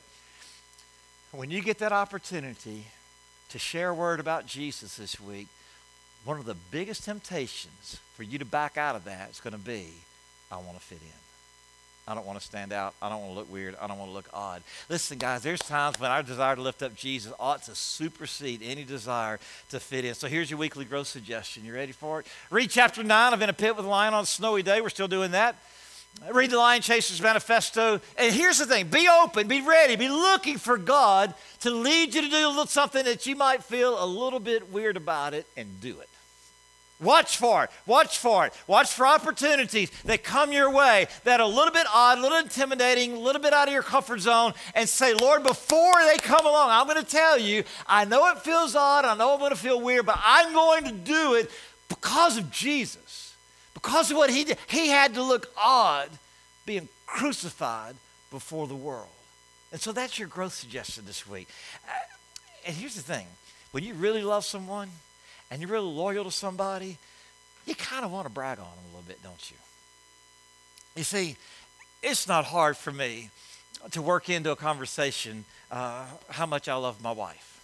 When 1.33 1.51
you 1.51 1.63
get 1.63 1.79
that 1.79 1.93
opportunity 1.93 2.87
to 3.49 3.59
share 3.59 3.89
a 3.89 3.95
word 3.95 4.21
about 4.21 4.47
Jesus 4.47 4.97
this 4.97 5.21
week, 5.21 5.49
one 6.25 6.39
of 6.39 6.45
the 6.45 6.57
biggest 6.71 7.05
temptations 7.05 7.99
for 8.15 8.23
you 8.23 8.39
to 8.39 8.45
back 8.45 8.77
out 8.77 8.95
of 8.95 9.05
that 9.05 9.31
is 9.31 9.41
going 9.41 9.55
to 9.55 9.59
be, 9.59 9.89
I 10.51 10.57
want 10.57 10.75
to 10.75 10.81
fit 10.81 11.01
in. 11.01 11.22
I 12.07 12.15
don't 12.15 12.27
want 12.27 12.39
to 12.39 12.45
stand 12.45 12.73
out. 12.73 12.95
I 13.01 13.09
don't 13.09 13.21
want 13.21 13.33
to 13.33 13.39
look 13.39 13.53
weird. 13.53 13.77
I 13.81 13.87
don't 13.87 13.99
want 13.99 14.11
to 14.11 14.15
look 14.15 14.29
odd. 14.33 14.63
Listen, 14.89 15.19
guys, 15.19 15.43
there's 15.43 15.61
times 15.61 16.01
when 16.01 16.11
our 16.11 16.23
desire 16.23 16.57
to 16.57 16.63
lift 16.63 16.83
up 16.83 16.97
Jesus 16.97 17.33
ought 17.39 17.63
to 17.65 17.75
supersede 17.77 18.61
any 18.65 18.83
desire 18.83 19.39
to 19.71 19.79
fit 19.79 20.05
in. 20.05 20.15
So 20.15 20.27
here's 20.27 20.51
your 20.51 20.59
weekly 20.59 20.85
growth 20.85 21.07
suggestion. 21.07 21.65
You 21.65 21.75
ready 21.75 21.93
for 21.93 22.21
it? 22.21 22.27
Read 22.51 22.71
chapter 22.71 23.05
9 23.05 23.33
of 23.33 23.41
In 23.41 23.49
a 23.49 23.53
Pit 23.53 23.77
with 23.77 23.85
a 23.85 23.89
Lion 23.89 24.15
on 24.15 24.25
a 24.25 24.27
Snowy 24.27 24.65
Day. 24.65 24.81
We're 24.81 24.89
still 24.89 25.09
doing 25.09 25.31
that. 25.31 25.57
Read 26.31 26.51
the 26.51 26.59
Lion 26.59 26.83
Chasers 26.83 27.23
Manifesto. 27.23 28.01
And 28.19 28.35
here's 28.35 28.59
the 28.59 28.67
thing 28.67 28.89
be 28.89 29.09
open, 29.09 29.47
be 29.47 29.63
ready, 29.63 29.97
be 29.97 30.09
looking 30.09 30.59
for 30.59 30.79
God 30.79 31.35
to 31.61 31.71
lead 31.71 32.15
you 32.15 32.23
to 32.23 32.29
do 32.29 32.65
something 32.67 33.05
that 33.05 33.27
you 33.27 33.37
might 33.37 33.63
feel 33.63 34.03
a 34.03 34.07
little 34.07 34.41
bit 34.41 34.73
weird 34.73 34.97
about 34.97 35.35
it 35.35 35.47
and 35.57 35.81
do 35.81 36.01
it. 36.01 36.09
Watch 37.03 37.37
for 37.37 37.65
it. 37.65 37.71
Watch 37.87 38.19
for 38.19 38.47
it. 38.47 38.55
Watch 38.67 38.93
for 38.93 39.07
opportunities 39.07 39.91
that 40.05 40.23
come 40.23 40.53
your 40.53 40.71
way 40.71 41.09
that 41.25 41.41
are 41.41 41.45
a 41.45 41.47
little 41.47 41.73
bit 41.73 41.87
odd, 41.93 42.19
a 42.19 42.23
little 42.23 42.39
intimidating, 42.39 43.15
a 43.15 43.19
little 43.19 43.43
bit 43.43 43.53
out 43.53 43.69
of 43.69 43.75
your 43.75 43.83
comfort 43.83 44.21
zone, 44.21 44.55
and 44.75 44.89
say, 44.89 45.13
Lord, 45.13 45.43
before 45.43 45.95
they 46.07 46.17
come 46.19 46.47
along, 46.47 46.71
I'm 46.71 46.87
going 46.87 47.05
to 47.05 47.11
tell 47.11 47.39
you, 47.39 47.65
I 47.87 48.05
know 48.05 48.31
it 48.31 48.39
feels 48.39 48.77
odd, 48.77 49.05
I 49.05 49.17
know 49.17 49.33
I'm 49.33 49.41
going 49.41 49.51
to 49.51 49.57
feel 49.57 49.81
weird, 49.81 50.07
but 50.07 50.19
I'm 50.25 50.53
going 50.53 50.85
to 50.85 50.93
do 50.93 51.35
it 51.35 51.51
because 51.89 52.37
of 52.37 52.51
Jesus. 52.51 53.35
Because 53.75 54.11
of 54.11 54.17
what 54.17 54.31
he 54.31 54.45
did. 54.45 54.59
He 54.69 54.89
had 54.89 55.15
to 55.15 55.23
look 55.23 55.51
odd 55.57 56.09
being 56.65 56.89
crucified 57.07 57.97
before 58.31 58.67
the 58.67 58.77
world. 58.77 59.09
And 59.73 59.81
so 59.81 59.91
that's 59.91 60.19
your 60.19 60.29
growth 60.29 60.53
suggestion 60.53 61.05
this 61.07 61.27
week. 61.27 61.49
Uh, 61.89 61.93
and 62.67 62.77
here's 62.77 62.95
the 62.95 63.03
thing 63.03 63.27
when 63.73 63.83
you 63.83 63.95
really 63.95 64.23
love 64.23 64.45
someone, 64.45 64.91
and 65.53 65.61
you're 65.61 65.71
really 65.71 65.93
loyal 65.93 66.25
to 66.25 66.31
somebody, 66.31 66.97
you 67.67 67.75
kind 67.75 68.07
of 68.07 68.11
want 68.11 68.27
to 68.27 68.33
brag 68.33 68.59
on 68.59 68.65
them 68.65 68.85
a 68.85 68.97
little 68.97 69.07
bit, 69.07 69.23
don't 69.23 69.51
you? 69.51 69.57
You 70.97 71.05
see, 71.05 71.37
it's 72.03 72.27
not 72.27 72.47
hard 72.47 72.75
for 72.75 72.91
me 72.91 73.29
to 73.91 74.01
work 74.01 74.31
into 74.31 74.51
a 74.51 74.57
conversation 74.57 75.45
uh, 75.71 76.07
how 76.31 76.47
much 76.47 76.71
I 76.71 76.75
love 76.77 77.03
my 77.03 77.13
wife. 77.13 77.61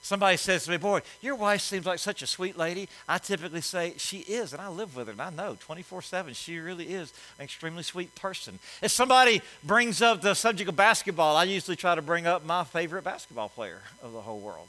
Somebody 0.00 0.38
says 0.38 0.64
to 0.64 0.70
me, 0.70 0.78
Boy, 0.78 1.02
your 1.20 1.34
wife 1.34 1.60
seems 1.60 1.84
like 1.84 1.98
such 1.98 2.22
a 2.22 2.26
sweet 2.26 2.56
lady. 2.56 2.88
I 3.06 3.18
typically 3.18 3.60
say, 3.60 3.92
She 3.98 4.20
is, 4.20 4.54
and 4.54 4.62
I 4.62 4.68
live 4.68 4.96
with 4.96 5.08
her, 5.08 5.12
and 5.12 5.20
I 5.20 5.28
know 5.28 5.54
24 5.60 6.00
7, 6.00 6.32
she 6.32 6.58
really 6.58 6.86
is 6.86 7.12
an 7.38 7.44
extremely 7.44 7.82
sweet 7.82 8.14
person. 8.14 8.58
If 8.80 8.90
somebody 8.90 9.42
brings 9.62 10.00
up 10.00 10.22
the 10.22 10.32
subject 10.32 10.70
of 10.70 10.76
basketball, 10.76 11.36
I 11.36 11.44
usually 11.44 11.76
try 11.76 11.94
to 11.94 12.00
bring 12.00 12.26
up 12.26 12.46
my 12.46 12.64
favorite 12.64 13.04
basketball 13.04 13.50
player 13.50 13.82
of 14.02 14.14
the 14.14 14.22
whole 14.22 14.40
world, 14.40 14.68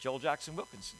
Joel 0.00 0.18
Jackson 0.18 0.54
Wilkinson. 0.54 0.98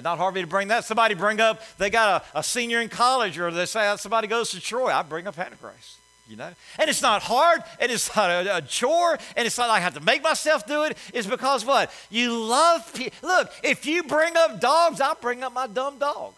Not 0.00 0.18
hard 0.18 0.32
for 0.32 0.36
me 0.36 0.40
to 0.40 0.46
bring 0.46 0.68
that. 0.68 0.84
Somebody 0.84 1.14
bring 1.14 1.40
up, 1.40 1.60
they 1.76 1.90
got 1.90 2.24
a, 2.34 2.38
a 2.38 2.42
senior 2.42 2.80
in 2.80 2.88
college, 2.88 3.38
or 3.38 3.50
they 3.50 3.66
say 3.66 3.94
somebody 3.98 4.26
goes 4.26 4.50
to 4.52 4.60
Troy. 4.60 4.88
I 4.88 5.02
bring 5.02 5.26
up 5.26 5.38
Antichrist. 5.38 5.98
You 6.28 6.36
know? 6.36 6.50
And 6.78 6.88
it's 6.88 7.02
not 7.02 7.22
hard, 7.22 7.62
and 7.78 7.92
it's 7.92 8.14
not 8.16 8.30
a, 8.30 8.56
a, 8.56 8.62
chore, 8.62 9.18
and 9.36 9.46
it's 9.46 9.58
not 9.58 9.68
like 9.68 9.80
I 9.80 9.84
have 9.84 9.94
to 9.94 10.00
make 10.00 10.22
myself 10.22 10.66
do 10.66 10.84
it. 10.84 10.96
It's 11.12 11.26
because 11.26 11.64
what? 11.66 11.92
You 12.10 12.38
love 12.38 12.90
people. 12.94 13.28
Look, 13.28 13.50
if 13.62 13.84
you 13.84 14.02
bring 14.04 14.34
up 14.36 14.60
dogs, 14.60 15.00
I'll 15.00 15.16
bring 15.16 15.42
up 15.42 15.52
my 15.52 15.66
dumb 15.66 15.98
dog. 15.98 16.32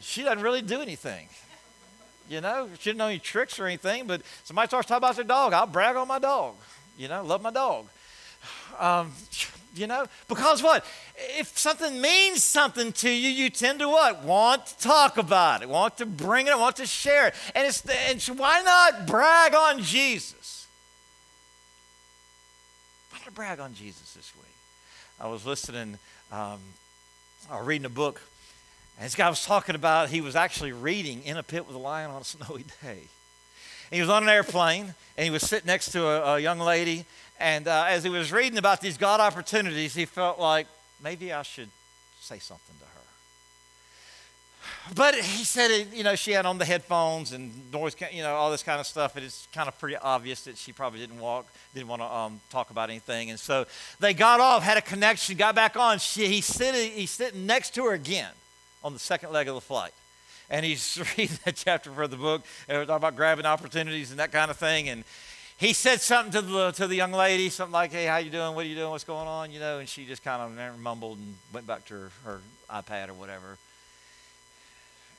She 0.00 0.22
doesn't 0.22 0.42
really 0.42 0.60
do 0.60 0.82
anything. 0.82 1.28
You 2.28 2.40
know, 2.40 2.68
she 2.78 2.90
didn't 2.90 2.98
know 2.98 3.06
any 3.06 3.20
tricks 3.20 3.58
or 3.58 3.66
anything, 3.66 4.06
but 4.06 4.20
somebody 4.44 4.68
starts 4.68 4.88
talking 4.88 4.98
about 4.98 5.16
their 5.16 5.24
dog, 5.24 5.52
I'll 5.52 5.66
brag 5.66 5.96
on 5.96 6.08
my 6.08 6.18
dog. 6.18 6.56
You 6.98 7.08
know, 7.08 7.22
love 7.22 7.40
my 7.40 7.50
dog. 7.50 7.86
Um, 8.78 9.12
you 9.78 9.86
know? 9.86 10.06
Because 10.28 10.62
what? 10.62 10.84
If 11.38 11.58
something 11.58 12.00
means 12.00 12.42
something 12.42 12.92
to 12.92 13.10
you, 13.10 13.28
you 13.28 13.50
tend 13.50 13.80
to 13.80 13.88
what? 13.88 14.22
Want 14.22 14.66
to 14.66 14.78
talk 14.78 15.18
about 15.18 15.62
it, 15.62 15.68
want 15.68 15.98
to 15.98 16.06
bring 16.06 16.46
it, 16.46 16.58
want 16.58 16.76
to 16.76 16.86
share 16.86 17.28
it. 17.28 17.34
And, 17.54 17.66
it's, 17.66 17.82
and 17.84 18.38
why 18.38 18.62
not 18.62 19.06
brag 19.06 19.54
on 19.54 19.82
Jesus? 19.82 20.66
Why 23.10 23.18
not 23.24 23.34
brag 23.34 23.60
on 23.60 23.74
Jesus 23.74 24.14
this 24.14 24.32
week? 24.36 24.44
I 25.20 25.28
was 25.28 25.46
listening, 25.46 25.98
um, 26.30 26.60
I 27.50 27.58
was 27.58 27.66
reading 27.66 27.86
a 27.86 27.90
book, 27.90 28.20
and 28.98 29.06
this 29.06 29.14
guy 29.14 29.28
was 29.28 29.44
talking 29.44 29.74
about 29.74 30.08
he 30.08 30.20
was 30.20 30.36
actually 30.36 30.72
reading 30.72 31.22
In 31.24 31.36
a 31.36 31.42
Pit 31.42 31.66
with 31.66 31.76
a 31.76 31.78
Lion 31.78 32.10
on 32.10 32.22
a 32.22 32.24
Snowy 32.24 32.64
Day. 32.82 33.00
He 33.90 34.00
was 34.00 34.10
on 34.10 34.24
an 34.24 34.28
airplane, 34.28 34.94
and 35.16 35.24
he 35.24 35.30
was 35.30 35.42
sitting 35.42 35.66
next 35.66 35.92
to 35.92 36.06
a, 36.06 36.34
a 36.34 36.38
young 36.40 36.58
lady, 36.58 37.04
and 37.38 37.68
uh, 37.68 37.86
as 37.88 38.04
he 38.04 38.10
was 38.10 38.32
reading 38.32 38.58
about 38.58 38.80
these 38.80 38.96
God 38.96 39.20
opportunities, 39.20 39.94
he 39.94 40.04
felt 40.04 40.38
like 40.38 40.66
maybe 41.02 41.32
I 41.32 41.42
should 41.42 41.68
say 42.20 42.38
something 42.38 42.74
to 42.78 42.84
her. 42.84 42.90
But 44.94 45.14
he 45.16 45.44
said, 45.44 45.70
it, 45.70 45.92
you 45.92 46.04
know, 46.04 46.14
she 46.14 46.32
had 46.32 46.46
on 46.46 46.58
the 46.58 46.64
headphones 46.64 47.32
and 47.32 47.72
noise, 47.72 47.96
you 48.12 48.22
know, 48.22 48.34
all 48.34 48.50
this 48.50 48.62
kind 48.62 48.80
of 48.80 48.86
stuff. 48.86 49.16
And 49.16 49.24
it's 49.24 49.48
kind 49.52 49.68
of 49.68 49.78
pretty 49.78 49.96
obvious 49.96 50.42
that 50.44 50.56
she 50.56 50.72
probably 50.72 51.00
didn't 51.00 51.20
walk, 51.20 51.46
didn't 51.74 51.88
want 51.88 52.02
to 52.02 52.06
um, 52.06 52.40
talk 52.50 52.70
about 52.70 52.88
anything. 52.88 53.30
And 53.30 53.38
so 53.38 53.66
they 54.00 54.14
got 54.14 54.40
off, 54.40 54.62
had 54.62 54.76
a 54.76 54.82
connection, 54.82 55.36
got 55.36 55.54
back 55.54 55.76
on. 55.76 55.98
She, 55.98 56.26
he's, 56.26 56.46
sitting, 56.46 56.92
he's 56.92 57.10
sitting 57.10 57.46
next 57.46 57.74
to 57.74 57.84
her 57.84 57.92
again 57.92 58.30
on 58.84 58.92
the 58.92 58.98
second 58.98 59.32
leg 59.32 59.48
of 59.48 59.54
the 59.54 59.60
flight 59.60 59.92
and 60.48 60.64
he's 60.64 61.02
reading 61.18 61.36
that 61.44 61.56
chapter 61.56 61.90
for 61.90 62.06
the 62.06 62.16
book 62.16 62.44
and 62.68 62.78
we're 62.78 62.84
talking 62.84 62.96
about 62.96 63.16
grabbing 63.16 63.46
opportunities 63.46 64.10
and 64.10 64.20
that 64.20 64.32
kind 64.32 64.50
of 64.50 64.56
thing 64.56 64.88
and 64.88 65.04
he 65.58 65.72
said 65.72 66.00
something 66.02 66.32
to 66.32 66.42
the, 66.42 66.70
to 66.72 66.86
the 66.86 66.94
young 66.94 67.12
lady, 67.12 67.48
something 67.48 67.72
like, 67.72 67.90
hey, 67.90 68.04
how 68.06 68.18
you 68.18 68.30
doing? 68.30 68.54
What 68.54 68.66
are 68.66 68.68
you 68.68 68.74
doing? 68.74 68.90
What's 68.90 69.04
going 69.04 69.26
on? 69.26 69.50
You 69.50 69.60
know, 69.60 69.78
and 69.78 69.88
she 69.88 70.04
just 70.04 70.22
kind 70.22 70.42
of 70.42 70.78
mumbled 70.78 71.18
and 71.18 71.34
went 71.52 71.66
back 71.66 71.86
to 71.86 71.94
her, 71.94 72.10
her 72.24 72.40
iPad 72.70 73.08
or 73.08 73.14
whatever. 73.14 73.56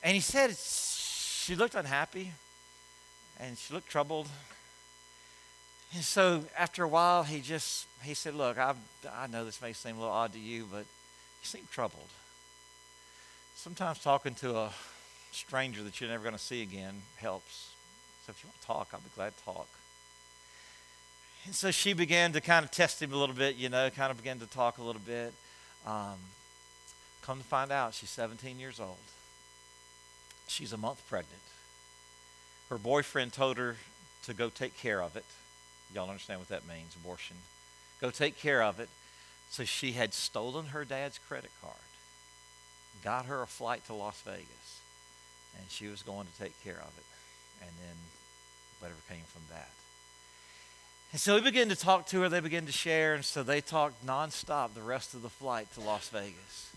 And 0.04 0.14
he 0.14 0.20
said 0.20 0.56
she 0.56 1.56
looked 1.56 1.74
unhappy 1.74 2.32
and 3.40 3.58
she 3.58 3.74
looked 3.74 3.88
troubled. 3.88 4.28
And 5.94 6.04
so 6.04 6.44
after 6.56 6.84
a 6.84 6.88
while, 6.88 7.24
he 7.24 7.40
just, 7.40 7.88
he 8.02 8.14
said, 8.14 8.34
look, 8.34 8.58
I, 8.58 8.74
I 9.12 9.26
know 9.26 9.44
this 9.44 9.60
may 9.60 9.72
seem 9.72 9.96
a 9.96 10.00
little 10.00 10.14
odd 10.14 10.32
to 10.34 10.38
you, 10.38 10.66
but 10.70 10.80
you 10.80 10.84
seem 11.42 11.62
troubled. 11.72 12.08
Sometimes 13.56 13.98
talking 13.98 14.34
to 14.36 14.56
a 14.56 14.70
stranger 15.32 15.82
that 15.82 16.00
you're 16.00 16.10
never 16.10 16.22
going 16.22 16.34
to 16.34 16.40
see 16.40 16.62
again 16.62 17.02
helps. 17.16 17.72
So 18.24 18.30
if 18.30 18.44
you 18.44 18.48
want 18.48 18.60
to 18.60 18.66
talk, 18.66 18.88
I'll 18.92 19.00
be 19.00 19.10
glad 19.16 19.36
to 19.36 19.44
talk. 19.44 19.68
And 21.46 21.54
so 21.54 21.70
she 21.70 21.92
began 21.92 22.32
to 22.32 22.40
kind 22.40 22.64
of 22.64 22.70
test 22.70 23.00
him 23.00 23.12
a 23.12 23.16
little 23.16 23.34
bit, 23.34 23.56
you 23.56 23.68
know, 23.68 23.88
kind 23.90 24.10
of 24.10 24.18
began 24.18 24.38
to 24.40 24.46
talk 24.46 24.78
a 24.78 24.82
little 24.82 25.00
bit. 25.04 25.32
Um, 25.86 26.16
come 27.22 27.38
to 27.38 27.44
find 27.44 27.72
out, 27.72 27.94
she's 27.94 28.10
17 28.10 28.58
years 28.58 28.80
old. 28.80 28.96
She's 30.46 30.72
a 30.72 30.76
month 30.76 31.06
pregnant. 31.08 31.42
Her 32.68 32.78
boyfriend 32.78 33.32
told 33.32 33.56
her 33.56 33.76
to 34.24 34.34
go 34.34 34.48
take 34.50 34.76
care 34.76 35.02
of 35.02 35.16
it. 35.16 35.24
Y'all 35.94 36.08
understand 36.08 36.40
what 36.40 36.48
that 36.48 36.66
means 36.68 36.94
abortion. 36.96 37.36
Go 38.00 38.10
take 38.10 38.38
care 38.38 38.62
of 38.62 38.78
it. 38.80 38.88
So 39.50 39.64
she 39.64 39.92
had 39.92 40.12
stolen 40.12 40.66
her 40.66 40.84
dad's 40.84 41.18
credit 41.18 41.50
card, 41.62 41.74
got 43.02 43.24
her 43.26 43.42
a 43.42 43.46
flight 43.46 43.86
to 43.86 43.94
Las 43.94 44.20
Vegas, 44.22 44.80
and 45.56 45.64
she 45.70 45.86
was 45.86 46.02
going 46.02 46.26
to 46.26 46.38
take 46.38 46.62
care 46.62 46.76
of 46.78 46.92
it. 46.98 47.04
And 47.62 47.70
then 47.80 47.96
whatever 48.80 49.00
came 49.08 49.24
from 49.26 49.42
that. 49.50 49.70
And 51.12 51.20
so 51.20 51.36
we 51.36 51.40
began 51.40 51.70
to 51.70 51.76
talk 51.76 52.06
to 52.08 52.20
her. 52.20 52.28
They 52.28 52.40
began 52.40 52.66
to 52.66 52.72
share. 52.72 53.14
And 53.14 53.24
so 53.24 53.42
they 53.42 53.60
talked 53.60 54.04
nonstop 54.06 54.74
the 54.74 54.82
rest 54.82 55.14
of 55.14 55.22
the 55.22 55.30
flight 55.30 55.72
to 55.74 55.80
Las 55.80 56.08
Vegas. 56.10 56.72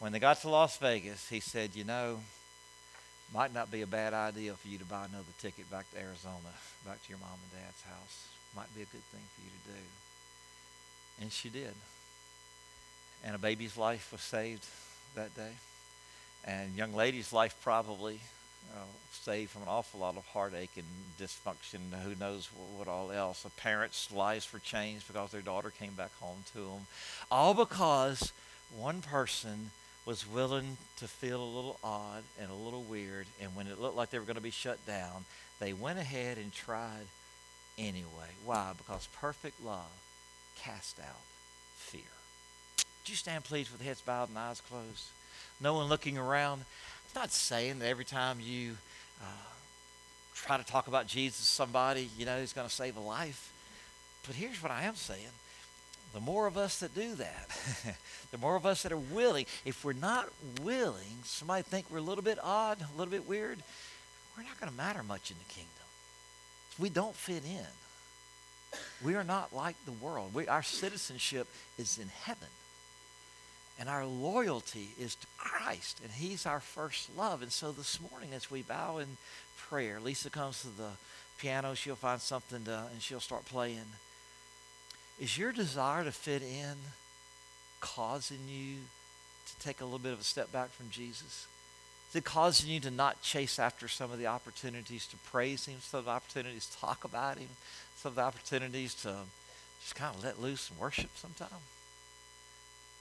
When 0.00 0.12
they 0.12 0.18
got 0.18 0.40
to 0.40 0.48
Las 0.48 0.76
Vegas, 0.78 1.28
he 1.28 1.40
said, 1.40 1.70
You 1.74 1.84
know, 1.84 2.18
might 3.32 3.54
not 3.54 3.70
be 3.70 3.82
a 3.82 3.86
bad 3.86 4.12
idea 4.12 4.54
for 4.54 4.68
you 4.68 4.78
to 4.78 4.84
buy 4.84 5.04
another 5.04 5.24
ticket 5.40 5.70
back 5.70 5.90
to 5.92 5.98
Arizona, 5.98 6.52
back 6.84 7.02
to 7.04 7.08
your 7.08 7.18
mom 7.18 7.30
and 7.30 7.62
dad's 7.62 7.82
house. 7.82 8.28
Might 8.56 8.74
be 8.74 8.82
a 8.82 8.86
good 8.86 9.04
thing 9.12 9.22
for 9.34 9.42
you 9.42 9.50
to 9.50 9.80
do. 9.80 9.84
And 11.22 11.32
she 11.32 11.48
did. 11.48 11.74
And 13.24 13.34
a 13.34 13.38
baby's 13.38 13.76
life 13.76 14.10
was 14.12 14.20
saved 14.20 14.64
that 15.14 15.34
day. 15.36 15.52
And 16.44 16.74
young 16.74 16.94
lady's 16.94 17.32
life 17.32 17.56
probably 17.62 18.20
uh, 18.74 18.78
saved 19.12 19.50
from 19.50 19.62
an 19.62 19.68
awful 19.68 20.00
lot 20.00 20.16
of 20.16 20.26
heartache 20.26 20.76
and 20.76 20.86
dysfunction, 21.20 21.92
who 22.02 22.14
knows 22.14 22.48
what, 22.54 22.86
what 22.86 22.88
all 22.88 23.10
else. 23.10 23.44
A 23.44 23.50
parent's 23.50 24.12
lives 24.12 24.52
were 24.52 24.58
changed 24.58 25.06
because 25.06 25.30
their 25.30 25.40
daughter 25.40 25.70
came 25.70 25.92
back 25.94 26.12
home 26.20 26.44
to 26.52 26.58
them. 26.58 26.86
All 27.30 27.54
because 27.54 28.32
one 28.76 29.02
person 29.02 29.70
was 30.06 30.28
willing 30.28 30.76
to 30.98 31.08
feel 31.08 31.42
a 31.42 31.44
little 31.44 31.78
odd 31.82 32.22
and 32.40 32.50
a 32.50 32.54
little 32.54 32.82
weird, 32.82 33.26
and 33.40 33.54
when 33.56 33.66
it 33.66 33.80
looked 33.80 33.96
like 33.96 34.10
they 34.10 34.18
were 34.18 34.24
going 34.24 34.36
to 34.36 34.42
be 34.42 34.50
shut 34.50 34.84
down, 34.86 35.24
they 35.60 35.72
went 35.72 35.98
ahead 35.98 36.36
and 36.36 36.52
tried 36.52 37.06
anyway. 37.78 38.30
Why? 38.44 38.72
Because 38.76 39.08
perfect 39.20 39.64
love 39.64 39.90
cast 40.58 40.98
out 40.98 41.22
fear. 41.76 42.02
Would 42.78 43.10
you 43.10 43.16
stand, 43.16 43.44
please, 43.44 43.70
with 43.70 43.82
heads 43.82 44.00
bowed 44.00 44.28
and 44.28 44.38
eyes 44.38 44.60
closed? 44.60 45.08
No 45.60 45.74
one 45.74 45.88
looking 45.88 46.18
around. 46.18 46.64
Not 47.14 47.32
saying 47.32 47.78
that 47.78 47.86
every 47.86 48.04
time 48.04 48.38
you 48.40 48.76
uh, 49.22 49.26
try 50.34 50.56
to 50.56 50.64
talk 50.64 50.88
about 50.88 51.06
Jesus 51.06 51.40
to 51.40 51.46
somebody, 51.46 52.10
you 52.18 52.26
know, 52.26 52.40
he's 52.40 52.52
going 52.52 52.68
to 52.68 52.74
save 52.74 52.96
a 52.96 53.00
life. 53.00 53.52
But 54.26 54.36
here's 54.36 54.62
what 54.62 54.72
I 54.72 54.84
am 54.84 54.96
saying 54.96 55.30
the 56.12 56.20
more 56.20 56.46
of 56.46 56.56
us 56.56 56.78
that 56.78 56.94
do 56.94 57.14
that, 57.16 57.48
the 58.30 58.38
more 58.38 58.54
of 58.54 58.64
us 58.64 58.84
that 58.84 58.92
are 58.92 58.96
willing, 58.96 59.46
if 59.64 59.84
we're 59.84 59.92
not 59.92 60.28
willing, 60.62 61.18
somebody 61.24 61.62
think 61.62 61.90
we're 61.90 61.98
a 61.98 62.02
little 62.02 62.22
bit 62.22 62.38
odd, 62.42 62.80
a 62.80 62.98
little 62.98 63.10
bit 63.10 63.28
weird, 63.28 63.58
we're 64.36 64.44
not 64.44 64.58
going 64.60 64.70
to 64.70 64.76
matter 64.76 65.02
much 65.02 65.30
in 65.30 65.36
the 65.38 65.52
kingdom. 65.52 65.70
We 66.78 66.88
don't 66.88 67.14
fit 67.14 67.42
in. 67.44 68.78
We 69.04 69.14
are 69.14 69.24
not 69.24 69.54
like 69.54 69.76
the 69.84 69.92
world. 69.92 70.34
We, 70.34 70.46
our 70.46 70.62
citizenship 70.62 71.48
is 71.78 71.98
in 71.98 72.08
heaven. 72.08 72.48
And 73.78 73.88
our 73.88 74.06
loyalty 74.06 74.90
is 75.00 75.16
to 75.16 75.26
Christ, 75.36 76.00
and 76.02 76.12
He's 76.12 76.46
our 76.46 76.60
first 76.60 77.16
love. 77.16 77.42
And 77.42 77.50
so 77.50 77.72
this 77.72 77.98
morning, 78.10 78.30
as 78.32 78.50
we 78.50 78.62
bow 78.62 78.98
in 78.98 79.16
prayer, 79.68 79.98
Lisa 80.00 80.30
comes 80.30 80.62
to 80.62 80.68
the 80.68 80.90
piano, 81.38 81.74
she'll 81.74 81.96
find 81.96 82.20
something 82.20 82.64
to, 82.64 82.84
and 82.92 83.02
she'll 83.02 83.20
start 83.20 83.44
playing. 83.46 83.84
Is 85.20 85.36
your 85.36 85.52
desire 85.52 86.04
to 86.04 86.12
fit 86.12 86.42
in 86.42 86.74
causing 87.80 88.48
you 88.48 88.76
to 89.46 89.64
take 89.64 89.80
a 89.80 89.84
little 89.84 89.98
bit 89.98 90.12
of 90.12 90.20
a 90.20 90.24
step 90.24 90.52
back 90.52 90.70
from 90.70 90.90
Jesus? 90.90 91.46
Is 92.10 92.16
it 92.16 92.24
causing 92.24 92.70
you 92.70 92.80
to 92.80 92.90
not 92.90 93.22
chase 93.22 93.58
after 93.58 93.88
some 93.88 94.12
of 94.12 94.18
the 94.18 94.26
opportunities 94.26 95.06
to 95.08 95.16
praise 95.30 95.66
Him, 95.66 95.78
some 95.80 95.98
of 95.98 96.04
the 96.04 96.12
opportunities 96.12 96.66
to 96.66 96.78
talk 96.78 97.04
about 97.04 97.38
Him, 97.38 97.48
some 97.96 98.10
of 98.10 98.16
the 98.16 98.22
opportunities 98.22 98.94
to 99.02 99.16
just 99.82 99.96
kind 99.96 100.14
of 100.14 100.22
let 100.22 100.40
loose 100.40 100.70
and 100.70 100.78
worship 100.78 101.10
sometime? 101.16 101.48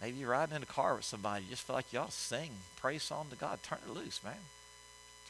Maybe 0.03 0.17
you're 0.17 0.31
riding 0.31 0.57
in 0.57 0.63
a 0.63 0.65
car 0.65 0.95
with 0.95 1.05
somebody. 1.05 1.45
You 1.45 1.51
just 1.51 1.63
feel 1.63 1.77
like 1.77 1.89
to 1.91 2.11
sing 2.11 2.51
praise 2.81 3.03
song 3.03 3.27
to 3.29 3.37
God. 3.37 3.63
Turn 3.63 3.79
it 3.87 3.93
loose, 3.93 4.21
man. 4.21 4.33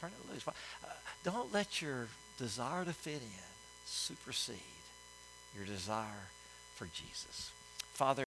Turn 0.02 0.10
it 0.10 0.34
loose. 0.34 0.48
Uh, 0.48 0.88
don't 1.24 1.54
let 1.54 1.80
your 1.80 2.08
desire 2.40 2.84
to 2.84 2.92
fit 2.92 3.22
in 3.22 3.30
supersede 3.86 4.58
your 5.56 5.66
desire 5.66 6.30
for 6.76 6.86
Jesus. 6.86 7.52
Father, 7.94 8.24